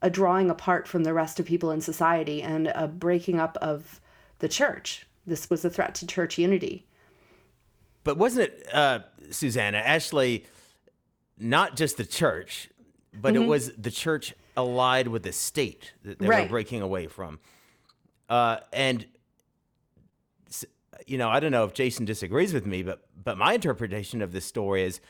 a 0.00 0.10
drawing 0.10 0.50
apart 0.50 0.88
from 0.88 1.04
the 1.04 1.14
rest 1.14 1.38
of 1.38 1.46
people 1.46 1.70
in 1.70 1.80
society 1.80 2.42
and 2.42 2.68
a 2.68 2.88
breaking 2.88 3.38
up 3.38 3.56
of 3.60 4.00
the 4.38 4.48
church. 4.48 5.06
This 5.26 5.48
was 5.48 5.64
a 5.64 5.70
threat 5.70 5.94
to 5.96 6.06
church 6.06 6.38
unity. 6.38 6.86
But 8.04 8.16
wasn't 8.16 8.48
it, 8.48 8.68
uh, 8.72 9.00
Susannah, 9.30 9.78
actually 9.78 10.44
not 11.38 11.76
just 11.76 11.96
the 11.96 12.04
church, 12.04 12.68
but 13.12 13.34
Mm-hmm. 13.34 13.44
it 13.44 13.46
was 13.46 13.72
the 13.74 13.90
church 13.90 14.34
allied 14.56 15.08
with 15.08 15.22
the 15.22 15.32
state 15.32 15.92
that 16.04 16.18
they 16.18 16.26
Right. 16.26 16.42
were 16.44 16.48
breaking 16.48 16.82
away 16.82 17.06
from? 17.06 17.40
Uh, 18.28 18.58
and, 18.72 19.06
you 21.06 21.18
know, 21.18 21.28
I 21.28 21.40
don't 21.40 21.52
know 21.52 21.64
if 21.64 21.74
Jason 21.74 22.04
disagrees 22.04 22.52
with 22.52 22.66
me, 22.66 22.82
but, 22.82 23.02
but 23.22 23.36
my 23.38 23.54
interpretation 23.54 24.22
of 24.22 24.32
this 24.32 24.44
story 24.44 24.82
is 24.82 25.00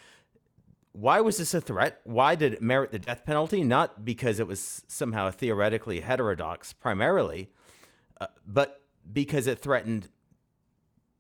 why 0.93 1.21
was 1.21 1.39
this 1.39 1.55
a 1.55 1.61
threat? 1.61 2.01
Why 2.05 2.35
did 2.35 2.53
it 2.53 2.63
merit 2.63 2.93
the 2.93 2.99
death 2.99 3.25
penalty? 3.25 3.65
Not 3.65 4.05
because 4.05 4.39
it 4.39 4.47
was 4.47 4.83
somehow 4.89 5.31
theoretically 5.31 6.01
heterodox 6.01 6.73
primarily, 6.75 7.51
uh, 8.21 8.27
but 8.47 8.83
because 9.11 9.47
it 9.47 9.59
threatened 9.59 10.09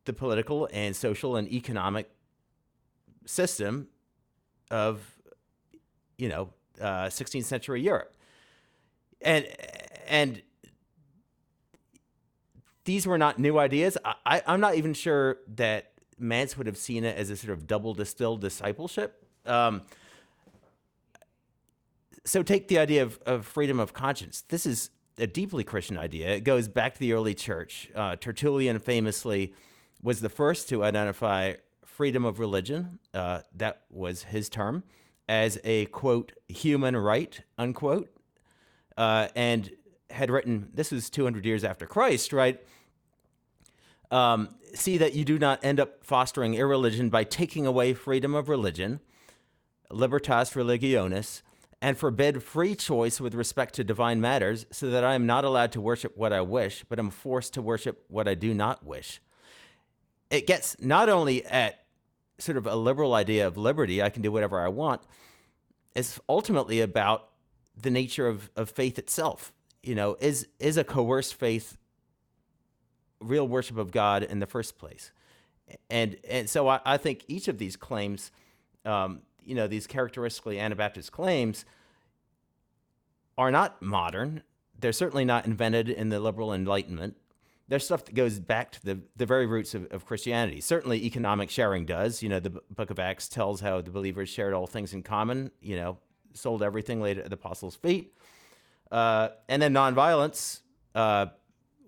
the 0.04 0.12
political 0.12 0.68
and 0.72 0.94
social 0.94 1.36
and 1.36 1.50
economic 1.50 2.10
system 3.24 3.88
of, 4.70 5.00
you 6.18 6.28
know, 6.28 6.50
uh, 6.80 7.06
16th 7.06 7.44
century 7.44 7.82
Europe. 7.82 8.14
And, 9.20 9.46
and 10.08 10.42
these 12.84 13.06
were 13.06 13.18
not 13.18 13.38
new 13.38 13.58
ideas. 13.58 13.96
I, 14.04 14.42
I'm 14.46 14.60
not 14.60 14.74
even 14.74 14.94
sure 14.94 15.38
that 15.54 15.92
Manz 16.18 16.56
would 16.56 16.66
have 16.66 16.76
seen 16.76 17.04
it 17.04 17.16
as 17.16 17.30
a 17.30 17.36
sort 17.36 17.52
of 17.52 17.66
double 17.66 17.94
distilled 17.94 18.40
discipleship. 18.40 19.24
Um, 19.46 19.82
so 22.24 22.42
take 22.42 22.68
the 22.68 22.78
idea 22.78 23.02
of, 23.02 23.18
of 23.26 23.46
freedom 23.46 23.80
of 23.80 23.92
conscience. 23.92 24.42
This 24.42 24.66
is 24.66 24.90
a 25.18 25.26
deeply 25.26 25.64
Christian 25.64 25.98
idea. 25.98 26.28
It 26.30 26.40
goes 26.44 26.68
back 26.68 26.94
to 26.94 27.00
the 27.00 27.12
early 27.12 27.34
church. 27.34 27.90
Uh, 27.94 28.16
Tertullian 28.16 28.78
famously 28.78 29.54
was 30.02 30.20
the 30.20 30.28
first 30.28 30.68
to 30.68 30.82
identify 30.84 31.54
freedom 31.84 32.24
of 32.24 32.38
religion, 32.38 32.98
uh, 33.12 33.40
that 33.54 33.82
was 33.90 34.24
his 34.24 34.48
term, 34.48 34.82
as 35.28 35.58
a 35.64 35.86
quote, 35.86 36.32
human 36.48 36.96
right, 36.96 37.40
unquote. 37.58 38.08
Uh, 38.96 39.28
and 39.34 39.70
had 40.10 40.30
written, 40.30 40.68
this 40.74 40.92
is 40.92 41.08
200 41.10 41.44
years 41.44 41.64
after 41.64 41.86
Christ, 41.86 42.32
right? 42.32 42.60
Um, 44.10 44.50
see 44.74 44.98
that 44.98 45.14
you 45.14 45.24
do 45.24 45.38
not 45.38 45.64
end 45.64 45.80
up 45.80 46.04
fostering 46.04 46.54
irreligion 46.54 47.08
by 47.08 47.24
taking 47.24 47.66
away 47.66 47.94
freedom 47.94 48.34
of 48.34 48.48
religion, 48.48 49.00
libertas 49.90 50.50
religionis, 50.50 51.42
and 51.80 51.98
forbid 51.98 52.42
free 52.42 52.74
choice 52.74 53.20
with 53.20 53.34
respect 53.34 53.74
to 53.74 53.84
divine 53.84 54.20
matters, 54.20 54.66
so 54.70 54.90
that 54.90 55.02
I 55.02 55.14
am 55.14 55.26
not 55.26 55.44
allowed 55.44 55.72
to 55.72 55.80
worship 55.80 56.16
what 56.16 56.32
I 56.32 56.40
wish, 56.40 56.84
but 56.88 56.98
am 56.98 57.10
forced 57.10 57.54
to 57.54 57.62
worship 57.62 58.04
what 58.08 58.28
I 58.28 58.34
do 58.34 58.54
not 58.54 58.84
wish. 58.84 59.20
It 60.30 60.46
gets 60.46 60.76
not 60.80 61.08
only 61.08 61.44
at 61.44 61.81
sort 62.42 62.58
of 62.58 62.66
a 62.66 62.76
liberal 62.76 63.14
idea 63.14 63.46
of 63.46 63.56
liberty, 63.56 64.02
I 64.02 64.10
can 64.10 64.22
do 64.22 64.32
whatever 64.32 64.60
I 64.60 64.68
want, 64.68 65.02
is 65.94 66.20
ultimately 66.28 66.80
about 66.80 67.28
the 67.80 67.90
nature 67.90 68.26
of, 68.26 68.50
of 68.56 68.70
faith 68.70 68.98
itself. 68.98 69.52
You 69.82 69.94
know, 69.94 70.16
is 70.20 70.46
is 70.58 70.76
a 70.76 70.84
coerced 70.84 71.34
faith 71.34 71.76
real 73.20 73.46
worship 73.46 73.78
of 73.78 73.90
God 73.90 74.22
in 74.22 74.38
the 74.38 74.46
first 74.46 74.78
place? 74.78 75.10
And 75.90 76.16
and 76.28 76.48
so 76.48 76.68
I, 76.68 76.80
I 76.84 76.96
think 76.96 77.24
each 77.28 77.48
of 77.48 77.58
these 77.58 77.76
claims, 77.76 78.30
um, 78.84 79.22
you 79.44 79.54
know, 79.54 79.66
these 79.66 79.86
characteristically 79.86 80.58
Anabaptist 80.58 81.10
claims, 81.12 81.64
are 83.36 83.50
not 83.50 83.80
modern. 83.82 84.42
They're 84.78 84.92
certainly 84.92 85.24
not 85.24 85.46
invented 85.46 85.88
in 85.88 86.08
the 86.08 86.20
liberal 86.20 86.52
Enlightenment. 86.52 87.16
They're 87.72 87.78
stuff 87.78 88.04
that 88.04 88.14
goes 88.14 88.38
back 88.38 88.72
to 88.72 88.84
the, 88.84 89.00
the 89.16 89.24
very 89.24 89.46
roots 89.46 89.74
of, 89.74 89.90
of 89.92 90.04
Christianity. 90.04 90.60
Certainly, 90.60 91.06
economic 91.06 91.48
sharing 91.48 91.86
does. 91.86 92.22
You 92.22 92.28
know, 92.28 92.38
the 92.38 92.50
book 92.50 92.90
of 92.90 92.98
Acts 92.98 93.30
tells 93.30 93.62
how 93.62 93.80
the 93.80 93.90
believers 93.90 94.28
shared 94.28 94.52
all 94.52 94.66
things 94.66 94.92
in 94.92 95.02
common, 95.02 95.50
you 95.62 95.76
know, 95.76 95.96
sold 96.34 96.62
everything, 96.62 97.00
laid 97.00 97.16
it 97.16 97.24
at 97.24 97.30
the 97.30 97.34
apostles' 97.36 97.74
feet. 97.74 98.12
Uh, 98.90 99.30
and 99.48 99.62
then 99.62 99.72
nonviolence. 99.72 100.60
Uh, 100.94 101.28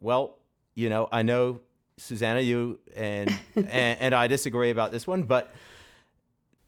well, 0.01 0.39
you 0.75 0.89
know, 0.89 1.07
I 1.13 1.21
know 1.21 1.61
Susannah, 1.99 2.41
you 2.41 2.81
and, 2.97 3.29
and 3.55 3.69
and 3.69 4.15
I 4.15 4.27
disagree 4.27 4.71
about 4.71 4.91
this 4.91 5.07
one, 5.07 5.25
but 5.25 5.53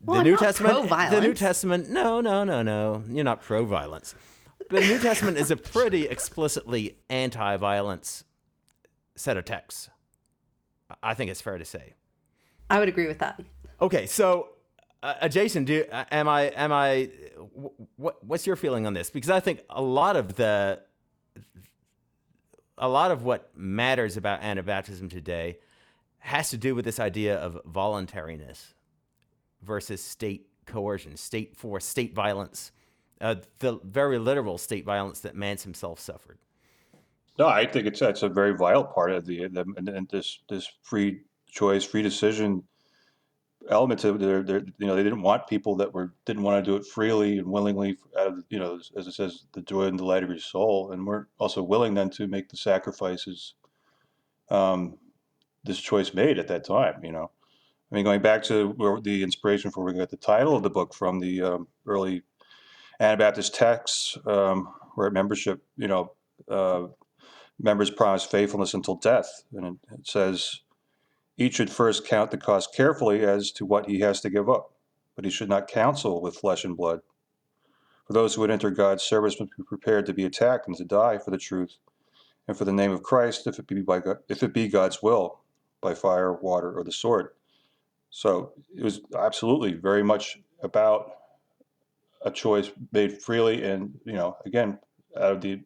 Well, 0.05 0.17
the 0.17 0.21
I'm 0.21 0.27
New 0.27 0.37
Testament, 0.37 0.91
the 0.91 1.21
New. 1.23 1.33
Testament, 1.33 1.89
no, 1.89 2.21
no, 2.21 2.45
no, 2.45 2.61
no, 2.61 3.03
you're 3.09 3.25
not 3.25 3.41
pro-violence. 3.41 4.15
The 4.69 4.81
New 4.81 4.99
Testament 4.99 5.39
is 5.39 5.51
a 5.51 5.57
pretty 5.57 6.07
explicitly 6.07 6.99
anti-violence 7.09 8.25
set 9.17 9.37
of 9.37 9.45
texts. 9.45 9.91
I 11.03 11.15
think 11.15 11.31
it's 11.31 11.41
fair 11.41 11.59
to 11.59 11.65
say. 11.65 11.95
I 12.71 12.79
would 12.79 12.89
agree 12.89 13.07
with 13.07 13.19
that. 13.19 13.41
Okay, 13.81 14.07
so 14.07 14.51
uh, 15.03 15.15
uh, 15.23 15.29
Jason, 15.29 15.65
do 15.65 15.85
uh, 15.91 16.05
am 16.11 16.29
I 16.29 16.43
am 16.43 16.73
I 16.73 17.11
what 17.97 18.25
what's 18.25 18.47
your 18.47 18.57
feeling 18.57 18.87
on 18.87 18.95
this? 18.95 19.11
Because 19.11 19.31
I 19.31 19.41
think 19.41 19.61
a 19.71 19.83
lot 19.83 20.17
of 20.17 20.37
the 20.37 20.81
a 22.79 22.89
lot 22.89 23.11
of 23.11 23.25
what 23.25 23.51
matters 23.57 24.17
about 24.17 24.43
Anabaptism 24.43 25.11
today 25.11 25.59
has 26.19 26.51
to 26.51 26.57
do 26.57 26.75
with 26.75 26.85
this 26.85 26.99
idea 26.99 27.37
of 27.37 27.59
voluntariness 27.65 28.75
versus 29.63 30.03
state 30.03 30.49
coercion, 30.67 31.17
state 31.17 31.57
force, 31.57 31.85
state 31.85 32.15
violence, 32.15 32.73
uh, 33.21 33.37
the 33.61 33.79
very 33.85 34.19
literal 34.19 34.59
state 34.59 34.85
violence 34.85 35.21
that 35.21 35.35
Manz 35.35 35.63
himself 35.63 36.01
suffered. 36.01 36.39
No, 37.39 37.49
I 37.49 37.67
think 37.67 37.87
it's 37.87 38.01
that's 38.01 38.23
a 38.23 38.29
very 38.29 38.57
vital 38.57 38.85
part 38.85 39.13
of 39.13 39.27
the, 39.27 39.49
the 39.49 39.65
and, 39.77 39.89
and 39.89 40.09
this 40.09 40.41
this 40.49 40.69
free 40.83 41.21
choice, 41.51 41.85
free 41.85 42.03
decision 42.03 42.63
element 43.71 44.01
to 44.01 44.13
their, 44.13 44.43
their 44.43 44.65
you 44.79 44.87
know 44.87 44.95
they 44.95 45.03
didn't 45.03 45.23
want 45.23 45.47
people 45.47 45.77
that 45.77 45.93
were 45.93 46.15
didn't 46.25 46.43
want 46.43 46.65
to 46.65 46.71
do 46.71 46.77
it 46.77 46.87
freely 46.87 47.39
and 47.39 47.49
willingly 47.49 47.97
out 48.19 48.29
of 48.29 48.45
you 48.49 48.59
know 48.59 48.79
as, 48.97 49.07
it 49.07 49.13
says 49.13 49.47
the 49.53 49.63
joy 49.63 49.85
and 49.85 49.99
delight 49.99 50.23
of 50.23 50.29
your 50.29 50.39
soul 50.39 50.93
and 50.93 51.07
we're 51.07 51.27
also 51.39 51.63
willing 51.63 51.95
then 51.95 52.11
to 52.11 52.27
make 52.27 52.49
the 52.49 52.57
sacrifices 52.57 53.55
um, 54.51 54.97
this 55.65 55.81
choice 55.81 56.15
made 56.15 56.39
at 56.39 56.49
that 56.49 56.65
time 56.65 57.03
you 57.05 57.13
know? 57.13 57.31
I 57.91 57.95
mean 57.95 58.05
going 58.05 58.23
back 58.23 58.43
to 58.45 58.69
where 58.77 59.01
the 59.01 59.23
inspiration 59.23 59.71
for 59.71 59.85
where 59.85 59.93
we 59.93 59.99
got 59.99 60.11
the 60.11 60.17
title 60.17 60.57
of 60.57 60.63
the 60.63 60.71
book 60.71 60.95
from 60.95 61.19
the 61.19 61.43
um, 61.43 61.69
early 61.87 62.23
Anabaptist 63.01 63.55
texts 63.55 64.17
um, 64.27 64.73
where 64.95 65.11
membership 65.11 65.63
you 65.77 65.89
know 65.89 66.13
uh, 66.49 66.87
members 67.61 67.91
promise 67.91 68.25
faithfulness 68.25 68.75
until 68.75 68.97
death 68.97 69.45
and 69.53 69.79
it, 69.91 70.07
says 70.07 70.61
each 71.37 71.57
should 71.57 71.71
first 71.71 72.07
count 72.07 72.31
the 72.31 72.39
cost 72.39 72.75
carefully 72.75 73.23
as 73.23 73.51
to 73.53 73.67
what 73.67 73.89
he 73.89 74.01
has 74.01 74.21
to 74.23 74.31
give 74.31 74.49
up, 74.49 74.73
but 75.15 75.25
he 75.25 75.31
should 75.31 75.49
not 75.49 75.69
counsel 75.69 76.23
with 76.23 76.37
flesh 76.37 76.65
and 76.65 76.77
blood. 76.77 77.01
For 78.07 78.13
those 78.13 78.35
who 78.35 78.41
would 78.43 78.51
enter 78.51 78.71
God's 78.71 79.03
service 79.03 79.39
must 79.39 79.57
be 79.57 79.63
prepared 79.65 80.07
to 80.07 80.15
be 80.15 80.25
attacked 80.25 80.69
and 80.69 80.77
to 80.77 80.85
die 80.85 81.19
for 81.19 81.31
the 81.31 81.39
truth 81.39 81.77
and 82.49 82.57
for 82.57 82.65
the 82.65 82.73
name 82.73 82.93
of 82.93 83.03
Christ, 83.03 83.47
if 83.47 83.59
it 83.59 83.67
be 83.67 83.83
by 83.83 83.99
God, 83.99 84.19
if 84.29 84.43
it 84.43 84.55
be 84.55 84.69
God's 84.69 85.03
will, 85.03 85.41
by 85.81 85.95
fire, 85.95 86.33
water, 86.33 86.73
or 86.73 86.85
the 86.85 86.93
sword. 86.93 87.31
So 88.11 88.53
it 88.75 88.83
was 88.83 89.01
absolutely 89.19 89.75
very 89.75 90.03
much 90.03 90.39
about 90.63 91.13
a 92.23 92.31
choice 92.31 92.71
made 92.93 93.21
freely 93.21 93.63
and 93.63 93.99
you 94.05 94.13
know 94.13 94.37
again 94.47 94.79
out 95.17 95.33
of 95.33 95.41
the 95.41 95.61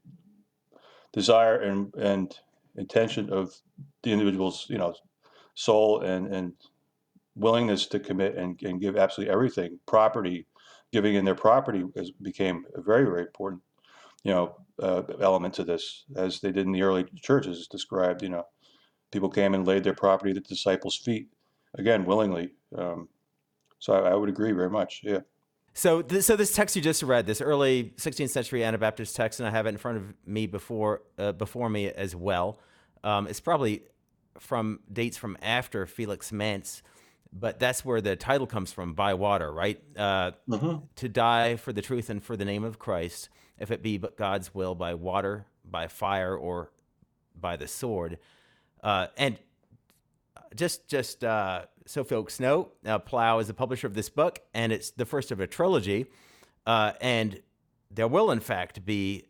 desire 1.13 1.61
and 1.61 1.95
and 1.97 2.39
intention 2.77 3.31
of 3.33 3.55
the 4.03 4.13
individual's 4.13 4.67
you 4.69 4.79
know 4.79 4.95
soul 5.55 6.01
and 6.03 6.33
and 6.35 6.53
willingness 7.37 7.87
to 7.87 8.01
commit 8.01 8.37
and, 8.37 8.61
and 8.63 8.81
give 8.81 8.97
absolutely 8.97 9.33
everything. 9.33 9.79
Property 9.87 10.47
giving 10.93 11.15
in 11.15 11.25
their 11.25 11.35
property 11.35 11.85
is, 11.95 12.11
became 12.11 12.65
a 12.75 12.83
very 12.83 13.05
very 13.05 13.23
important 13.23 13.63
you 14.25 14.33
know 14.33 14.57
uh, 14.83 15.03
element 15.21 15.55
to 15.55 15.65
this 15.65 16.05
as 16.17 16.41
they 16.41 16.53
did 16.53 16.67
in 16.67 16.73
the 16.73 16.83
early 16.83 17.05
churches 17.23 17.67
described 17.69 18.23
you 18.23 18.29
know. 18.29 18.47
People 19.13 19.31
came 19.31 19.55
and 19.55 19.67
laid 19.67 19.85
their 19.85 19.95
property 19.95 20.31
at 20.31 20.37
the 20.37 20.43
disciples 20.43 20.97
feet 20.97 21.29
again 21.75 22.05
willingly 22.05 22.53
um, 22.77 23.09
so 23.79 23.93
I, 23.95 24.11
I 24.11 24.15
would 24.15 24.29
agree 24.29 24.53
very 24.53 24.71
much 24.71 25.01
yeah 25.03 25.21
So, 25.73 26.03
th- 26.03 26.25
so 26.25 26.37
this 26.37 26.55
text 26.55 26.77
you 26.77 26.83
just 26.83 27.03
read, 27.03 27.27
this 27.27 27.41
early 27.41 27.93
16th 27.97 28.31
century 28.31 28.65
Anabaptist 28.65 29.15
text, 29.17 29.41
and 29.41 29.47
I 29.49 29.53
have 29.53 29.67
it 29.67 29.71
in 29.71 29.79
front 29.79 29.99
of 29.99 30.15
me 30.27 30.47
before 30.47 31.03
uh, 31.19 31.33
before 31.33 31.69
me 31.71 31.89
as 31.89 32.15
well. 32.17 32.59
Um, 33.05 33.27
it's 33.27 33.41
probably 33.41 33.83
from 34.39 34.81
dates 34.93 35.17
from 35.17 35.39
after 35.43 35.87
Felix 35.87 36.33
Manz, 36.33 36.83
but 37.33 37.59
that's 37.61 37.85
where 37.85 38.01
the 38.01 38.17
title 38.17 38.47
comes 38.47 38.73
from, 38.73 38.95
by 38.95 39.15
water, 39.15 39.53
right? 39.53 39.81
Uh, 39.97 40.33
hmm 40.49 40.77
to 40.97 41.09
die 41.09 41.57
for 41.57 41.73
the 41.73 41.83
truth 41.83 42.11
and 42.11 42.23
for 42.23 42.37
the 42.37 42.45
name 42.45 42.65
of 42.65 42.79
Christ, 42.79 43.29
if 43.59 43.71
it 43.71 43.83
be 43.83 43.97
but 43.97 44.17
God's 44.17 44.55
will, 44.55 44.75
by 44.75 44.95
water, 44.95 45.47
by 45.65 45.87
fire, 45.87 46.37
or 46.37 46.71
by 47.39 47.57
the 47.57 47.69
sword. 47.69 48.19
Uh, 48.83 49.07
and 49.17 49.39
just 50.55 50.89
just 50.89 51.23
uh, 51.23 51.63
so 51.87 52.05
folks 52.05 52.41
know, 52.41 52.69
uh, 52.85 52.99
Plough 52.99 53.39
is 53.39 53.47
the 53.47 53.55
publisher 53.55 53.87
of 53.87 53.95
this 53.95 54.09
book, 54.09 54.41
and 54.55 54.73
it's 54.73 54.91
the 54.91 55.07
first 55.07 55.31
of 55.31 55.41
a 55.41 55.47
trilogy. 55.47 56.07
Uh, 56.67 56.93
and 57.01 57.41
there 57.91 58.09
will, 58.09 58.31
in 58.31 58.41
fact, 58.41 58.85
be 58.85 59.25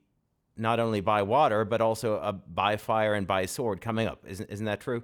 not 0.56 0.78
only 0.78 1.00
by 1.00 1.22
water, 1.22 1.64
but 1.64 1.80
also 1.80 2.16
a 2.16 2.32
by 2.32 2.76
fire 2.76 3.14
and 3.14 3.26
by 3.26 3.46
sword 3.46 3.80
coming 3.80 4.06
up. 4.06 4.24
Isn't 4.26 4.50
isn't 4.50 4.66
that 4.66 4.80
true? 4.80 5.02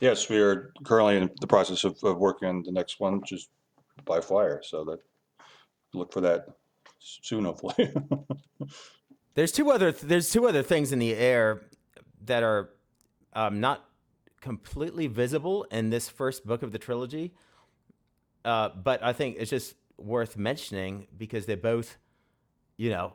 Yes, 0.00 0.28
we 0.28 0.38
are 0.40 0.72
currently 0.84 1.16
in 1.16 1.30
the 1.40 1.46
process 1.46 1.84
of, 1.84 2.02
of 2.02 2.18
working 2.18 2.48
on 2.48 2.62
the 2.62 2.72
next 2.72 2.98
one, 2.98 3.20
which 3.20 3.32
is 3.32 3.48
by 4.04 4.20
fire. 4.20 4.60
So 4.62 4.84
that 4.84 4.98
look 5.92 6.12
for 6.12 6.20
that 6.22 6.46
soon, 6.98 7.44
hopefully. 7.44 7.92
There's 9.34 9.52
two 9.52 9.70
other 9.70 9.90
there's 9.90 10.30
two 10.30 10.46
other 10.46 10.62
things 10.62 10.92
in 10.92 11.00
the 11.00 11.14
air 11.14 11.62
that 12.24 12.44
are 12.44 12.70
um, 13.32 13.60
not 13.60 13.84
completely 14.44 15.06
visible 15.06 15.64
in 15.70 15.88
this 15.88 16.10
first 16.10 16.46
book 16.46 16.62
of 16.62 16.70
the 16.70 16.78
trilogy, 16.78 17.32
uh, 18.44 18.68
but 18.68 19.02
I 19.02 19.14
think 19.14 19.36
it's 19.38 19.50
just 19.50 19.74
worth 19.96 20.36
mentioning 20.36 21.06
because 21.16 21.46
they 21.46 21.54
both, 21.54 21.96
you 22.76 22.90
know, 22.90 23.14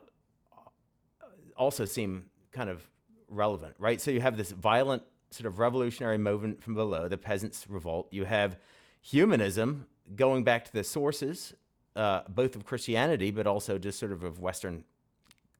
also 1.56 1.84
seem 1.84 2.24
kind 2.50 2.68
of 2.68 2.84
relevant, 3.28 3.76
right? 3.78 4.00
So 4.00 4.10
you 4.10 4.20
have 4.20 4.36
this 4.36 4.50
violent 4.50 5.04
sort 5.30 5.46
of 5.46 5.60
revolutionary 5.60 6.18
movement 6.18 6.64
from 6.64 6.74
below, 6.74 7.06
the 7.06 7.16
peasants' 7.16 7.64
revolt. 7.70 8.08
You 8.10 8.24
have 8.24 8.58
humanism 9.00 9.86
going 10.16 10.42
back 10.42 10.64
to 10.64 10.72
the 10.72 10.82
sources, 10.82 11.54
uh, 11.94 12.22
both 12.28 12.56
of 12.56 12.64
Christianity, 12.64 13.30
but 13.30 13.46
also 13.46 13.78
just 13.78 14.00
sort 14.00 14.10
of 14.10 14.24
of 14.24 14.40
Western 14.40 14.82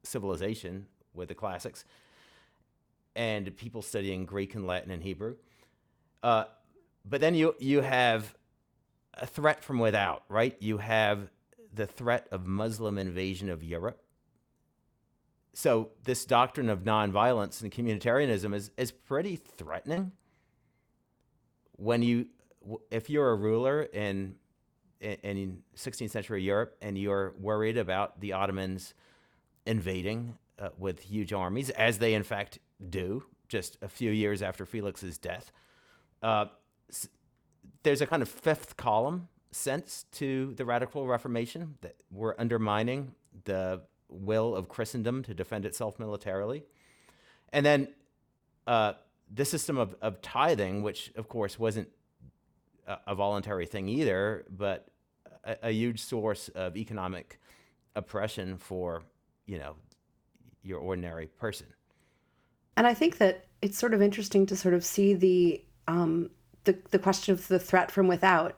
civilization 0.03 0.87
with 1.13 1.29
the 1.29 1.35
classics, 1.35 1.85
and 3.15 3.55
people 3.55 3.81
studying 3.81 4.25
Greek 4.25 4.53
and 4.53 4.67
Latin 4.67 4.91
and 4.91 5.03
Hebrew. 5.03 5.35
Uh, 6.23 6.45
but 7.05 7.21
then 7.21 7.35
you 7.35 7.55
you 7.59 7.81
have 7.81 8.35
a 9.15 9.25
threat 9.25 9.63
from 9.63 9.79
without, 9.79 10.23
right? 10.29 10.55
You 10.59 10.77
have 10.77 11.29
the 11.73 11.87
threat 11.87 12.27
of 12.31 12.45
Muslim 12.45 12.97
invasion 12.97 13.49
of 13.49 13.63
Europe. 13.63 14.01
So 15.53 15.89
this 16.03 16.25
doctrine 16.25 16.69
of 16.69 16.83
nonviolence 16.83 17.61
and 17.61 17.71
communitarianism 17.71 18.53
is 18.53 18.71
is 18.77 18.91
pretty 18.91 19.35
threatening. 19.35 20.11
When 21.75 22.03
you, 22.03 22.27
if 22.91 23.09
you're 23.09 23.31
a 23.31 23.35
ruler 23.35 23.83
in 23.83 24.35
in, 24.99 25.17
in 25.23 25.63
16th 25.75 26.11
century 26.11 26.43
Europe 26.43 26.77
and 26.81 26.97
you're 26.97 27.33
worried 27.39 27.77
about 27.77 28.21
the 28.21 28.33
Ottomans 28.33 28.93
invading 29.65 30.37
uh, 30.59 30.69
with 30.77 31.01
huge 31.01 31.33
armies, 31.33 31.71
as 31.71 31.97
they 31.97 32.13
in 32.13 32.23
fact 32.23 32.59
do, 32.89 33.23
just 33.49 33.77
a 33.81 33.87
few 33.87 34.11
years 34.11 34.41
after 34.41 34.65
Felix's 34.65 35.17
death, 35.17 35.51
uh, 36.21 36.45
there's 37.83 38.01
a 38.01 38.07
kind 38.07 38.21
of 38.21 38.29
fifth 38.29 38.77
column 38.77 39.27
sense 39.51 40.05
to 40.13 40.53
the 40.55 40.65
radical 40.65 41.07
Reformation 41.07 41.75
that 41.81 41.95
we're 42.11 42.35
undermining 42.37 43.13
the 43.45 43.81
will 44.09 44.55
of 44.55 44.69
Christendom 44.69 45.23
to 45.23 45.33
defend 45.33 45.65
itself 45.65 45.99
militarily. 45.99 46.63
And 47.53 47.65
then 47.65 47.87
uh, 48.67 48.93
the 49.33 49.45
system 49.45 49.77
of, 49.77 49.95
of 50.01 50.21
tithing, 50.21 50.83
which 50.83 51.11
of 51.15 51.27
course 51.27 51.57
wasn't 51.57 51.89
a, 52.87 52.97
a 53.07 53.15
voluntary 53.15 53.65
thing 53.65 53.87
either, 53.87 54.45
but 54.49 54.87
a, 55.43 55.57
a 55.63 55.71
huge 55.71 56.01
source 56.01 56.49
of 56.49 56.77
economic 56.77 57.39
oppression 57.95 58.57
for, 58.57 59.03
you 59.45 59.57
know, 59.57 59.75
your 60.63 60.79
ordinary 60.79 61.27
person. 61.27 61.67
And 62.77 62.87
I 62.87 62.93
think 62.93 63.17
that 63.17 63.47
it's 63.61 63.77
sort 63.77 63.93
of 63.93 64.01
interesting 64.01 64.45
to 64.47 64.55
sort 64.55 64.73
of 64.73 64.85
see 64.85 65.13
the 65.13 65.63
um, 65.87 66.29
the 66.63 66.77
the 66.91 66.99
question 66.99 67.33
of 67.33 67.47
the 67.47 67.59
threat 67.59 67.91
from 67.91 68.07
without 68.07 68.57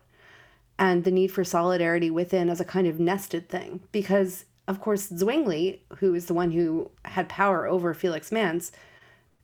and 0.80 1.04
the 1.04 1.12
need 1.12 1.28
for 1.28 1.44
solidarity 1.44 2.10
within 2.10 2.50
as 2.50 2.60
a 2.60 2.66
kind 2.66 2.88
of 2.88 3.00
nested 3.00 3.50
thing. 3.50 3.82
Because 3.92 4.46
of 4.68 4.82
course 4.82 5.10
Zwingli, 5.10 5.82
who 5.98 6.14
is 6.14 6.26
the 6.26 6.34
one 6.34 6.52
who 6.52 6.90
had 7.06 7.30
power 7.30 7.68
over 7.68 7.94
Felix 7.94 8.32
Manz 8.32 8.72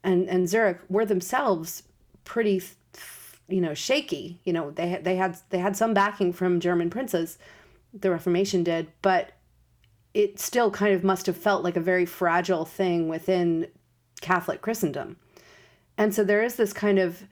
and 0.04 0.28
and 0.28 0.50
Zurich, 0.50 0.80
were 0.90 1.06
themselves 1.06 1.84
pretty 2.26 2.62
you 3.48 3.62
know 3.62 3.74
shaky. 3.74 4.40
You 4.44 4.54
know 4.54 4.72
they 4.72 5.00
they 5.02 5.16
had 5.16 5.38
they 5.50 5.60
had 5.60 5.76
some 5.76 5.94
backing 5.94 6.34
from 6.34 6.60
German 6.60 6.90
princes, 6.90 7.38
the 7.94 8.12
Reformation 8.12 8.64
did, 8.64 8.92
but 9.02 9.34
it 10.14 10.40
still 10.40 10.72
kind 10.72 10.94
of 10.94 11.04
must 11.04 11.28
have 11.28 11.38
felt 11.38 11.64
like 11.64 11.78
a 11.78 11.82
very 11.82 12.06
fragile 12.06 12.66
thing 12.66 13.08
within 13.08 13.68
Catholic 14.22 14.62
Christendom. 14.62 15.18
And 15.98 16.16
so 16.16 16.24
there 16.24 16.44
is 16.44 16.56
this 16.56 16.74
kind 16.74 16.98
of 16.98 17.24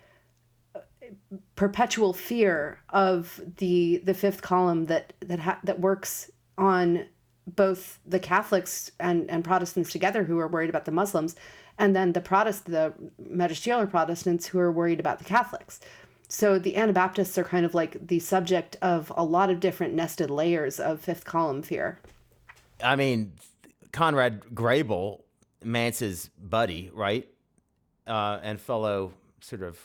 perpetual 1.56 2.14
fear 2.14 2.80
of 2.90 3.42
the 3.58 4.02
the 4.04 4.14
fifth 4.14 4.42
column 4.42 4.86
that 4.86 5.14
that 5.20 5.40
ha- 5.40 5.60
that 5.64 5.80
works 5.80 6.32
on 6.58 7.06
both 7.48 8.00
the 8.06 8.20
Catholics 8.20 8.92
and, 9.00 9.30
and 9.30 9.44
Protestants 9.44 9.92
together 9.92 10.26
who 10.26 10.38
are 10.38 10.48
worried 10.48 10.70
about 10.70 10.86
the 10.86 10.92
Muslims, 10.92 11.36
and 11.78 11.96
then 11.96 12.14
the 12.14 12.22
Protest 12.22 12.66
the 12.66 12.94
magisterial 13.18 13.88
Protestants 13.88 14.48
who 14.48 14.60
are 14.60 14.72
worried 14.72 15.00
about 15.00 15.20
the 15.20 15.26
Catholics. 15.26 15.80
So 16.30 16.60
the 16.60 16.76
Anabaptists 16.76 17.38
are 17.38 17.44
kind 17.46 17.66
of 17.66 17.74
like 17.74 18.06
the 18.06 18.20
subject 18.20 18.76
of 18.82 19.12
a 19.16 19.24
lot 19.24 19.50
of 19.50 19.62
different 19.62 19.94
nested 19.94 20.30
layers 20.30 20.80
of 20.80 21.00
fifth 21.00 21.24
column 21.24 21.62
fear. 21.62 22.00
I 22.84 22.98
mean, 22.98 23.32
Conrad 23.94 24.54
Grebel, 24.54 25.24
Manz's 25.64 26.30
buddy, 26.38 26.92
right? 26.94 27.28
Uh, 28.06 28.40
and 28.44 28.60
fellow 28.60 29.14
sort 29.40 29.64
of 29.64 29.80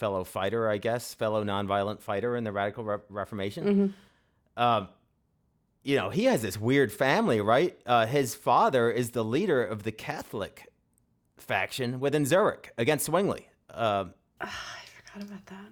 fellow 0.00 0.24
fighter, 0.24 0.68
I 0.68 0.78
guess, 0.78 1.14
fellow 1.14 1.44
nonviolent 1.44 2.00
fighter 2.00 2.34
in 2.34 2.42
the 2.42 2.50
Radical 2.50 2.82
Re- 2.82 2.98
Reformation. 3.10 3.94
Um, 4.56 4.88
you 5.82 5.96
know, 5.96 6.08
he 6.10 6.24
has 6.24 6.42
this 6.42 6.58
weird 6.58 6.90
family, 6.90 7.40
right? 7.40 7.78
Uh, 7.86 8.06
his 8.06 8.34
father 8.34 8.90
is 8.90 9.10
the 9.10 9.24
leader 9.24 9.62
of 9.62 9.82
the 9.84 9.92
Catholic 9.92 10.66
faction 11.36 12.00
within 12.00 12.24
Zurich 12.26 12.72
against 12.78 13.06
Zwingli. 13.06 13.46
Um, 13.72 14.14
I 14.40 14.48
forgot 14.96 15.28
about 15.28 15.46
that. 15.46 15.66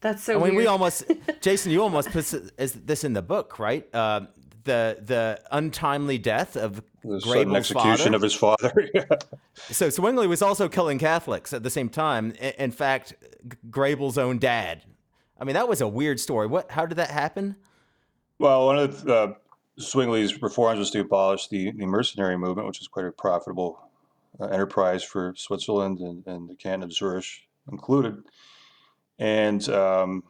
That's 0.00 0.22
so 0.22 0.32
I 0.32 0.36
mean, 0.36 0.42
weird. 0.42 0.56
we 0.56 0.66
almost, 0.66 1.04
Jason, 1.40 1.72
you 1.72 1.82
almost 1.82 2.10
put 2.10 2.26
this 2.26 2.72
this 2.72 3.02
in 3.04 3.12
the 3.12 3.22
book, 3.22 3.58
right? 3.58 3.88
Uh, 3.94 4.22
the 4.66 4.98
the 5.02 5.40
untimely 5.50 6.18
death 6.18 6.56
of 6.56 6.82
the 7.02 7.20
sudden 7.20 7.56
execution 7.56 7.96
father. 7.96 8.16
of 8.16 8.22
his 8.22 8.34
father. 8.34 8.90
So 9.70 9.88
Zwingli 9.88 10.26
was 10.26 10.42
also 10.42 10.68
killing 10.68 10.98
Catholics 10.98 11.54
at 11.54 11.62
the 11.62 11.70
same 11.70 11.88
time. 11.88 12.32
In 12.58 12.70
fact, 12.70 13.14
Grebel's 13.70 14.18
own 14.18 14.38
dad. 14.38 14.82
I 15.40 15.44
mean, 15.44 15.54
that 15.54 15.66
was 15.66 15.80
a 15.80 15.88
weird 15.88 16.20
story. 16.20 16.46
What? 16.46 16.70
How 16.70 16.84
did 16.84 16.96
that 16.96 17.10
happen? 17.10 17.56
Well, 18.38 18.66
one 18.66 18.78
of 18.78 19.08
uh, 19.08 19.32
Zwingli's 19.80 20.42
reforms 20.42 20.78
was 20.78 20.90
to 20.90 21.00
abolish 21.00 21.48
the, 21.48 21.72
the 21.72 21.86
mercenary 21.86 22.36
movement, 22.36 22.68
which 22.68 22.80
was 22.80 22.88
quite 22.88 23.06
a 23.06 23.12
profitable 23.12 23.80
uh, 24.38 24.46
enterprise 24.48 25.02
for 25.02 25.32
Switzerland 25.36 26.00
and, 26.00 26.26
and 26.26 26.50
the 26.50 26.54
canton 26.54 26.82
of 26.82 26.92
Zurich 26.92 27.24
included. 27.70 28.22
And 29.18 29.66
um, 29.70 30.22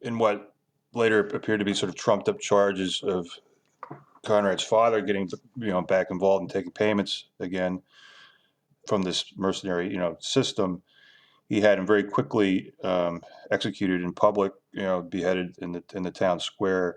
in 0.00 0.18
what 0.18 0.51
later 0.94 1.20
appeared 1.20 1.60
to 1.60 1.64
be 1.64 1.74
sort 1.74 1.88
of 1.88 1.96
trumped 1.96 2.28
up 2.28 2.40
charges 2.40 3.02
of 3.02 3.26
Conrad's 4.24 4.62
father 4.62 5.00
getting 5.00 5.28
you 5.56 5.68
know 5.68 5.82
back 5.82 6.08
involved 6.10 6.42
and 6.42 6.50
taking 6.50 6.72
payments 6.72 7.26
again 7.40 7.82
from 8.86 9.02
this 9.02 9.24
mercenary 9.36 9.90
you 9.90 9.98
know 9.98 10.16
system, 10.20 10.82
he 11.48 11.60
had 11.60 11.78
him 11.78 11.86
very 11.86 12.04
quickly 12.04 12.72
um, 12.82 13.20
executed 13.50 14.02
in 14.02 14.12
public, 14.12 14.52
you 14.72 14.82
know, 14.82 15.02
beheaded 15.02 15.54
in 15.58 15.72
the 15.72 15.84
in 15.94 16.02
the 16.02 16.10
town 16.10 16.40
square, 16.40 16.96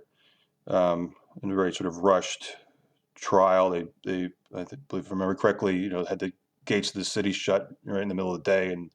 um, 0.68 1.14
in 1.44 1.52
a 1.52 1.56
very 1.56 1.74
sort 1.74 1.88
of 1.88 1.98
rushed 1.98 2.56
trial. 3.16 3.70
They 3.70 3.86
they 4.06 4.30
I 4.56 4.66
believe 4.88 5.06
if 5.06 5.08
I 5.08 5.16
remember 5.16 5.36
correctly, 5.36 5.76
you 5.76 5.90
know, 5.90 6.06
had 6.06 6.20
the 6.20 6.32
gates 6.64 6.90
of 6.90 6.96
the 6.96 7.04
city 7.04 7.32
shut 7.32 7.70
right 7.84 8.02
in 8.02 8.08
the 8.08 8.16
middle 8.16 8.34
of 8.34 8.44
the 8.44 8.50
day, 8.50 8.72
and 8.72 8.90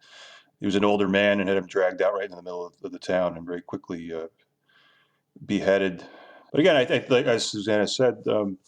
he 0.60 0.66
was 0.66 0.76
an 0.76 0.84
older 0.84 1.08
man 1.08 1.40
and 1.40 1.48
had 1.48 1.58
him 1.58 1.66
dragged 1.66 2.00
out 2.00 2.14
right 2.14 2.30
in 2.30 2.36
the 2.36 2.42
middle 2.42 2.66
of, 2.66 2.74
of 2.82 2.92
the 2.92 2.98
town 2.98 3.36
and 3.36 3.46
very 3.46 3.60
quickly 3.60 4.12
uh, 4.12 4.28
beheaded. 5.44 6.04
But 6.50 6.60
again, 6.60 6.76
I 6.76 6.84
think, 6.84 7.10
as 7.26 7.46
Susannah 7.46 7.86
said, 7.86 8.26
um, 8.28 8.58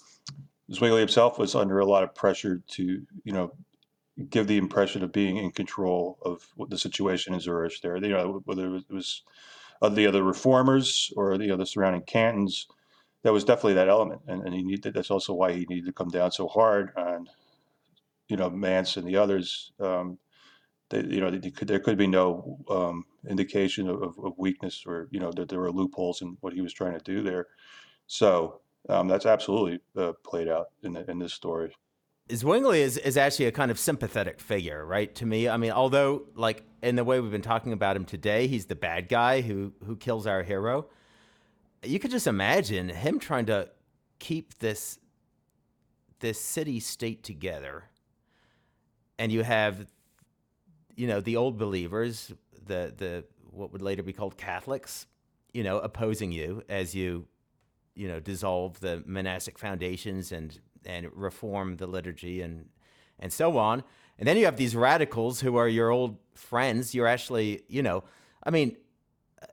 Zwingli 0.73 1.01
himself 1.01 1.39
was 1.39 1.55
under 1.55 1.81
a 1.81 1.87
lot 1.87 2.05
of 2.05 2.15
pressure 2.15 2.63
to, 2.73 3.03
you 3.25 3.33
know, 3.33 3.53
give 4.31 4.47
the 4.47 4.59
impression 4.59 5.03
of 5.03 5.13
being 5.13 5.37
in 5.37 5.51
control 5.51 6.19
of 6.23 6.47
what 6.57 6.71
the 6.71 6.79
situation 6.79 7.35
in 7.35 7.41
Zurich 7.41 7.81
there. 7.83 7.97
You 7.97 8.09
know, 8.09 8.43
whether 8.45 8.77
it 8.77 8.85
was 8.91 9.23
the 9.83 10.07
other 10.07 10.23
reformers 10.23 11.13
or 11.17 11.37
the 11.39 11.51
other 11.51 11.67
surrounding 11.67 12.03
cantons, 12.03 12.69
that 13.25 13.33
was 13.33 13.45
definitely 13.45 13.75
that 13.75 13.89
element, 13.89 14.21
and, 14.29 14.43
and 14.43 14.55
he 14.55 14.63
needed. 14.63 14.95
That's 14.95 15.11
also 15.11 15.33
why 15.33 15.53
he 15.53 15.67
needed 15.69 15.87
to 15.87 15.93
come 15.93 16.09
down 16.09 16.31
so 16.31 16.47
hard 16.47 16.93
on, 16.97 17.29
you 18.29 18.37
know, 18.37 18.51
Manz 18.51 18.97
and 18.97 19.07
the 19.07 19.17
others. 19.17 19.73
Um, 19.81 20.19
they, 20.93 21.03
you 21.03 21.21
know, 21.21 21.31
they 21.31 21.51
could, 21.51 21.67
there 21.67 21.81
could 21.81 21.99
be 21.99 22.07
no 22.07 22.59
um, 22.71 23.05
indication 23.29 23.89
of, 23.89 24.03
of, 24.03 24.35
weakness 24.39 24.85
or 24.87 25.09
you 25.11 25.19
know 25.19 25.33
that 25.33 25.49
there 25.49 25.59
were 25.59 25.73
loopholes 25.73 26.23
in 26.23 26.37
what 26.41 26.53
he 26.53 26.61
was 26.61 26.73
trying 26.73 26.97
to 26.97 27.05
do 27.05 27.23
there. 27.23 27.49
So 28.07 28.61
um, 28.89 29.09
that's 29.09 29.27
absolutely 29.27 29.81
uh, 29.97 30.13
played 30.25 30.49
out 30.49 30.67
in 30.83 30.93
the, 30.93 31.11
in 31.11 31.19
this 31.19 31.35
story. 31.35 31.75
Zwingli 32.31 32.81
is, 32.81 32.99
is 32.99 33.17
actually 33.17 33.47
a 33.47 33.53
kind 33.53 33.71
of 33.71 33.79
sympathetic 33.79 34.41
figure, 34.41 34.87
right? 34.87 35.13
To 35.17 35.27
me, 35.27 35.49
I 35.49 35.57
mean, 35.57 35.73
although 35.73 36.23
like 36.35 36.63
in 36.83 36.97
the 36.97 37.05
way 37.05 37.21
we've 37.21 37.33
been 37.33 37.43
talking 37.43 37.73
about 37.73 37.97
him 37.97 38.05
today, 38.05 38.47
he's 38.47 38.67
the 38.67 38.77
bad 38.77 39.09
guy 39.09 39.41
who 39.41 39.73
who 39.85 39.97
kills 39.97 40.27
our 40.27 40.43
hero. 40.43 40.87
You 41.83 41.99
could 41.99 42.13
just 42.13 42.27
imagine 42.27 42.89
him 42.89 43.19
trying 43.19 43.47
to 43.47 43.69
keep 44.19 44.59
this 44.59 44.99
this 46.21 46.41
city 46.41 46.79
state 46.79 47.25
together, 47.25 47.85
and 49.19 49.33
you 49.33 49.43
have, 49.43 49.87
you 50.97 51.07
know, 51.07 51.21
the 51.21 51.37
old 51.37 51.59
believers, 51.59 52.33
the 52.67 52.93
the 52.97 53.25
what 53.51 53.73
would 53.73 53.83
later 53.83 54.03
be 54.03 54.13
called 54.13 54.37
Catholics, 54.37 55.07
you 55.53 55.63
know, 55.63 55.79
opposing 55.79 56.33
you 56.33 56.63
as 56.69 56.95
you, 56.95 57.27
you 57.95 58.09
know, 58.09 58.21
dissolve 58.21 58.81
the 58.81 59.03
monastic 59.07 59.59
foundations 59.59 60.33
and 60.33 60.61
and 60.85 61.09
reform 61.15 61.77
the 61.77 61.87
liturgy 61.87 62.41
and 62.41 62.69
and 63.19 63.33
so 63.33 63.59
on. 63.59 63.85
And 64.19 64.29
then 64.29 64.37
you 64.37 64.45
have 64.45 64.57
these 64.57 64.77
radicals 64.77 65.41
who 65.41 65.57
are 65.57 65.69
your 65.69 65.91
old 65.91 66.19
friends. 66.35 66.95
You're 66.95 67.07
actually, 67.07 67.63
you 67.69 67.83
know, 67.83 68.05
I 68.43 68.51
mean, 68.51 68.77
uh, 69.41 69.47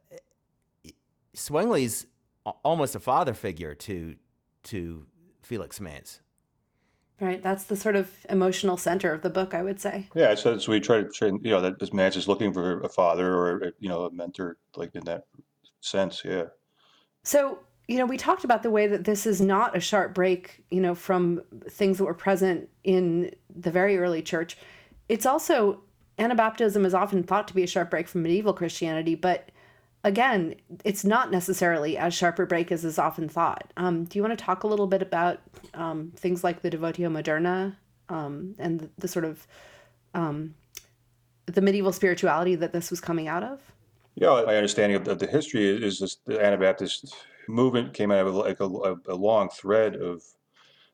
uh, 0.85 0.89
Zwingli's 1.35 2.05
almost 2.63 2.95
a 2.95 2.99
father 2.99 3.33
figure 3.33 3.75
to 3.75 4.15
to 4.63 5.05
Felix 5.41 5.79
Manz. 5.79 6.21
Right, 7.21 7.43
that's 7.43 7.65
the 7.65 7.75
sort 7.75 7.97
of 7.97 8.09
emotional 8.29 8.77
center 8.77 9.11
of 9.11 9.21
the 9.21 9.29
book, 9.29 9.53
I 9.53 9.61
would 9.61 9.81
say. 9.81 10.07
Yeah, 10.15 10.35
so, 10.35 10.57
so 10.57 10.71
we 10.71 10.79
try 10.79 11.01
to 11.01 11.09
train, 11.09 11.39
you 11.43 11.51
know, 11.51 11.59
that 11.59 11.77
this 11.77 11.91
Manz 11.91 12.15
is 12.15 12.29
looking 12.29 12.53
for 12.53 12.79
a 12.79 12.89
father 12.89 13.35
or 13.35 13.73
you 13.79 13.89
know 13.89 14.05
a 14.05 14.11
mentor, 14.11 14.57
like 14.75 14.95
in 14.95 15.03
that 15.05 15.25
sense. 15.81 16.21
Yeah. 16.23 16.45
So 17.23 17.59
you 17.89 17.97
know, 17.97 18.05
we 18.05 18.17
talked 18.17 18.43
about 18.43 18.61
the 18.61 18.69
way 18.69 18.85
that 18.85 19.03
this 19.03 19.25
is 19.25 19.41
not 19.41 19.75
a 19.75 19.79
sharp 19.79 20.13
break, 20.13 20.63
you 20.69 20.79
know, 20.79 20.93
from 20.93 21.41
things 21.67 21.97
that 21.97 22.03
were 22.03 22.13
present 22.13 22.69
in 22.83 23.33
the 23.53 23.71
very 23.71 23.97
early 23.97 24.21
church. 24.21 24.57
It's 25.09 25.25
also 25.25 25.81
Anabaptism 26.19 26.85
is 26.85 26.93
often 26.93 27.23
thought 27.23 27.47
to 27.47 27.55
be 27.55 27.63
a 27.63 27.67
sharp 27.67 27.89
break 27.89 28.07
from 28.07 28.21
medieval 28.21 28.53
Christianity, 28.53 29.15
but 29.15 29.49
again, 30.03 30.55
it's 30.83 31.03
not 31.03 31.31
necessarily 31.31 31.97
as 31.97 32.13
sharp 32.13 32.39
a 32.39 32.45
break 32.45 32.71
as 32.71 32.85
is 32.85 32.97
often 32.97 33.27
thought. 33.27 33.71
Um, 33.77 34.05
do 34.05 34.17
you 34.17 34.23
want 34.23 34.37
to 34.37 34.43
talk 34.43 34.63
a 34.63 34.67
little 34.67 34.87
bit 34.87 35.01
about 35.01 35.39
um, 35.73 36.11
things 36.15 36.43
like 36.43 36.61
the 36.61 36.69
Devotio 36.69 37.09
Moderna 37.09 37.75
um, 38.09 38.55
and 38.59 38.79
the, 38.79 38.89
the, 38.97 39.07
sort 39.07 39.25
of 39.25 39.45
um, 40.13 40.55
the 41.45 41.61
medieval 41.61 41.91
spirituality 41.91 42.55
that 42.55 42.73
this 42.73 42.89
was 42.89 43.01
coming 43.01 43.27
out 43.27 43.43
of? 43.43 43.61
Yeah, 44.15 44.43
my 44.45 44.55
understanding 44.55 44.95
of, 44.97 45.07
of 45.07 45.19
the 45.19 45.27
history 45.27 45.65
is 45.65 45.99
this 45.99 46.17
the 46.25 46.43
Anabaptist 46.43 47.15
movement 47.47 47.93
came 47.93 48.11
out 48.11 48.27
of 48.27 48.35
like 48.35 48.59
a, 48.59 48.65
a, 49.07 49.15
long 49.15 49.49
thread 49.49 49.95
of 49.95 50.21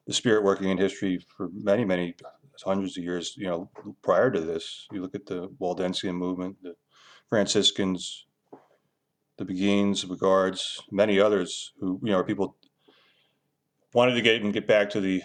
the 0.05 0.13
spirit 0.13 0.43
working 0.43 0.69
in 0.69 0.77
history 0.77 1.19
for 1.35 1.49
many, 1.53 1.83
many 1.83 2.15
hundreds 2.63 2.97
of 2.97 3.03
years. 3.03 3.35
You 3.37 3.47
know, 3.47 3.69
prior 4.03 4.31
to 4.31 4.39
this, 4.39 4.87
you 4.91 5.01
look 5.01 5.15
at 5.15 5.25
the 5.25 5.49
Waldensian 5.59 6.15
movement, 6.15 6.57
the 6.61 6.75
Franciscans, 7.29 8.25
the 9.37 9.45
Beguines, 9.45 10.01
the 10.01 10.07
Beghards, 10.07 10.81
many 10.91 11.19
others 11.19 11.73
who 11.79 11.99
you 12.03 12.11
know 12.11 12.19
are 12.19 12.23
people 12.23 12.55
wanted 13.93 14.13
to 14.15 14.21
get 14.21 14.41
and 14.41 14.53
get 14.53 14.67
back 14.67 14.89
to 14.91 15.01
the 15.01 15.23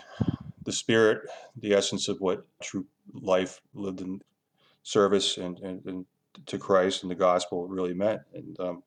the 0.65 0.73
spirit, 0.73 1.29
the 1.57 1.75
essence 1.75 2.09
of 2.09 2.21
what 2.21 2.47
true 2.63 2.87
life 3.13 3.61
lived 3.75 4.01
in 4.01 4.21
service 4.83 5.37
and, 5.37 5.59
and, 5.61 5.85
and 5.87 6.07
to 6.47 6.59
Christ 6.59 7.03
and 7.03 7.11
the 7.11 7.17
gospel 7.17 7.67
really 7.67 7.95
meant. 7.95 8.21
And 8.35 8.61
um, 8.61 8.83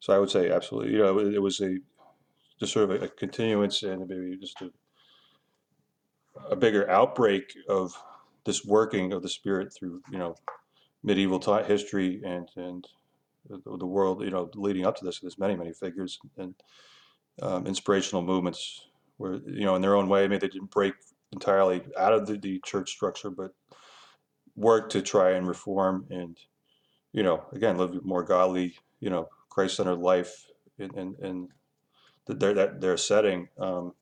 so 0.00 0.14
I 0.14 0.18
would 0.18 0.30
say 0.30 0.50
absolutely. 0.50 0.92
You 0.92 0.98
know, 0.98 1.18
it, 1.18 1.34
it 1.34 1.38
was 1.38 1.60
a 1.60 1.78
just 2.60 2.72
sort 2.72 2.90
of 2.90 3.02
a, 3.02 3.06
a 3.06 3.08
continuance 3.08 3.82
and 3.82 4.06
maybe 4.08 4.36
just 4.36 4.60
a, 4.62 4.70
a 6.50 6.56
bigger 6.56 6.88
outbreak 6.90 7.54
of 7.68 7.94
this 8.44 8.64
working 8.64 9.12
of 9.12 9.22
the 9.22 9.28
spirit 9.28 9.72
through 9.72 10.02
you 10.10 10.18
know 10.18 10.34
medieval 11.02 11.38
t- 11.38 11.64
history 11.66 12.20
and 12.24 12.48
and 12.56 12.86
the, 13.48 13.86
world 13.86 14.22
you 14.22 14.30
know 14.30 14.50
leading 14.54 14.86
up 14.86 14.96
to 14.96 15.04
this 15.04 15.20
there's 15.20 15.38
many 15.38 15.56
many 15.56 15.72
figures 15.72 16.18
and 16.36 16.54
um, 17.40 17.66
inspirational 17.66 18.22
movements 18.22 18.86
where 19.16 19.34
you 19.46 19.64
know 19.64 19.74
in 19.74 19.82
their 19.82 19.96
own 19.96 20.08
way 20.08 20.28
maybe 20.28 20.46
they 20.46 20.52
didn't 20.52 20.70
break 20.70 20.94
entirely 21.32 21.82
out 21.98 22.12
of 22.12 22.26
the, 22.26 22.36
the 22.38 22.60
church 22.64 22.90
structure 22.90 23.30
but 23.30 23.52
worked 24.54 24.92
to 24.92 25.02
try 25.02 25.32
and 25.32 25.48
reform 25.48 26.06
and 26.10 26.38
you 27.12 27.22
know 27.22 27.44
again 27.52 27.76
live 27.76 28.04
more 28.04 28.22
godly 28.22 28.74
you 29.00 29.10
know 29.10 29.28
Christ-centered 29.50 29.98
life 29.98 30.46
in 30.78 30.90
in, 30.98 31.14
in 31.20 31.48
the, 32.26 32.34
their 32.34 32.54
that 32.54 32.80
their 32.80 32.96
setting. 32.96 33.48
Um, 33.58 33.94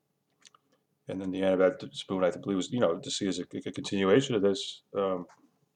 and 1.09 1.21
then 1.21 1.33
the 1.33 1.43
Anabaptist 1.43 2.09
movement, 2.09 2.37
I 2.37 2.39
believe, 2.39 2.57
was 2.57 2.71
you 2.71 2.81
know 2.81 2.99
to 2.99 3.11
see 3.11 3.27
as 3.27 3.39
a, 3.39 3.45
a 3.67 3.73
continuation 3.73 4.35
of 4.35 4.43
this 4.43 4.83
um, 4.97 5.27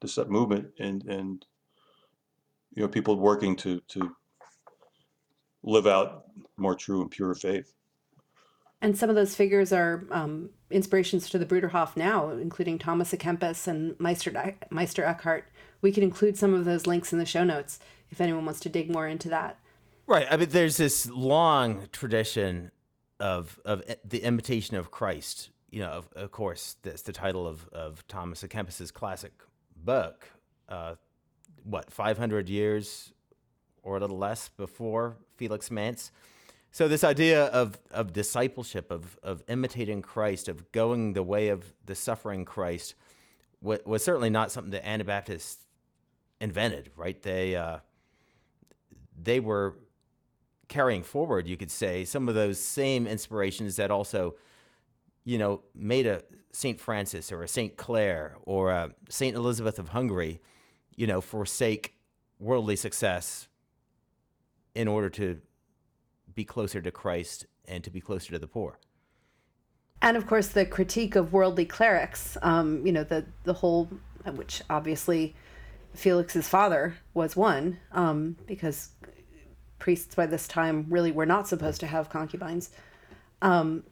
this 0.00 0.18
movement 0.28 0.68
and 0.78 1.02
and 1.04 1.44
you 2.74 2.82
know 2.82 2.88
people 2.88 3.16
working 3.16 3.56
to 3.56 3.80
to 3.88 4.14
live 5.62 5.86
out 5.86 6.24
more 6.56 6.74
true 6.74 7.00
and 7.00 7.10
pure 7.10 7.34
faith. 7.34 7.74
And 8.82 8.98
some 8.98 9.08
of 9.08 9.16
those 9.16 9.34
figures 9.34 9.72
are 9.72 10.04
um, 10.10 10.50
inspirations 10.70 11.30
to 11.30 11.38
the 11.38 11.46
Bruderhof 11.46 11.96
now, 11.96 12.30
including 12.30 12.78
Thomas 12.78 13.12
à 13.12 13.18
Kempis 13.18 13.66
and 13.66 13.98
Meister, 13.98 14.54
Meister 14.70 15.04
Eckhart. 15.04 15.44
We 15.80 15.90
can 15.90 16.02
include 16.02 16.36
some 16.36 16.52
of 16.52 16.66
those 16.66 16.86
links 16.86 17.10
in 17.10 17.18
the 17.18 17.24
show 17.24 17.44
notes 17.44 17.78
if 18.10 18.20
anyone 18.20 18.44
wants 18.44 18.60
to 18.60 18.68
dig 18.68 18.90
more 18.90 19.08
into 19.08 19.30
that. 19.30 19.58
Right. 20.06 20.26
I 20.30 20.36
mean, 20.36 20.50
there's 20.50 20.76
this 20.76 21.08
long 21.08 21.88
tradition 21.92 22.72
of 23.18 23.58
of 23.64 23.82
the 24.04 24.22
imitation 24.22 24.76
of 24.76 24.90
Christ. 24.90 25.50
You 25.70 25.80
know, 25.80 25.90
of, 25.90 26.08
of 26.14 26.30
course, 26.30 26.76
that's 26.82 27.02
the 27.02 27.12
title 27.12 27.48
of, 27.48 27.68
of 27.72 28.06
Thomas 28.06 28.42
à 28.42 28.50
Kempis's 28.50 28.90
classic 28.90 29.32
book. 29.74 30.28
Uh, 30.68 30.96
what, 31.64 31.90
500 31.92 32.48
years 32.48 33.12
or 33.82 33.96
a 33.96 34.00
little 34.00 34.18
less 34.18 34.48
before 34.48 35.16
Felix 35.36 35.70
Manz? 35.70 36.12
So 36.70 36.88
this 36.88 37.04
idea 37.04 37.46
of, 37.46 37.78
of 37.90 38.12
discipleship, 38.12 38.90
of, 38.90 39.18
of 39.22 39.42
imitating 39.48 40.02
Christ, 40.02 40.48
of 40.48 40.72
going 40.72 41.12
the 41.12 41.22
way 41.22 41.48
of 41.48 41.72
the 41.86 41.94
suffering 41.94 42.44
Christ, 42.44 42.94
was, 43.60 43.80
was 43.84 44.04
certainly 44.04 44.30
not 44.30 44.50
something 44.50 44.70
the 44.70 44.86
Anabaptists 44.86 45.64
invented, 46.40 46.90
right? 46.96 47.20
They 47.22 47.56
uh, 47.56 47.78
they 49.20 49.40
were 49.40 49.76
carrying 50.68 51.02
forward, 51.02 51.46
you 51.46 51.56
could 51.56 51.70
say, 51.70 52.04
some 52.04 52.28
of 52.28 52.34
those 52.34 52.58
same 52.58 53.06
inspirations 53.06 53.76
that 53.76 53.90
also, 53.90 54.34
you 55.24 55.38
know, 55.38 55.62
made 55.74 56.06
a 56.06 56.22
Saint 56.52 56.80
Francis 56.80 57.30
or 57.30 57.42
a 57.42 57.48
Saint 57.48 57.76
Clare 57.76 58.36
or 58.42 58.70
a 58.70 58.90
Saint 59.08 59.36
Elizabeth 59.36 59.78
of 59.78 59.90
Hungary, 59.90 60.40
you 60.96 61.06
know, 61.06 61.20
forsake 61.20 61.94
worldly 62.38 62.76
success 62.76 63.48
in 64.74 64.88
order 64.88 65.08
to 65.08 65.40
be 66.34 66.44
closer 66.44 66.80
to 66.80 66.90
Christ 66.90 67.46
and 67.66 67.82
to 67.84 67.90
be 67.90 68.00
closer 68.00 68.32
to 68.32 68.38
the 68.38 68.46
poor. 68.46 68.78
And 70.02 70.16
of 70.16 70.26
course, 70.26 70.48
the 70.48 70.66
critique 70.66 71.16
of 71.16 71.32
worldly 71.32 71.64
clerics, 71.64 72.36
um, 72.42 72.84
you 72.86 72.92
know, 72.92 73.04
the, 73.04 73.24
the 73.44 73.54
whole, 73.54 73.88
which 74.34 74.60
obviously 74.68 75.34
Felix's 75.94 76.48
father 76.48 76.96
was 77.14 77.36
one, 77.36 77.78
um, 77.92 78.36
because 78.46 78.90
priests 79.78 80.14
by 80.14 80.26
this 80.26 80.46
time 80.48 80.86
really 80.88 81.12
were 81.12 81.26
not 81.26 81.48
supposed 81.48 81.80
to 81.80 81.86
have 81.86 82.10
concubines. 82.10 82.70
Um, 83.40 83.84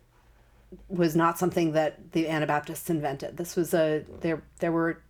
was 0.88 1.14
not 1.14 1.38
something 1.38 1.72
that 1.72 2.12
the 2.12 2.28
Anabaptists 2.28 2.88
invented. 2.88 3.36
This 3.36 3.56
was 3.56 3.74
a 3.74 4.04
there 4.20 4.42
there 4.60 4.72
were 4.72 5.02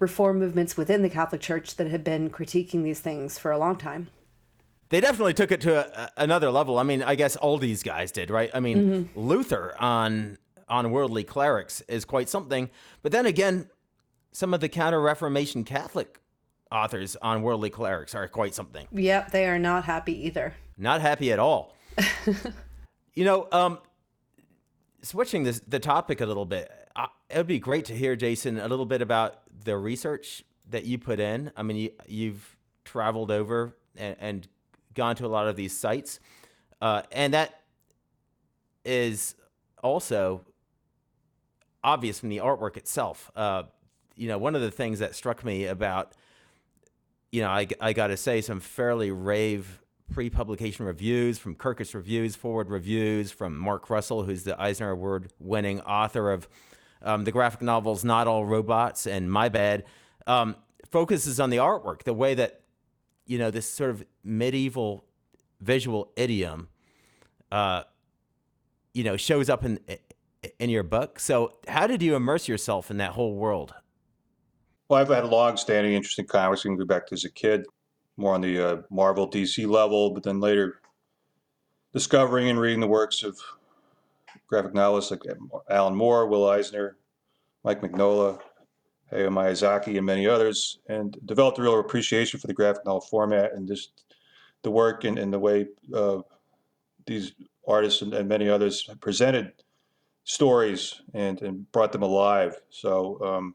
reform 0.00 0.38
movements 0.38 0.76
within 0.76 1.02
the 1.02 1.10
Catholic 1.10 1.40
Church 1.40 1.76
that 1.76 1.88
had 1.88 2.02
been 2.02 2.30
critiquing 2.30 2.82
these 2.82 3.00
things 3.00 3.38
for 3.38 3.50
a 3.50 3.58
long 3.58 3.76
time. 3.76 4.08
They 4.88 5.00
definitely 5.00 5.34
took 5.34 5.52
it 5.52 5.60
to 5.62 6.02
a, 6.02 6.10
another 6.16 6.50
level. 6.50 6.78
I 6.78 6.82
mean, 6.82 7.02
I 7.02 7.14
guess 7.14 7.36
all 7.36 7.58
these 7.58 7.82
guys 7.82 8.10
did, 8.10 8.30
right? 8.30 8.50
I 8.52 8.60
mean, 8.60 8.78
mm-hmm. 8.78 9.20
Luther 9.20 9.74
on 9.78 10.38
on 10.68 10.90
worldly 10.92 11.24
clerics 11.24 11.80
is 11.82 12.04
quite 12.04 12.28
something. 12.28 12.70
But 13.02 13.12
then 13.12 13.26
again, 13.26 13.68
some 14.32 14.54
of 14.54 14.60
the 14.60 14.68
Counter 14.68 15.00
Reformation 15.00 15.64
Catholic 15.64 16.20
authors 16.70 17.16
on 17.16 17.42
worldly 17.42 17.70
clerics 17.70 18.14
are 18.14 18.28
quite 18.28 18.54
something. 18.54 18.86
Yep, 18.92 19.32
they 19.32 19.46
are 19.46 19.58
not 19.58 19.84
happy 19.84 20.26
either. 20.26 20.54
Not 20.78 21.00
happy 21.00 21.32
at 21.32 21.38
all. 21.38 21.74
you 23.14 23.24
know, 23.24 23.48
um, 23.52 23.78
switching 25.02 25.42
this, 25.42 25.60
the 25.66 25.80
topic 25.80 26.20
a 26.20 26.26
little 26.26 26.46
bit, 26.46 26.70
uh, 26.96 27.06
it 27.28 27.36
would 27.36 27.46
be 27.46 27.58
great 27.58 27.84
to 27.86 27.96
hear, 27.96 28.16
Jason, 28.16 28.58
a 28.58 28.68
little 28.68 28.86
bit 28.86 29.02
about 29.02 29.40
the 29.64 29.76
research 29.76 30.44
that 30.68 30.84
you 30.84 30.98
put 30.98 31.20
in. 31.20 31.52
I 31.56 31.62
mean, 31.62 31.90
you, 32.06 32.30
have 32.30 32.56
traveled 32.84 33.30
over 33.30 33.76
and, 33.96 34.16
and, 34.20 34.48
gone 34.92 35.14
to 35.14 35.24
a 35.24 35.28
lot 35.28 35.46
of 35.46 35.54
these 35.54 35.76
sites, 35.76 36.18
uh, 36.82 37.02
and 37.12 37.32
that 37.32 37.60
is 38.84 39.36
also 39.84 40.44
obvious 41.84 42.18
from 42.18 42.28
the 42.28 42.38
artwork 42.38 42.76
itself. 42.76 43.30
Uh, 43.36 43.62
you 44.16 44.26
know, 44.26 44.36
one 44.36 44.56
of 44.56 44.60
the 44.60 44.70
things 44.70 44.98
that 44.98 45.14
struck 45.14 45.44
me 45.44 45.66
about, 45.66 46.12
you 47.30 47.40
know, 47.40 47.48
I, 47.48 47.68
I 47.80 47.92
got 47.92 48.08
to 48.08 48.16
say, 48.16 48.40
some 48.40 48.58
fairly 48.58 49.12
rave 49.12 49.80
pre-publication 50.12 50.84
reviews 50.84 51.38
from 51.38 51.54
Kirkus 51.54 51.94
Reviews, 51.94 52.34
Forward 52.34 52.68
Reviews, 52.68 53.30
from 53.30 53.56
Mark 53.56 53.88
Russell, 53.88 54.24
who's 54.24 54.42
the 54.42 54.60
Eisner 54.60 54.90
Award-winning 54.90 55.80
author 55.82 56.32
of 56.32 56.48
um, 57.02 57.24
the 57.24 57.32
graphic 57.32 57.62
novels 57.62 58.04
"Not 58.04 58.26
All 58.26 58.44
Robots" 58.44 59.06
and 59.06 59.30
"My 59.30 59.48
Bad," 59.48 59.84
um, 60.26 60.56
focuses 60.90 61.40
on 61.40 61.50
the 61.50 61.58
artwork, 61.58 62.04
the 62.04 62.14
way 62.14 62.34
that 62.34 62.62
you 63.26 63.38
know 63.38 63.50
this 63.50 63.66
sort 63.66 63.90
of 63.90 64.04
medieval 64.24 65.04
visual 65.60 66.12
idiom, 66.16 66.68
uh, 67.52 67.82
you 68.94 69.04
know, 69.04 69.16
shows 69.16 69.48
up 69.48 69.64
in 69.64 69.78
in 70.58 70.70
your 70.70 70.82
book. 70.82 71.20
So, 71.20 71.54
how 71.68 71.86
did 71.86 72.02
you 72.02 72.16
immerse 72.16 72.48
yourself 72.48 72.90
in 72.90 72.96
that 72.98 73.12
whole 73.12 73.34
world? 73.34 73.74
Well, 74.88 75.00
I've 75.00 75.08
had 75.08 75.24
a 75.24 75.28
long-standing 75.28 75.92
interest 75.92 76.18
in 76.18 76.26
comics. 76.26 76.62
I 76.62 76.68
can 76.68 76.76
go 76.76 76.84
back 76.84 77.06
to 77.08 77.14
as 77.14 77.24
a 77.24 77.30
kid, 77.30 77.64
more 78.16 78.34
on 78.34 78.40
the 78.40 78.58
uh, 78.58 78.82
Marvel, 78.90 79.30
DC 79.30 79.68
level, 79.68 80.10
but 80.10 80.24
then 80.24 80.40
later 80.40 80.80
discovering 81.92 82.48
and 82.48 82.58
reading 82.58 82.80
the 82.80 82.88
works 82.88 83.22
of 83.22 83.38
graphic 84.50 84.74
novelists 84.74 85.12
like 85.12 85.22
Alan 85.70 85.94
Moore, 85.94 86.26
Will 86.26 86.48
Eisner, 86.48 86.96
Mike 87.64 87.80
Mignola, 87.80 88.40
Hayao 89.12 89.28
Miyazaki, 89.28 89.96
and 89.96 90.04
many 90.04 90.26
others, 90.26 90.80
and 90.88 91.16
developed 91.24 91.58
a 91.58 91.62
real 91.62 91.78
appreciation 91.78 92.38
for 92.40 92.48
the 92.48 92.52
graphic 92.52 92.84
novel 92.84 93.00
format 93.00 93.52
and 93.54 93.66
just 93.68 94.04
the 94.62 94.70
work 94.70 95.04
and, 95.04 95.18
and 95.18 95.32
the 95.32 95.38
way 95.38 95.66
uh, 95.94 96.18
these 97.06 97.32
artists 97.66 98.02
and, 98.02 98.12
and 98.12 98.28
many 98.28 98.48
others 98.48 98.88
presented 99.00 99.52
stories 100.24 101.00
and, 101.14 101.40
and 101.42 101.70
brought 101.72 101.92
them 101.92 102.02
alive. 102.02 102.60
So 102.70 103.20
um, 103.24 103.54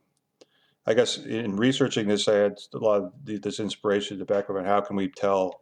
I 0.87 0.93
guess 0.93 1.17
in 1.17 1.57
researching 1.57 2.07
this, 2.07 2.27
I 2.27 2.35
had 2.35 2.57
a 2.73 2.77
lot 2.77 3.03
of 3.03 3.13
this 3.23 3.59
inspiration 3.59 4.17
to 4.19 4.25
back 4.25 4.49
on 4.49 4.63
how 4.63 4.81
can 4.81 4.95
we 4.95 5.09
tell 5.09 5.61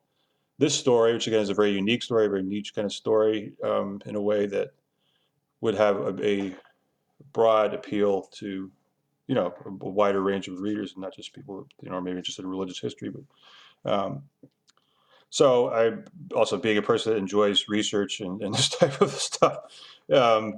this 0.59 0.75
story, 0.75 1.13
which 1.13 1.27
again 1.27 1.41
is 1.41 1.49
a 1.49 1.55
very 1.55 1.71
unique 1.71 2.03
story, 2.03 2.27
a 2.27 2.29
very 2.29 2.43
niche 2.43 2.75
kind 2.75 2.85
of 2.85 2.93
story, 2.93 3.53
um, 3.63 3.99
in 4.05 4.15
a 4.15 4.21
way 4.21 4.45
that 4.45 4.69
would 5.63 5.75
have 5.75 5.95
a, 5.95 6.25
a, 6.25 6.55
broad 7.31 7.73
appeal 7.73 8.23
to, 8.33 8.69
you 9.27 9.33
know, 9.33 9.53
a, 9.65 9.69
a, 9.69 9.89
wider 9.89 10.21
range 10.21 10.49
of 10.49 10.59
readers, 10.59 10.91
and 10.91 11.01
not 11.01 11.15
just 11.15 11.33
people, 11.33 11.65
you 11.81 11.89
know, 11.89 12.01
maybe 12.01 12.17
interested 12.17 12.43
in 12.43 12.51
religious 12.51 12.79
history. 12.79 13.09
But 13.09 13.89
um, 13.91 14.23
so 15.29 15.69
I 15.69 15.93
also 16.35 16.57
being 16.57 16.77
a 16.77 16.81
person 16.81 17.13
that 17.13 17.17
enjoys 17.17 17.69
research 17.69 18.19
and, 18.19 18.41
and 18.41 18.53
this 18.53 18.69
type 18.69 18.99
of 18.99 19.11
stuff. 19.11 19.57
Um, 20.11 20.55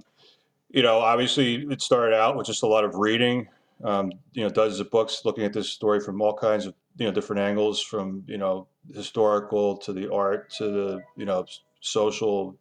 you 0.71 0.81
know, 0.81 0.97
obviously 0.97 1.67
it 1.69 1.83
started 1.83 2.15
out 2.15 2.35
with 2.35 2.47
just 2.47 2.63
a 2.63 2.67
lot 2.67 2.83
of 2.83 2.95
reading, 2.95 3.47
um, 3.83 4.11
you 4.33 4.41
know, 4.41 4.49
dozens 4.49 4.79
of 4.79 4.89
books 4.89 5.21
looking 5.23 5.43
at 5.43 5.53
this 5.53 5.69
story 5.69 5.99
from 5.99 6.19
all 6.19 6.33
kinds 6.33 6.65
of, 6.65 6.73
you 6.97 7.05
know, 7.05 7.11
different 7.11 7.43
angles 7.43 7.79
from, 7.79 8.23
you 8.25 8.39
know, 8.39 8.67
historical 8.91 9.77
to 9.77 9.93
the 9.93 10.11
art 10.11 10.49
to 10.57 10.65
the, 10.65 11.03
you 11.15 11.25
know, 11.25 11.45
social, 11.81 12.57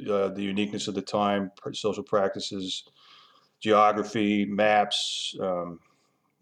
uh, 0.00 0.28
the 0.28 0.42
uniqueness 0.42 0.88
of 0.88 0.94
the 0.94 1.02
time, 1.02 1.50
social 1.72 2.02
practices, 2.02 2.84
geography, 3.60 4.44
maps, 4.44 5.34
um, 5.40 5.80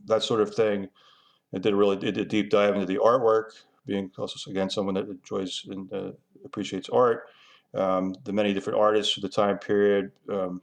that 0.06 0.22
sort 0.22 0.40
of 0.40 0.54
thing. 0.54 0.88
It 1.52 1.62
did 1.62 1.74
really 1.74 1.96
did 1.96 2.16
a 2.18 2.24
deep 2.24 2.50
dive 2.50 2.74
into 2.74 2.86
the 2.86 2.98
artwork, 2.98 3.50
being 3.86 4.10
also 4.16 4.50
again 4.50 4.70
someone 4.70 4.94
that 4.94 5.08
enjoys 5.08 5.64
and 5.68 5.92
uh, 5.92 6.12
appreciates 6.44 6.88
art. 6.88 7.28
Um, 7.74 8.14
the 8.24 8.32
many 8.32 8.52
different 8.52 8.78
artists 8.78 9.16
of 9.16 9.22
the 9.22 9.28
time 9.28 9.58
period, 9.58 10.12
um, 10.28 10.60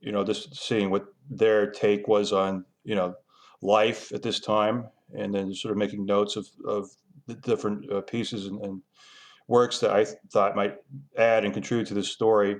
you 0.00 0.12
know, 0.12 0.24
just 0.24 0.54
seeing 0.54 0.90
what 0.90 1.06
their 1.28 1.70
take 1.70 2.06
was 2.06 2.32
on, 2.32 2.64
you 2.84 2.94
know, 2.94 3.14
life 3.62 4.12
at 4.12 4.22
this 4.22 4.38
time, 4.38 4.88
and 5.16 5.34
then 5.34 5.52
sort 5.54 5.72
of 5.72 5.78
making 5.78 6.04
notes 6.04 6.36
of, 6.36 6.46
of 6.66 6.90
the 7.26 7.34
different 7.34 7.90
uh, 7.90 8.00
pieces 8.02 8.46
and, 8.46 8.60
and, 8.64 8.82
works 9.48 9.78
that 9.80 9.90
I 9.90 10.04
th- 10.04 10.16
thought 10.30 10.56
might 10.56 10.76
add 11.16 11.44
and 11.44 11.54
contribute 11.54 11.86
to 11.88 11.94
this 11.94 12.08
story. 12.08 12.56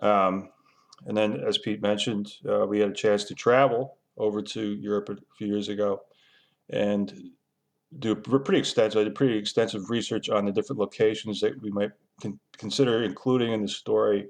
Um, 0.00 0.50
and 1.06 1.16
then, 1.16 1.40
as 1.46 1.58
Pete 1.58 1.82
mentioned, 1.82 2.32
uh, 2.48 2.66
we 2.66 2.80
had 2.80 2.90
a 2.90 2.94
chance 2.94 3.24
to 3.24 3.34
travel 3.34 3.98
over 4.16 4.40
to 4.40 4.74
Europe 4.76 5.10
a 5.10 5.16
few 5.36 5.46
years 5.46 5.68
ago 5.68 6.00
and 6.70 7.12
do 7.98 8.14
pretty 8.14 8.58
extensive, 8.58 9.00
I 9.00 9.04
did 9.04 9.14
pretty 9.14 9.38
extensive 9.38 9.90
research 9.90 10.28
on 10.28 10.44
the 10.44 10.52
different 10.52 10.80
locations 10.80 11.40
that 11.40 11.60
we 11.62 11.70
might 11.70 11.92
con- 12.20 12.38
consider 12.56 13.04
including 13.04 13.52
in 13.52 13.62
the 13.62 13.68
story 13.68 14.28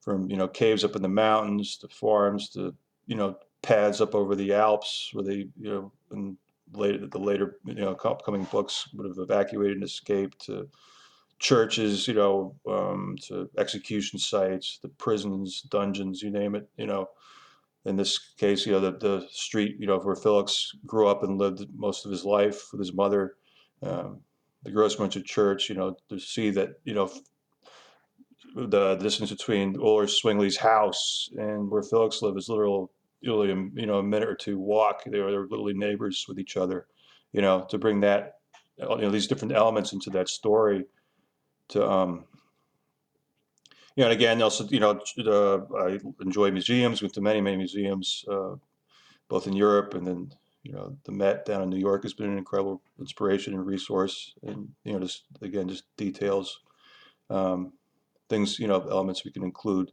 from 0.00 0.30
you 0.30 0.36
know 0.36 0.48
caves 0.48 0.84
up 0.84 0.96
in 0.96 1.02
the 1.02 1.08
mountains 1.08 1.76
to 1.78 1.88
farms 1.88 2.48
to 2.50 2.74
you 3.06 3.16
know 3.16 3.36
paths 3.62 4.00
up 4.00 4.14
over 4.14 4.34
the 4.34 4.52
Alps 4.52 5.10
where 5.12 5.24
they 5.24 5.48
you 5.58 5.70
know 5.70 5.92
in 6.12 6.36
later 6.72 7.06
the 7.06 7.18
later 7.18 7.58
you 7.64 7.74
know 7.74 7.92
upcoming 8.04 8.44
books 8.44 8.88
would 8.94 9.06
have 9.06 9.18
evacuated 9.18 9.76
and 9.76 9.84
escaped 9.84 10.44
to 10.46 10.68
churches 11.38 12.08
you 12.08 12.14
know 12.14 12.54
um, 12.68 13.16
to 13.22 13.48
execution 13.58 14.18
sites 14.18 14.78
the 14.82 14.88
prisons 14.88 15.62
dungeons 15.62 16.22
you 16.22 16.30
name 16.30 16.54
it 16.54 16.68
you 16.76 16.86
know 16.86 17.08
in 17.84 17.96
this 17.96 18.18
case 18.36 18.66
you 18.66 18.72
know 18.72 18.80
the, 18.80 18.92
the 18.98 19.26
street 19.30 19.76
you 19.78 19.86
know 19.86 19.98
where 19.98 20.16
Felix 20.16 20.72
grew 20.84 21.06
up 21.06 21.22
and 21.22 21.38
lived 21.38 21.66
most 21.74 22.04
of 22.04 22.10
his 22.10 22.24
life 22.24 22.68
with 22.72 22.80
his 22.80 22.92
mother 22.92 23.36
um, 23.82 24.20
the 24.64 24.70
Grossmünster 24.70 25.24
church 25.24 25.68
you 25.68 25.76
know 25.76 25.96
to 26.08 26.18
see 26.18 26.50
that 26.50 26.80
you 26.84 26.94
know 26.94 27.10
the 28.54 28.96
distance 28.96 29.30
between 29.30 29.78
Ulrich 29.80 30.20
Zwingli's 30.22 30.56
house 30.56 31.28
and 31.36 31.70
where 31.70 31.82
Felix 31.82 32.22
lived 32.22 32.38
is 32.38 32.48
literally, 32.48 32.88
you 33.20 33.86
know, 33.86 33.98
a 33.98 34.02
minute 34.02 34.28
or 34.28 34.34
two 34.34 34.58
walk. 34.58 35.04
They 35.04 35.20
were, 35.20 35.30
they 35.30 35.36
were 35.36 35.48
literally 35.48 35.74
neighbors 35.74 36.24
with 36.28 36.38
each 36.38 36.56
other, 36.56 36.86
you 37.32 37.42
know, 37.42 37.66
to 37.68 37.78
bring 37.78 38.00
that, 38.00 38.38
you 38.78 38.86
know, 38.86 39.10
these 39.10 39.26
different 39.26 39.54
elements 39.54 39.92
into 39.92 40.10
that 40.10 40.28
story 40.28 40.84
to, 41.68 41.88
um, 41.88 42.24
you 43.96 44.04
know, 44.04 44.10
and 44.10 44.12
again, 44.12 44.40
also, 44.42 44.64
you 44.68 44.80
know, 44.80 45.00
uh, 45.26 45.58
I 45.76 45.98
enjoy 46.20 46.50
museums, 46.50 47.02
went 47.02 47.14
to 47.14 47.20
many, 47.20 47.40
many 47.40 47.56
museums, 47.56 48.24
uh, 48.30 48.54
both 49.28 49.46
in 49.46 49.54
Europe 49.54 49.94
and 49.94 50.06
then, 50.06 50.32
you 50.62 50.72
know, 50.72 50.96
the 51.04 51.12
Met 51.12 51.44
down 51.44 51.62
in 51.62 51.70
New 51.70 51.78
York 51.78 52.02
has 52.02 52.14
been 52.14 52.30
an 52.30 52.38
incredible 52.38 52.82
inspiration 52.98 53.54
and 53.54 53.66
resource. 53.66 54.34
And, 54.42 54.68
you 54.84 54.92
know, 54.92 55.00
just, 55.00 55.24
again, 55.40 55.68
just 55.68 55.84
details. 55.96 56.60
Um, 57.30 57.72
things, 58.28 58.58
you 58.58 58.66
know, 58.66 58.80
elements 58.90 59.24
we 59.24 59.30
can 59.30 59.42
include 59.42 59.92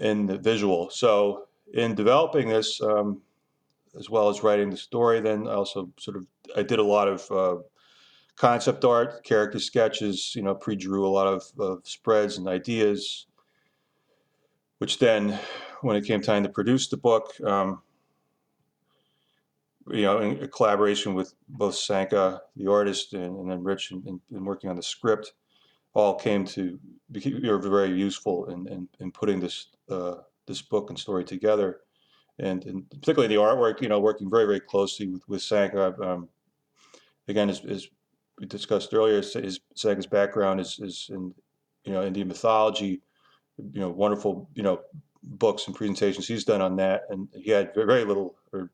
in 0.00 0.26
the 0.26 0.38
visual. 0.38 0.90
So 0.90 1.46
in 1.72 1.94
developing 1.94 2.48
this, 2.48 2.80
um, 2.82 3.22
as 3.98 4.10
well 4.10 4.28
as 4.28 4.42
writing 4.42 4.70
the 4.70 4.76
story, 4.76 5.20
then 5.20 5.48
I 5.48 5.54
also 5.54 5.90
sort 5.98 6.16
of 6.16 6.26
I 6.56 6.62
did 6.62 6.78
a 6.78 6.84
lot 6.84 7.08
of 7.08 7.30
uh, 7.30 7.62
concept 8.36 8.84
art, 8.84 9.24
character 9.24 9.58
sketches. 9.58 10.34
You 10.34 10.42
know, 10.42 10.54
pre-drew 10.54 11.06
a 11.06 11.08
lot 11.08 11.26
of, 11.26 11.44
of 11.58 11.86
spreads 11.86 12.38
and 12.38 12.48
ideas, 12.48 13.26
which 14.78 14.98
then, 14.98 15.38
when 15.80 15.96
it 15.96 16.04
came 16.04 16.20
time 16.20 16.42
to 16.42 16.48
produce 16.48 16.88
the 16.88 16.96
book, 16.96 17.32
um, 17.44 17.82
you 19.88 20.02
know, 20.02 20.18
in 20.18 20.48
collaboration 20.48 21.14
with 21.14 21.34
both 21.48 21.74
Sankha, 21.74 22.40
the 22.56 22.70
artist, 22.70 23.12
and, 23.12 23.38
and 23.38 23.50
then 23.50 23.62
Rich, 23.62 23.92
and, 23.92 24.04
and 24.06 24.46
working 24.46 24.68
on 24.68 24.76
the 24.76 24.82
script 24.82 25.32
all 25.94 26.14
came 26.14 26.44
to 26.44 26.78
be 27.10 27.20
very 27.20 27.90
useful 27.90 28.46
in, 28.46 28.68
in, 28.68 28.88
in 29.00 29.10
putting 29.10 29.40
this 29.40 29.68
uh, 29.88 30.16
this 30.46 30.60
book 30.60 30.90
and 30.90 30.98
story 30.98 31.24
together, 31.24 31.80
and, 32.38 32.64
and, 32.66 32.88
particularly 32.90 33.34
the 33.34 33.40
artwork. 33.40 33.80
You 33.80 33.88
know, 33.88 34.00
working 34.00 34.28
very 34.28 34.44
very 34.44 34.60
closely 34.60 35.06
with 35.06 35.22
with 35.28 35.40
Sankha. 35.40 35.98
Um, 36.04 36.28
again, 37.28 37.48
as, 37.48 37.64
as, 37.64 37.88
we 38.38 38.46
discussed 38.46 38.92
earlier, 38.92 39.16
his 39.16 39.60
Sankha's 39.74 40.06
background 40.06 40.60
is 40.60 40.78
is 40.80 41.08
in 41.10 41.34
you 41.84 41.92
know 41.92 42.02
Indian 42.02 42.28
mythology. 42.28 43.02
You 43.72 43.80
know, 43.80 43.88
wonderful 43.88 44.48
you 44.54 44.62
know 44.62 44.80
books 45.22 45.66
and 45.66 45.74
presentations 45.74 46.28
he's 46.28 46.44
done 46.44 46.60
on 46.60 46.76
that, 46.76 47.02
and 47.10 47.28
he 47.34 47.50
had 47.50 47.74
very 47.74 48.04
little, 48.04 48.36
or 48.52 48.70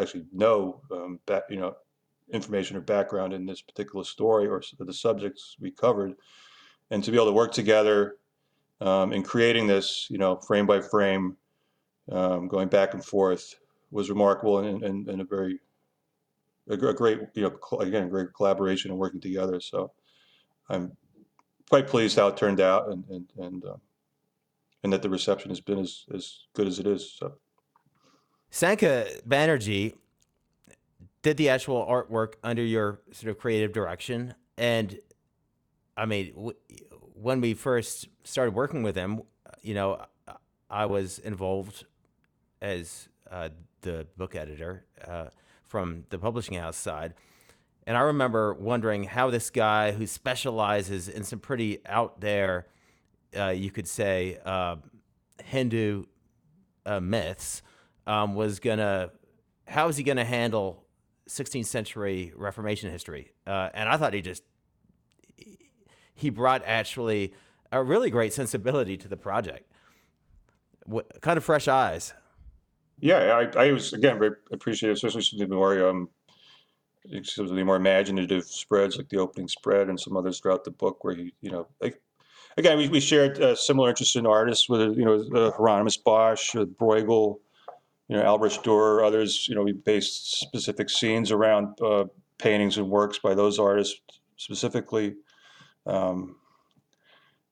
actually 0.00 0.24
no, 0.32 0.80
um, 0.90 1.18
back, 1.26 1.42
you 1.50 1.58
know, 1.58 1.76
information 2.32 2.76
or 2.76 2.80
background 2.80 3.32
in 3.32 3.46
this 3.46 3.60
particular 3.60 4.04
story 4.04 4.46
or 4.46 4.62
the 4.78 4.92
subjects 4.92 5.56
we 5.60 5.70
covered, 5.70 6.14
and 6.90 7.04
to 7.04 7.10
be 7.10 7.16
able 7.16 7.26
to 7.26 7.32
work 7.32 7.52
together 7.52 8.16
um, 8.80 9.12
in 9.12 9.22
creating 9.22 9.66
this, 9.66 10.06
you 10.10 10.18
know, 10.18 10.36
frame 10.36 10.66
by 10.66 10.80
frame, 10.80 11.36
um, 12.10 12.48
going 12.48 12.68
back 12.68 12.94
and 12.94 13.04
forth, 13.04 13.56
was 13.90 14.10
remarkable 14.10 14.58
and, 14.58 14.82
and, 14.82 15.08
and 15.08 15.20
a 15.20 15.24
very 15.24 15.60
a, 16.68 16.76
great, 16.76 17.20
you 17.34 17.42
know, 17.42 17.78
again, 17.78 18.08
great 18.08 18.28
collaboration 18.34 18.90
and 18.90 18.98
working 18.98 19.20
together. 19.20 19.60
So 19.60 19.92
I'm 20.68 20.96
quite 21.68 21.86
pleased 21.86 22.16
how 22.16 22.28
it 22.28 22.36
turned 22.36 22.60
out 22.60 22.88
and 22.88 23.04
and 23.08 23.26
and, 23.38 23.64
uh, 23.64 23.76
and 24.82 24.92
that 24.92 25.02
the 25.02 25.10
reception 25.10 25.50
has 25.50 25.60
been 25.60 25.78
as, 25.78 26.04
as 26.14 26.44
good 26.54 26.66
as 26.66 26.78
it 26.78 26.86
is. 26.86 27.12
So. 27.12 27.34
Sankha 28.50 29.22
Banerjee 29.22 29.94
did 31.22 31.36
the 31.36 31.48
actual 31.48 31.84
artwork 31.84 32.34
under 32.44 32.62
your 32.62 33.00
sort 33.10 33.30
of 33.30 33.38
creative 33.38 33.72
direction, 33.72 34.34
and 34.56 34.98
I 35.96 36.06
mean, 36.06 36.32
w- 36.34 36.56
when 37.14 37.40
we 37.40 37.54
first 37.54 38.08
started 38.22 38.54
working 38.54 38.82
with 38.82 38.94
him, 38.94 39.22
you 39.62 39.74
know, 39.74 40.04
I 40.70 40.86
was 40.86 41.18
involved 41.18 41.84
as 42.60 43.08
uh, 43.30 43.48
the 43.80 44.06
book 44.16 44.34
editor 44.34 44.84
uh, 45.06 45.26
from 45.66 46.04
the 46.10 46.18
publishing 46.18 46.54
house 46.54 46.76
side. 46.76 47.14
And 47.86 47.96
I 47.96 48.00
remember 48.00 48.52
wondering 48.54 49.04
how 49.04 49.30
this 49.30 49.50
guy 49.50 49.92
who 49.92 50.06
specializes 50.06 51.08
in 51.08 51.22
some 51.22 51.38
pretty 51.38 51.78
out 51.86 52.20
there, 52.20 52.66
uh, 53.36 53.50
you 53.50 53.70
could 53.70 53.86
say, 53.86 54.38
uh, 54.44 54.76
Hindu 55.44 56.04
uh, 56.84 57.00
myths, 57.00 57.62
um, 58.06 58.34
was 58.34 58.58
gonna, 58.58 59.10
how 59.68 59.88
is 59.88 59.96
he 59.96 60.02
gonna 60.02 60.24
handle 60.24 60.84
16th 61.28 61.66
century 61.66 62.32
Reformation 62.34 62.90
history? 62.90 63.32
Uh, 63.46 63.70
and 63.72 63.88
I 63.88 63.96
thought 63.96 64.14
he 64.14 64.22
just, 64.22 64.42
he 66.14 66.30
brought 66.30 66.62
actually 66.64 67.34
a 67.70 67.82
really 67.82 68.10
great 68.10 68.32
sensibility 68.32 68.96
to 68.96 69.06
the 69.06 69.16
project. 69.16 69.70
What 70.86 71.20
kind 71.20 71.36
of 71.36 71.44
fresh 71.44 71.68
eyes? 71.68 72.14
Yeah, 72.98 73.46
I, 73.56 73.66
I 73.66 73.72
was 73.72 73.92
again 73.92 74.18
very 74.18 74.36
appreciative, 74.50 74.96
especially 74.96 75.22
some 75.22 75.40
of 75.40 75.48
the 75.48 75.54
more 75.54 75.88
um, 75.88 76.08
some 77.22 77.44
of 77.46 77.54
the 77.54 77.64
more 77.64 77.76
imaginative 77.76 78.44
spreads, 78.44 78.96
like 78.96 79.08
the 79.08 79.18
opening 79.18 79.48
spread, 79.48 79.88
and 79.88 80.00
some 80.00 80.16
others 80.16 80.40
throughout 80.40 80.64
the 80.64 80.70
book, 80.70 81.04
where 81.04 81.14
he, 81.14 81.34
you 81.40 81.50
know, 81.50 81.66
like 81.80 82.00
again, 82.56 82.78
we, 82.78 82.88
we 82.88 83.00
shared 83.00 83.40
uh, 83.40 83.54
similar 83.54 83.90
interests 83.90 84.16
in 84.16 84.26
artists 84.26 84.68
with 84.68 84.96
you 84.96 85.04
know 85.04 85.24
uh, 85.34 85.50
Hieronymus 85.52 85.98
Bosch, 85.98 86.56
uh, 86.56 86.64
Bruegel, 86.64 87.38
you 88.08 88.16
know 88.16 88.22
Albrecht 88.22 88.64
Dürer, 88.64 89.04
others. 89.06 89.46
You 89.48 89.54
know, 89.54 89.62
we 89.62 89.72
based 89.72 90.40
specific 90.40 90.88
scenes 90.90 91.30
around 91.30 91.80
uh, 91.80 92.04
paintings 92.38 92.78
and 92.78 92.88
works 92.90 93.18
by 93.18 93.34
those 93.34 93.58
artists 93.58 94.00
specifically. 94.36 95.16
Um, 95.86 96.36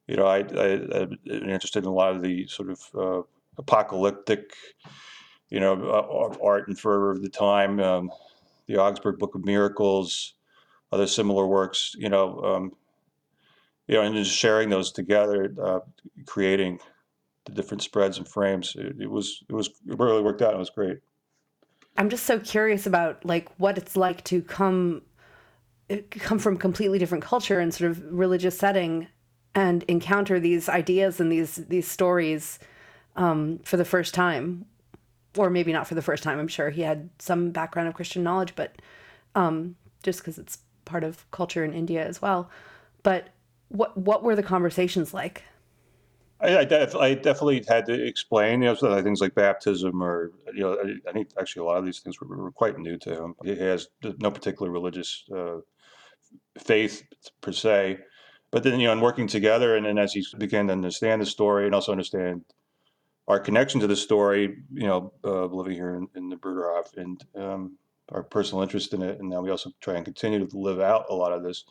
you 0.07 0.16
know, 0.16 0.26
I, 0.26 0.38
I, 0.38 0.72
I'm 0.82 1.18
interested 1.26 1.84
in 1.84 1.88
a 1.88 1.92
lot 1.92 2.14
of 2.14 2.22
the 2.22 2.47
sort 2.47 2.70
of 2.70 2.80
uh, 2.99 3.22
apocalyptic 3.57 4.53
you 5.51 5.61
know, 5.61 5.74
uh, 5.74 6.36
art 6.45 6.68
and 6.68 6.78
fervor 6.78 7.11
of 7.11 7.22
the 7.22 7.28
time, 7.28 7.80
um, 7.80 8.11
the 8.66 8.76
Augsburg 8.76 9.18
Book 9.18 9.34
of 9.34 9.45
Miracles, 9.45 10.34
other 10.92 11.07
similar 11.07 11.47
works, 11.47 11.95
you 11.99 12.09
know, 12.09 12.40
um, 12.42 12.72
you 13.86 13.95
know, 13.95 14.03
and 14.03 14.14
just 14.14 14.34
sharing 14.34 14.70
those 14.70 14.92
together, 14.92 15.55
uh, 15.62 15.80
creating 16.26 16.78
the 17.45 17.53
different 17.53 17.82
spreads 17.82 18.16
and 18.16 18.26
frames. 18.26 18.74
It, 18.78 18.97
it, 19.01 19.11
was, 19.11 19.45
it 19.49 19.53
was, 19.53 19.68
it 19.68 19.99
really 19.99 20.22
worked 20.22 20.40
out. 20.40 20.55
It 20.55 20.59
was 20.59 20.70
great. 20.70 20.99
I'm 21.97 22.09
just 22.09 22.24
so 22.24 22.40
curious 22.40 22.86
about 22.86 23.24
like 23.24 23.49
what 23.59 23.76
it's 23.76 23.97
like 23.97 24.24
to 24.24 24.42
come, 24.42 25.03
come 26.11 26.38
from 26.38 26.57
completely 26.57 26.99
different 26.99 27.22
culture 27.22 27.61
and 27.61 27.72
sort 27.72 27.90
of 27.90 28.03
religious 28.11 28.59
setting, 28.59 29.09
and 29.55 29.84
encounter 29.84 30.40
these 30.40 30.68
ideas 30.68 31.20
and 31.20 31.30
these 31.30 31.57
these 31.57 31.88
stories 31.88 32.59
um, 33.14 33.61
for 33.62 33.76
the 33.76 33.84
first 33.84 34.12
time 34.12 34.66
or 35.37 35.51
maybe 35.51 35.72
not 35.72 35.87
for 35.87 35.95
the 35.95 36.03
first 36.03 36.22
time. 36.22 36.39
I'm 36.39 36.49
sure 36.49 36.70
he 36.70 36.82
had 36.82 37.11
some 37.18 37.51
background 37.51 37.89
of 37.89 37.95
Christian 37.95 38.22
knowledge, 38.22 38.55
but 38.55 38.76
um, 39.35 39.76
just 40.03 40.20
because 40.20 40.39
it's 40.39 40.59
part 40.85 41.05
of 41.05 41.28
culture 41.30 41.64
in 41.64 41.72
India 41.72 42.07
as 42.07 42.20
well. 42.20 42.51
But 43.03 43.28
what 43.68 43.97
what 43.97 44.22
were 44.22 44.37
the 44.37 44.43
conversations 44.43 45.12
like? 45.12 45.45
I, 46.41 46.59
I, 46.59 46.64
def- 46.64 46.97
I 46.97 47.14
definitely 47.14 47.64
had 47.66 47.87
to 47.87 48.07
explain, 48.07 48.61
you 48.61 48.74
know, 48.80 49.03
things 49.03 49.20
like 49.20 49.35
baptism, 49.35 50.03
or 50.03 50.32
you 50.53 50.61
know, 50.61 50.74
I, 50.74 51.09
I, 51.09 51.12
think 51.12 51.30
actually 51.39 51.61
a 51.62 51.64
lot 51.64 51.78
of 51.78 51.87
these 51.87 52.01
things 52.01 52.20
were, 52.20 52.26
were, 52.26 52.51
quite 52.51 52.78
new 52.78 52.99
to 52.99 53.22
him. 53.22 53.35
He 53.45 53.57
has 53.57 53.89
no 54.03 54.30
particular 54.30 54.70
religious 54.70 55.24
uh, 55.35 55.59
faith 56.59 57.05
per 57.41 57.53
se, 57.53 57.99
but 58.51 58.62
then 58.62 58.78
you 58.80 58.89
know, 58.89 58.93
in 58.93 59.01
working 59.01 59.26
together, 59.26 59.76
and 59.76 59.87
then 59.87 59.97
as 59.97 60.12
he 60.12 60.24
began 60.37 60.66
to 60.66 60.72
understand 60.72 61.22
the 61.22 61.26
story 61.26 61.66
and 61.66 61.74
also 61.74 61.93
understand 61.93 62.45
our 63.27 63.41
connection 63.41 63.81
to 63.81 63.87
the 63.87 63.97
story, 63.97 64.59
you 64.72 64.87
know, 64.87 65.12
uh, 65.25 65.47
living 65.47 65.75
here 65.75 65.95
in, 65.95 66.09
in 66.14 66.29
the 66.29 66.37
Bruderhof 66.37 66.97
and 66.97 67.25
um, 67.35 67.79
our 68.11 68.22
personal 68.22 68.62
interest 68.62 68.93
in 68.93 69.03
it. 69.03 69.18
And 69.18 69.31
now 69.31 69.41
we 69.41 69.51
also 69.51 69.70
try 69.81 69.95
and 69.95 70.05
continue 70.05 70.47
to 70.47 70.59
live 70.59 70.81
out 70.81 71.07
a 71.09 71.14
lot 71.14 71.33
of 71.33 71.43
this, 71.43 71.64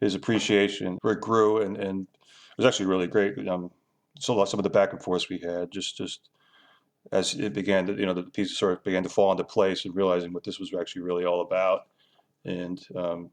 his 0.00 0.14
appreciation 0.14 0.98
it 1.04 1.20
grew. 1.20 1.60
And, 1.62 1.76
and 1.76 2.02
it 2.02 2.56
was 2.56 2.66
actually 2.66 2.86
really 2.86 3.06
great. 3.06 3.46
Um, 3.46 3.70
so 4.18 4.42
some 4.46 4.58
of 4.58 4.64
the 4.64 4.70
back 4.70 4.92
and 4.92 5.02
forth 5.02 5.28
we 5.28 5.38
had 5.38 5.70
just, 5.70 5.98
just 5.98 6.30
as 7.12 7.34
it 7.34 7.52
began 7.52 7.86
to, 7.86 7.92
you 7.92 8.06
know, 8.06 8.14
the 8.14 8.22
pieces 8.22 8.56
sort 8.56 8.72
of 8.72 8.82
began 8.82 9.02
to 9.02 9.10
fall 9.10 9.30
into 9.30 9.44
place 9.44 9.84
and 9.84 9.94
realizing 9.94 10.32
what 10.32 10.44
this 10.44 10.58
was 10.58 10.72
actually 10.72 11.02
really 11.02 11.26
all 11.26 11.42
about. 11.42 11.88
And, 12.46 12.82
um, 12.96 13.30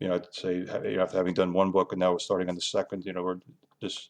you 0.00 0.08
know, 0.08 0.14
I'd 0.14 0.32
say, 0.32 0.64
after 0.98 1.18
having 1.18 1.34
done 1.34 1.52
one 1.52 1.70
book 1.70 1.92
and 1.92 2.00
now 2.00 2.12
we're 2.12 2.18
starting 2.18 2.48
on 2.48 2.54
the 2.54 2.62
second, 2.62 3.04
you 3.04 3.12
know, 3.12 3.22
we're 3.22 3.40
just, 3.82 4.08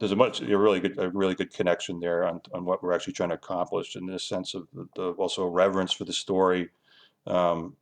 there's 0.00 0.12
a 0.12 0.16
much 0.16 0.40
a 0.40 0.58
really 0.58 0.80
good 0.80 0.98
a 0.98 1.10
really 1.10 1.34
good 1.34 1.52
connection 1.52 2.00
there 2.00 2.24
on, 2.24 2.40
on 2.52 2.64
what 2.64 2.82
we're 2.82 2.92
actually 2.92 3.12
trying 3.12 3.28
to 3.28 3.34
accomplish 3.36 3.94
in 3.94 4.06
this 4.06 4.24
sense 4.24 4.54
of 4.54 4.66
the, 4.72 4.88
the 4.96 5.10
also 5.12 5.46
reverence 5.46 5.92
for 5.92 6.04
the 6.04 6.12
story 6.12 6.70
um, 7.26 7.76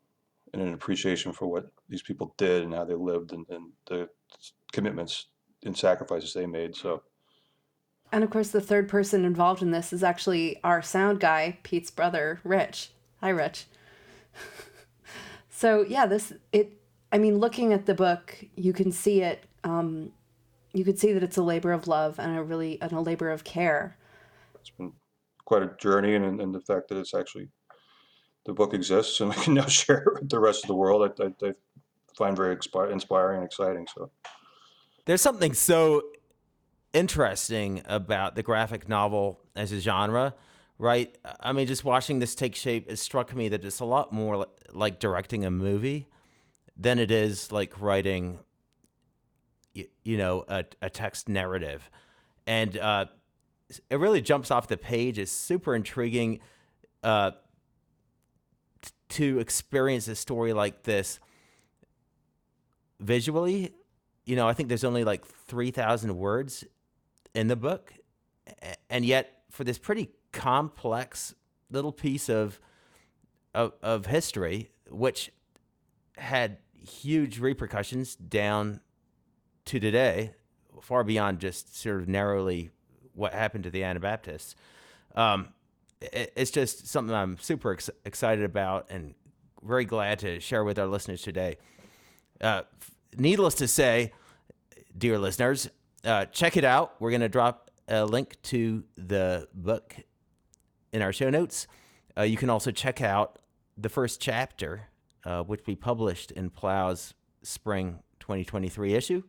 and 0.52 0.60
an 0.60 0.74
appreciation 0.74 1.32
for 1.32 1.46
what 1.46 1.70
these 1.88 2.02
people 2.02 2.34
did 2.36 2.64
and 2.64 2.74
how 2.74 2.84
they 2.84 2.94
lived 2.94 3.32
and, 3.32 3.46
and 3.48 3.70
the 3.86 4.08
commitments 4.72 5.26
and 5.64 5.76
sacrifices 5.76 6.34
they 6.34 6.46
made 6.46 6.74
so. 6.74 7.02
And 8.10 8.24
of 8.24 8.30
course 8.30 8.50
the 8.50 8.60
third 8.60 8.88
person 8.88 9.24
involved 9.24 9.62
in 9.62 9.70
this 9.70 9.92
is 9.92 10.02
actually 10.02 10.60
our 10.64 10.82
sound 10.82 11.20
guy 11.20 11.58
pete's 11.62 11.90
brother 11.90 12.40
rich. 12.44 12.90
Hi 13.20 13.30
rich. 13.30 13.66
So 15.50 15.84
yeah 15.88 16.06
this 16.06 16.32
it 16.52 16.80
i 17.10 17.18
mean 17.18 17.38
looking 17.40 17.72
at 17.72 17.84
the 17.84 17.94
book 17.94 18.44
you 18.54 18.72
can 18.72 18.92
see 18.92 19.22
it 19.22 19.42
um, 19.64 20.12
you 20.72 20.84
could 20.84 20.98
see 20.98 21.12
that 21.12 21.22
it's 21.22 21.36
a 21.36 21.42
labor 21.42 21.72
of 21.72 21.86
love 21.86 22.18
and 22.18 22.36
a 22.36 22.42
really 22.42 22.80
and 22.80 22.92
a 22.92 23.00
labor 23.00 23.30
of 23.30 23.44
care. 23.44 23.96
It's 24.60 24.70
been 24.70 24.92
quite 25.44 25.62
a 25.62 25.74
journey, 25.78 26.14
and, 26.14 26.40
and 26.40 26.54
the 26.54 26.60
fact 26.60 26.88
that 26.88 26.98
it's 26.98 27.14
actually 27.14 27.48
the 28.48 28.54
book 28.54 28.74
exists 28.74 29.20
and 29.20 29.30
we 29.36 29.42
can 29.42 29.54
now 29.54 29.66
share 29.66 29.98
it 29.98 30.14
with 30.14 30.28
the 30.28 30.40
rest 30.40 30.64
of 30.64 30.68
the 30.68 30.74
world, 30.74 31.12
I, 31.20 31.24
I, 31.24 31.48
I 31.48 31.52
find 32.16 32.36
very 32.36 32.56
inspiring 32.90 33.38
and 33.38 33.46
exciting. 33.46 33.86
So 33.94 34.10
there's 35.04 35.22
something 35.22 35.54
so 35.54 36.02
interesting 36.92 37.82
about 37.86 38.34
the 38.34 38.42
graphic 38.42 38.88
novel 38.88 39.40
as 39.54 39.70
a 39.72 39.80
genre, 39.80 40.34
right? 40.78 41.16
I 41.40 41.52
mean, 41.52 41.66
just 41.66 41.84
watching 41.84 42.18
this 42.18 42.34
take 42.34 42.56
shape, 42.56 42.90
it 42.90 42.96
struck 42.96 43.34
me 43.36 43.48
that 43.50 43.64
it's 43.64 43.80
a 43.80 43.84
lot 43.84 44.12
more 44.12 44.46
like 44.72 44.98
directing 44.98 45.44
a 45.44 45.50
movie 45.50 46.08
than 46.76 46.98
it 46.98 47.10
is 47.10 47.52
like 47.52 47.80
writing 47.80 48.38
you, 50.02 50.18
know 50.18 50.44
a, 50.48 50.64
a, 50.82 50.90
text 50.90 51.28
narrative. 51.28 51.90
And 52.46 52.76
uh, 52.78 53.06
it 53.90 53.98
really 53.98 54.20
jumps 54.20 54.50
off 54.50 54.68
the 54.68 54.76
page. 54.76 55.18
It's 55.18 55.32
super 55.32 55.74
intriguing 55.74 56.40
uh, 57.02 57.32
t- 58.82 58.90
to 59.10 59.38
experience 59.38 60.08
a 60.08 60.14
story 60.14 60.52
like 60.52 60.84
this 60.84 61.20
visually. 63.00 63.72
You 64.24 64.36
know 64.36 64.46
i 64.46 64.52
think 64.52 64.68
there's 64.68 64.84
only 64.84 65.04
like 65.04 65.24
3000 65.24 66.14
words 66.14 66.62
in 67.34 67.48
the 67.48 67.56
book 67.56 67.94
and 68.90 69.04
yet 69.04 69.42
for 69.50 69.64
this 69.64 69.78
pretty 69.78 70.10
complex 70.32 71.34
little 71.70 71.92
piece 71.92 72.28
of 72.28 72.60
of, 73.54 73.72
of 73.82 74.04
history 74.04 74.70
which 74.90 75.32
had 76.16 76.58
huge 76.74 77.38
repercussions 77.38 78.16
down 78.16 78.80
to 79.68 79.80
today, 79.80 80.32
far 80.82 81.04
beyond 81.04 81.40
just 81.40 81.76
sort 81.78 82.00
of 82.00 82.08
narrowly 82.08 82.70
what 83.14 83.32
happened 83.32 83.64
to 83.64 83.70
the 83.70 83.84
Anabaptists. 83.84 84.54
Um, 85.14 85.48
it, 86.00 86.32
it's 86.36 86.50
just 86.50 86.86
something 86.86 87.14
I'm 87.14 87.38
super 87.38 87.72
ex- 87.72 87.90
excited 88.04 88.44
about 88.44 88.86
and 88.90 89.14
very 89.62 89.84
glad 89.84 90.20
to 90.20 90.40
share 90.40 90.64
with 90.64 90.78
our 90.78 90.86
listeners 90.86 91.22
today. 91.22 91.58
Uh, 92.40 92.62
needless 93.16 93.54
to 93.56 93.68
say, 93.68 94.12
dear 94.96 95.18
listeners, 95.18 95.68
uh, 96.04 96.26
check 96.26 96.56
it 96.56 96.64
out. 96.64 96.94
We're 97.00 97.10
going 97.10 97.20
to 97.22 97.28
drop 97.28 97.70
a 97.88 98.04
link 98.04 98.40
to 98.42 98.84
the 98.96 99.48
book 99.52 99.96
in 100.92 101.02
our 101.02 101.12
show 101.12 101.30
notes. 101.30 101.66
Uh, 102.16 102.22
you 102.22 102.36
can 102.36 102.50
also 102.50 102.70
check 102.70 103.02
out 103.02 103.38
the 103.76 103.88
first 103.88 104.20
chapter, 104.20 104.88
uh, 105.24 105.42
which 105.42 105.66
we 105.66 105.74
published 105.74 106.30
in 106.32 106.50
Plough's 106.50 107.14
spring 107.42 108.00
2023 108.20 108.94
issue, 108.94 109.22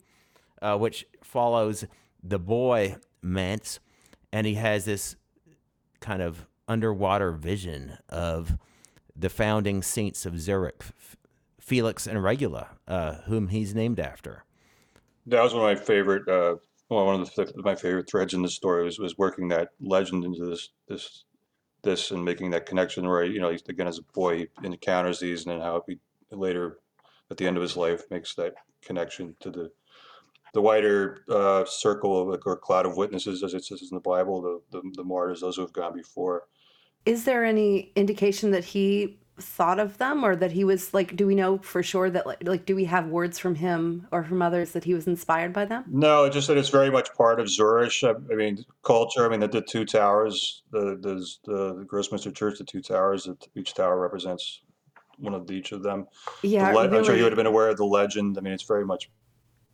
uh, 0.62 0.78
which 0.78 1.06
follows 1.24 1.86
the 2.24 2.40
boy 2.40 2.96
Manz, 3.22 3.80
and 4.32 4.46
he 4.46 4.56
has 4.56 4.86
this 4.86 5.16
kind 6.00 6.22
of 6.22 6.48
underwater 6.68 7.32
vision 7.32 7.98
of 8.10 8.58
the 9.16 9.30
founding 9.30 9.82
saints 9.82 10.26
of 10.26 10.40
Zurich, 10.40 10.84
Felix 11.60 12.08
and 12.08 12.24
Regula, 12.24 12.70
uh, 12.88 13.16
whom 13.26 13.50
he's 13.50 13.76
named 13.76 14.00
after. 14.00 14.46
That 15.26 15.44
was 15.44 15.54
one 15.54 15.70
of 15.70 15.78
my 15.78 15.84
favorite. 15.84 16.28
Uh, 16.28 16.56
well, 16.90 17.06
one 17.06 17.22
of 17.22 17.36
the, 17.36 17.52
my 17.58 17.76
favorite 17.76 18.10
threads 18.10 18.34
in 18.34 18.42
the 18.42 18.50
story 18.50 18.84
was, 18.84 18.98
was 18.98 19.18
working 19.18 19.48
that 19.50 19.70
legend 19.80 20.24
into 20.24 20.46
this 20.46 20.70
this 20.88 21.26
this 21.84 22.12
and 22.12 22.26
making 22.26 22.52
that 22.52 22.66
connection 22.66 23.08
where 23.08 23.24
you 23.24 23.40
know 23.40 23.50
again 23.50 23.88
as 23.88 24.00
a 24.00 24.14
boy 24.14 24.40
he 24.40 24.48
encounters 24.64 25.20
these 25.20 25.46
and 25.46 25.54
then 25.54 25.62
how 25.62 25.84
he 25.88 26.00
later 26.32 26.80
at 27.32 27.38
the 27.38 27.48
end 27.48 27.58
of 27.58 27.64
his 27.64 27.78
life 27.78 28.04
makes 28.12 28.36
that 28.36 28.54
connection 28.82 29.36
to 29.40 29.50
the 29.50 29.72
the 30.54 30.62
wider 30.62 31.24
uh, 31.30 31.66
circle 31.66 32.34
of 32.34 32.42
or 32.46 32.58
cloud 32.58 32.86
of 32.86 32.98
witnesses 32.98 33.44
as 33.44 33.54
it 33.54 33.64
says 33.64 33.82
in 33.82 33.96
the 33.96 34.02
Bible 34.02 34.42
the, 34.42 34.62
the 34.72 34.92
the 34.96 35.04
martyrs 35.04 35.42
those 35.42 35.56
who 35.56 35.62
have 35.62 35.74
gone 35.74 35.94
before. 35.94 36.44
Is 37.06 37.26
there 37.26 37.46
any 37.46 37.92
indication 37.96 38.52
that 38.52 38.66
he 38.66 39.20
thought 39.42 39.80
of 39.80 39.98
them 39.98 40.24
or 40.24 40.36
that 40.36 40.52
he 40.52 40.64
was 40.64 40.94
like 40.94 41.16
do 41.16 41.26
we 41.26 41.36
know 41.36 41.58
for 41.60 41.82
sure 41.82 42.10
that 42.10 42.26
like, 42.26 42.46
like 42.46 42.66
do 42.66 42.76
we 42.76 42.86
have 42.86 43.08
words 43.08 43.40
from 43.40 43.56
him 43.56 44.08
or 44.12 44.24
from 44.24 44.42
others 44.42 44.72
that 44.72 44.84
he 44.84 44.94
was 44.94 45.08
inspired 45.08 45.54
by 45.54 45.66
them? 45.66 45.86
No 45.88 46.30
just 46.30 46.48
that 46.48 46.58
it's 46.58 46.70
very 46.70 46.92
much 46.92 47.14
part 47.14 47.40
of 47.40 47.50
zurich 47.50 48.04
i, 48.04 48.10
I 48.10 48.36
mean 48.36 48.66
culture. 48.84 49.26
I 49.26 49.30
mean 49.30 49.40
the, 49.40 49.48
the 49.48 49.62
two 49.62 49.86
towers 49.86 50.64
the, 50.72 50.98
the 51.02 51.26
the 51.46 51.76
the 51.76 51.86
Grossmünster 51.86 52.36
church 52.36 52.58
the 52.58 52.66
two 52.66 52.82
towers 52.82 53.24
that 53.26 53.48
each 53.56 53.74
tower 53.74 54.00
represents 54.00 54.62
one 55.18 55.34
of 55.34 55.50
each 55.52 55.72
of 55.72 55.84
them. 55.84 56.08
Yeah 56.44 56.72
le- 56.72 56.84
really, 56.84 56.98
i'm 56.98 57.04
sure 57.04 57.16
you 57.16 57.24
would 57.24 57.32
have 57.32 57.38
been 57.38 57.46
aware 57.46 57.70
of 57.70 57.78
the 57.78 57.86
legend. 57.86 58.38
I 58.38 58.42
mean 58.42 58.54
it's 58.54 58.64
very 58.64 58.86
much 58.86 59.10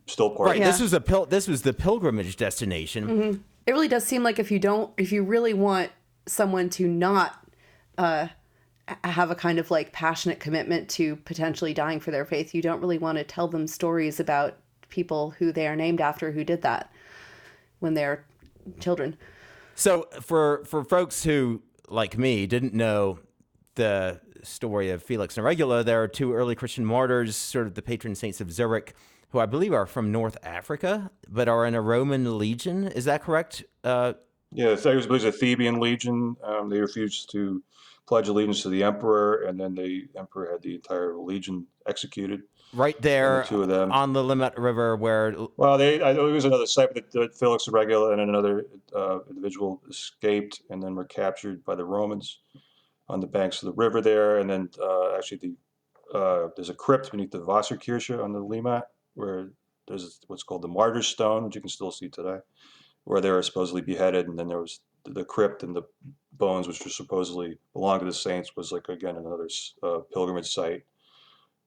still 0.07 0.29
part 0.29 0.47
right 0.47 0.55
of 0.57 0.61
Yeah. 0.61 0.71
this 0.71 0.79
was 0.81 0.93
a 0.93 1.01
pil- 1.01 1.25
this 1.25 1.47
was 1.47 1.61
the 1.63 1.73
pilgrimage 1.73 2.35
destination 2.37 3.07
Mhm. 3.07 3.39
it 3.65 3.71
really 3.71 3.87
does 3.87 4.03
seem 4.05 4.23
like 4.23 4.37
if 4.39 4.51
you 4.51 4.59
don't 4.59 4.91
if 4.97 5.11
you 5.11 5.23
really 5.23 5.53
want 5.53 5.91
someone 6.27 6.69
to 6.71 6.87
not 6.87 7.33
uh 7.97 8.27
have 9.03 9.31
a 9.31 9.35
kind 9.35 9.57
of 9.57 9.71
like 9.71 9.91
passionate 9.91 10.39
commitment 10.39 10.87
to 10.89 11.15
potentially 11.17 11.73
dying 11.73 11.99
for 11.99 12.11
their 12.11 12.25
faith 12.25 12.53
you 12.53 12.61
don't 12.61 12.79
really 12.81 12.99
want 12.99 13.17
to 13.17 13.23
tell 13.23 13.47
them 13.47 13.65
stories 13.67 14.19
about 14.19 14.57
people 14.89 15.31
who 15.39 15.51
they 15.51 15.67
are 15.67 15.75
named 15.75 15.99
after 15.99 16.31
who 16.31 16.43
did 16.43 16.61
that 16.61 16.91
when 17.79 17.95
they're 17.95 18.23
children 18.79 19.17
So 19.75 20.07
for 20.21 20.63
for 20.65 20.83
folks 20.83 21.23
who 21.23 21.61
like 21.89 22.17
me 22.17 22.45
didn't 22.47 22.73
know 22.73 23.19
the 23.75 24.21
story 24.43 24.89
of 24.91 25.01
Felix 25.03 25.37
and 25.37 25.45
Regula, 25.45 25.83
there 25.83 26.01
are 26.01 26.07
two 26.07 26.33
early 26.33 26.53
Christian 26.55 26.85
martyrs, 26.85 27.35
sort 27.35 27.65
of 27.67 27.73
the 27.73 27.81
patron 27.81 28.13
saints 28.15 28.39
of 28.39 28.51
Zurich, 28.51 28.93
who 29.35 29.41
I 29.41 29.45
believe 29.45 29.73
are 29.73 29.85
from 29.85 30.13
North 30.13 30.37
Africa, 30.43 31.11
but 31.27 31.49
are 31.49 31.65
in 31.65 31.75
a 31.75 31.81
Roman 31.81 32.37
legion. 32.37 32.87
Is 32.87 33.03
that 33.03 33.21
correct? 33.21 33.65
Uh, 33.83 34.13
yeah 34.55 34.69
it 34.69 34.85
was, 34.85 35.05
it 35.05 35.09
was 35.09 35.25
a 35.25 35.31
theban 35.31 35.79
legion 35.79 36.35
um, 36.43 36.69
they 36.69 36.79
refused 36.79 37.29
to 37.31 37.61
pledge 38.07 38.29
allegiance 38.29 38.61
to 38.61 38.69
the 38.69 38.83
emperor 38.83 39.43
and 39.43 39.59
then 39.59 39.75
the 39.75 40.07
emperor 40.17 40.51
had 40.51 40.61
the 40.61 40.75
entire 40.75 41.17
legion 41.17 41.65
executed 41.87 42.41
right 42.73 43.01
there 43.01 43.41
the 43.41 43.47
two 43.47 43.63
of 43.63 43.67
them 43.67 43.91
on 43.91 44.13
the 44.13 44.23
Limmat 44.23 44.57
River, 44.57 44.95
where 44.95 45.35
Well, 45.57 45.77
they 45.77 46.01
I, 46.01 46.13
there 46.13 46.23
was 46.23 46.45
another 46.45 46.67
site 46.67 46.93
that, 46.93 47.11
that 47.11 47.35
Felix 47.35 47.67
Regula 47.67 48.11
and 48.11 48.21
another 48.21 48.65
uh, 48.95 49.19
individual 49.29 49.81
escaped 49.89 50.61
and 50.69 50.81
then 50.81 50.95
were 50.95 51.05
captured 51.05 51.65
by 51.65 51.75
the 51.75 51.85
Romans 51.85 52.39
on 53.09 53.19
the 53.19 53.27
banks 53.27 53.61
of 53.61 53.67
the 53.67 53.73
river 53.73 54.01
there. 54.01 54.39
And 54.39 54.49
then 54.49 54.69
uh, 54.81 55.15
actually, 55.15 55.37
the 55.37 56.17
uh, 56.17 56.49
there's 56.55 56.69
a 56.69 56.73
crypt 56.73 57.11
beneath 57.11 57.31
the 57.31 57.39
Wasserkirche 57.39 58.23
on 58.23 58.31
the 58.31 58.39
Limmat 58.39 58.83
where 59.15 59.51
there's 59.87 60.19
what's 60.27 60.43
called 60.43 60.61
the 60.61 60.67
Martyr's 60.67 61.07
Stone, 61.07 61.43
which 61.43 61.55
you 61.55 61.61
can 61.61 61.69
still 61.69 61.91
see 61.91 62.09
today, 62.09 62.37
where 63.03 63.21
they 63.21 63.31
were 63.31 63.41
supposedly 63.41 63.81
beheaded. 63.81 64.27
And 64.27 64.37
then 64.37 64.47
there 64.47 64.61
was 64.61 64.79
the, 65.05 65.25
crypt 65.25 65.63
and 65.63 65.75
the 65.75 65.83
bones, 66.33 66.67
which 66.67 66.83
were 66.83 66.89
supposedly 66.89 67.57
belonged 67.73 68.01
to 68.01 68.05
the 68.05 68.13
saints, 68.13 68.55
was 68.55 68.71
like 68.71 68.89
again 68.89 69.15
another 69.15 69.47
uh, 69.83 69.99
pilgrimage 70.13 70.51
site, 70.51 70.83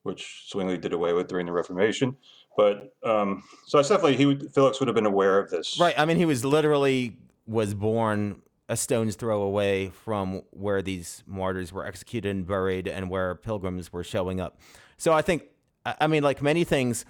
which 0.03 0.47
Zwingli 0.51 0.79
did 0.79 0.93
away 0.93 1.13
with 1.13 1.29
during 1.29 1.47
the 1.47 1.53
Reformation. 1.53 2.17
But 2.57 2.93
um, 3.05 3.45
so 3.67 3.79
it's 3.79 3.89
definitely 3.89 4.17
he 4.17 4.27
would, 4.27 4.53
Felix 4.53 4.81
would 4.81 4.89
have 4.89 4.97
been 4.97 5.07
aware 5.07 5.39
of 5.39 5.51
this. 5.51 5.79
right. 5.79 5.95
I 5.99 6.05
mean, 6.05 6.17
he 6.17 6.25
was 6.25 6.45
literally 6.45 7.17
was 7.47 7.73
born 7.73 8.43
a 8.69 8.77
stone's 8.77 9.15
throw 9.15 9.43
away 9.43 9.89
from 9.89 10.43
where 10.51 10.83
these 10.83 11.23
martyrs 11.27 11.73
were 11.73 11.87
executed 11.87 12.29
and 12.29 12.47
buried, 12.47 12.87
and 12.87 13.09
where 13.09 13.35
pilgrims 13.37 13.93
were 13.93 14.05
showing 14.05 14.41
up. 14.41 14.61
So 14.99 15.13
I 15.13 15.23
think, 15.23 15.45
I 15.87 15.95
I 16.03 16.07
mean, 16.09 16.23
like 16.23 16.43
many 16.43 16.65
things, 16.65 17.07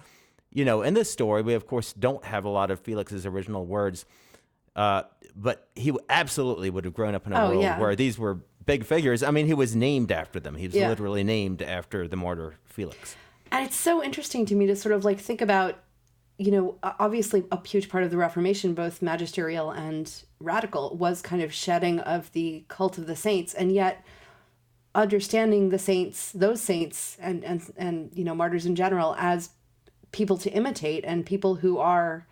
you 0.51 0.65
know, 0.65 0.81
in 0.81 0.93
this 0.93 1.11
story, 1.11 1.41
we 1.41 1.53
of 1.53 1.67
course 1.67 1.93
don't 1.93 2.23
have 2.25 2.45
a 2.45 2.49
lot 2.49 2.71
of 2.71 2.79
Felix's 2.79 3.25
original 3.25 3.65
words, 3.65 4.05
uh, 4.75 5.03
but 5.35 5.67
he 5.75 5.91
absolutely 6.09 6.69
would 6.69 6.85
have 6.85 6.93
grown 6.93 7.15
up 7.15 7.27
in 7.27 7.33
a 7.33 7.39
Oh, 7.45 7.49
world 7.49 7.63
yeah. 7.63 7.79
where 7.79 7.95
these 7.95 8.17
were 8.17 8.39
big 8.65 8.83
figures. 8.85 9.23
I 9.23 9.31
mean, 9.31 9.45
he 9.47 9.53
was 9.53 9.75
named 9.75 10.11
after 10.11 10.39
them. 10.39 10.55
He 10.55 10.67
was 10.67 10.75
Yeah. 10.75 10.89
literally 10.89 11.23
named 11.23 11.61
after 11.61 12.07
the 12.07 12.15
martyr 12.15 12.55
Felix. 12.65 13.15
And 13.51 13.65
it's 13.65 13.75
so 13.75 14.03
interesting 14.03 14.45
to 14.47 14.55
me 14.55 14.67
to 14.67 14.75
sort 14.75 14.93
of 14.93 15.03
like 15.03 15.19
think 15.19 15.41
about, 15.41 15.79
you 16.37 16.51
know, 16.51 16.75
obviously 16.83 17.43
a 17.51 17.67
huge 17.67 17.89
part 17.89 18.03
of 18.03 18.11
the 18.11 18.17
Reformation, 18.17 18.73
both 18.73 19.01
magisterial 19.01 19.71
and 19.71 20.11
radical, 20.39 20.95
was 20.95 21.21
kind 21.21 21.41
of 21.41 21.51
shedding 21.51 21.99
of 21.99 22.31
the 22.33 22.63
cult 22.67 22.97
of 22.97 23.07
the 23.07 23.15
saints, 23.15 23.53
and 23.53 23.71
yet 23.71 24.05
understanding 24.95 25.69
the 25.69 25.79
saints, 25.79 26.31
those 26.31 26.61
saints, 26.61 27.17
and 27.19 27.43
and 27.43 27.71
and 27.77 28.11
you 28.13 28.23
know 28.23 28.33
martyrs 28.35 28.65
in 28.65 28.75
general 28.75 29.15
as 29.17 29.49
people 30.11 30.37
to 30.37 30.49
imitate 30.51 31.03
and 31.05 31.25
people 31.25 31.55
who 31.55 31.77
are, 31.77 32.25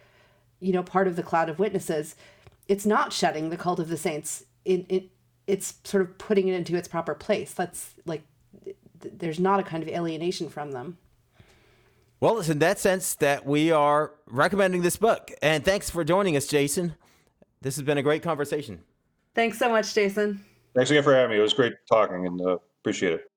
you 0.59 0.73
know, 0.73 0.83
part 0.83 1.07
of 1.07 1.15
the 1.15 1.23
cloud 1.23 1.49
of 1.49 1.59
witnesses. 1.59 2.15
It's 2.67 2.85
not 2.85 3.13
shedding 3.13 3.49
the 3.49 3.57
cult 3.57 3.79
of 3.79 3.89
the 3.89 3.97
saints. 3.97 4.45
It 4.65 4.85
it 4.89 5.09
it's 5.45 5.75
sort 5.83 6.01
of 6.01 6.17
putting 6.17 6.47
it 6.47 6.55
into 6.55 6.75
its 6.75 6.87
proper 6.87 7.13
place. 7.13 7.53
That's 7.53 7.93
like 8.05 8.23
th- 8.63 8.75
there's 9.17 9.39
not 9.39 9.59
a 9.59 9.63
kind 9.63 9.83
of 9.83 9.89
alienation 9.89 10.49
from 10.49 10.71
them. 10.71 10.97
Well, 12.19 12.39
it's 12.39 12.49
in 12.49 12.59
that 12.59 12.79
sense 12.79 13.13
that 13.15 13.45
we 13.45 13.71
are 13.71 14.11
recommending 14.25 14.81
this 14.81 14.97
book. 14.97 15.31
And 15.41 15.63
thanks 15.63 15.89
for 15.89 16.03
joining 16.03 16.35
us, 16.35 16.47
Jason. 16.47 16.95
This 17.61 17.75
has 17.75 17.83
been 17.83 17.99
a 17.99 18.03
great 18.03 18.23
conversation. 18.23 18.81
Thanks 19.35 19.59
so 19.59 19.69
much, 19.69 19.93
Jason. 19.93 20.43
Thanks 20.73 20.89
again 20.89 21.03
for 21.03 21.13
having 21.13 21.31
me. 21.31 21.37
It 21.37 21.41
was 21.41 21.53
great 21.53 21.73
talking 21.87 22.25
and 22.25 22.41
uh, 22.41 22.57
appreciate 22.81 23.13
it. 23.13 23.31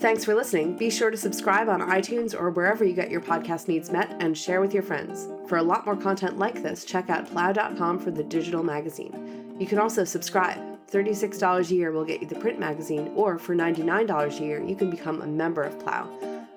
Thanks 0.00 0.24
for 0.24 0.32
listening. 0.32 0.76
Be 0.76 0.90
sure 0.90 1.10
to 1.10 1.16
subscribe 1.16 1.68
on 1.68 1.80
iTunes 1.80 2.32
or 2.32 2.50
wherever 2.50 2.84
you 2.84 2.92
get 2.92 3.10
your 3.10 3.20
podcast 3.20 3.66
needs 3.66 3.90
met 3.90 4.14
and 4.20 4.38
share 4.38 4.60
with 4.60 4.72
your 4.72 4.84
friends. 4.84 5.26
For 5.48 5.58
a 5.58 5.62
lot 5.62 5.84
more 5.86 5.96
content 5.96 6.38
like 6.38 6.62
this, 6.62 6.84
check 6.84 7.10
out 7.10 7.28
plough.com 7.28 7.98
for 7.98 8.12
the 8.12 8.22
digital 8.22 8.62
magazine. 8.62 9.56
You 9.58 9.66
can 9.66 9.80
also 9.80 10.04
subscribe. 10.04 10.60
$36 10.88 11.70
a 11.70 11.74
year 11.74 11.90
will 11.90 12.04
get 12.04 12.22
you 12.22 12.28
the 12.28 12.38
print 12.38 12.60
magazine, 12.60 13.10
or 13.16 13.40
for 13.40 13.56
$99 13.56 14.38
a 14.38 14.44
year, 14.44 14.62
you 14.62 14.76
can 14.76 14.88
become 14.88 15.20
a 15.20 15.26
member 15.26 15.64
of 15.64 15.80
Plough. 15.80 16.08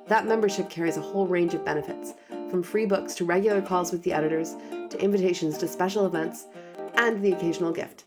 That 0.05 0.27
membership 0.27 0.69
carries 0.69 0.97
a 0.97 1.01
whole 1.01 1.25
range 1.25 1.55
of 1.55 1.65
benefits, 1.65 2.13
from 2.51 2.61
free 2.61 2.85
books 2.85 3.15
to 3.15 3.25
regular 3.25 3.61
calls 3.61 3.91
with 3.91 4.03
the 4.03 4.13
editors, 4.13 4.55
to 4.91 5.01
invitations 5.01 5.57
to 5.57 5.67
special 5.67 6.05
events, 6.05 6.45
and 6.93 7.23
the 7.23 7.33
occasional 7.33 7.71
gift. 7.71 8.05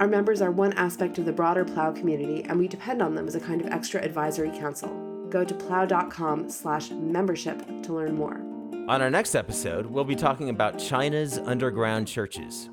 Our 0.00 0.08
members 0.08 0.40
are 0.40 0.50
one 0.50 0.72
aspect 0.72 1.18
of 1.18 1.26
the 1.26 1.32
broader 1.32 1.62
Plough 1.62 1.92
community, 1.92 2.42
and 2.44 2.58
we 2.58 2.68
depend 2.68 3.02
on 3.02 3.14
them 3.14 3.28
as 3.28 3.34
a 3.34 3.40
kind 3.40 3.60
of 3.60 3.66
extra 3.66 4.00
advisory 4.00 4.48
council. 4.48 4.88
Go 5.28 5.44
to 5.44 5.54
plough.com 5.54 6.48
slash 6.48 6.90
membership 6.90 7.62
to 7.82 7.92
learn 7.92 8.14
more. 8.14 8.40
On 8.88 9.02
our 9.02 9.10
next 9.10 9.34
episode, 9.34 9.84
we'll 9.84 10.04
be 10.04 10.16
talking 10.16 10.48
about 10.48 10.78
China's 10.78 11.36
underground 11.36 12.08
churches. 12.08 12.70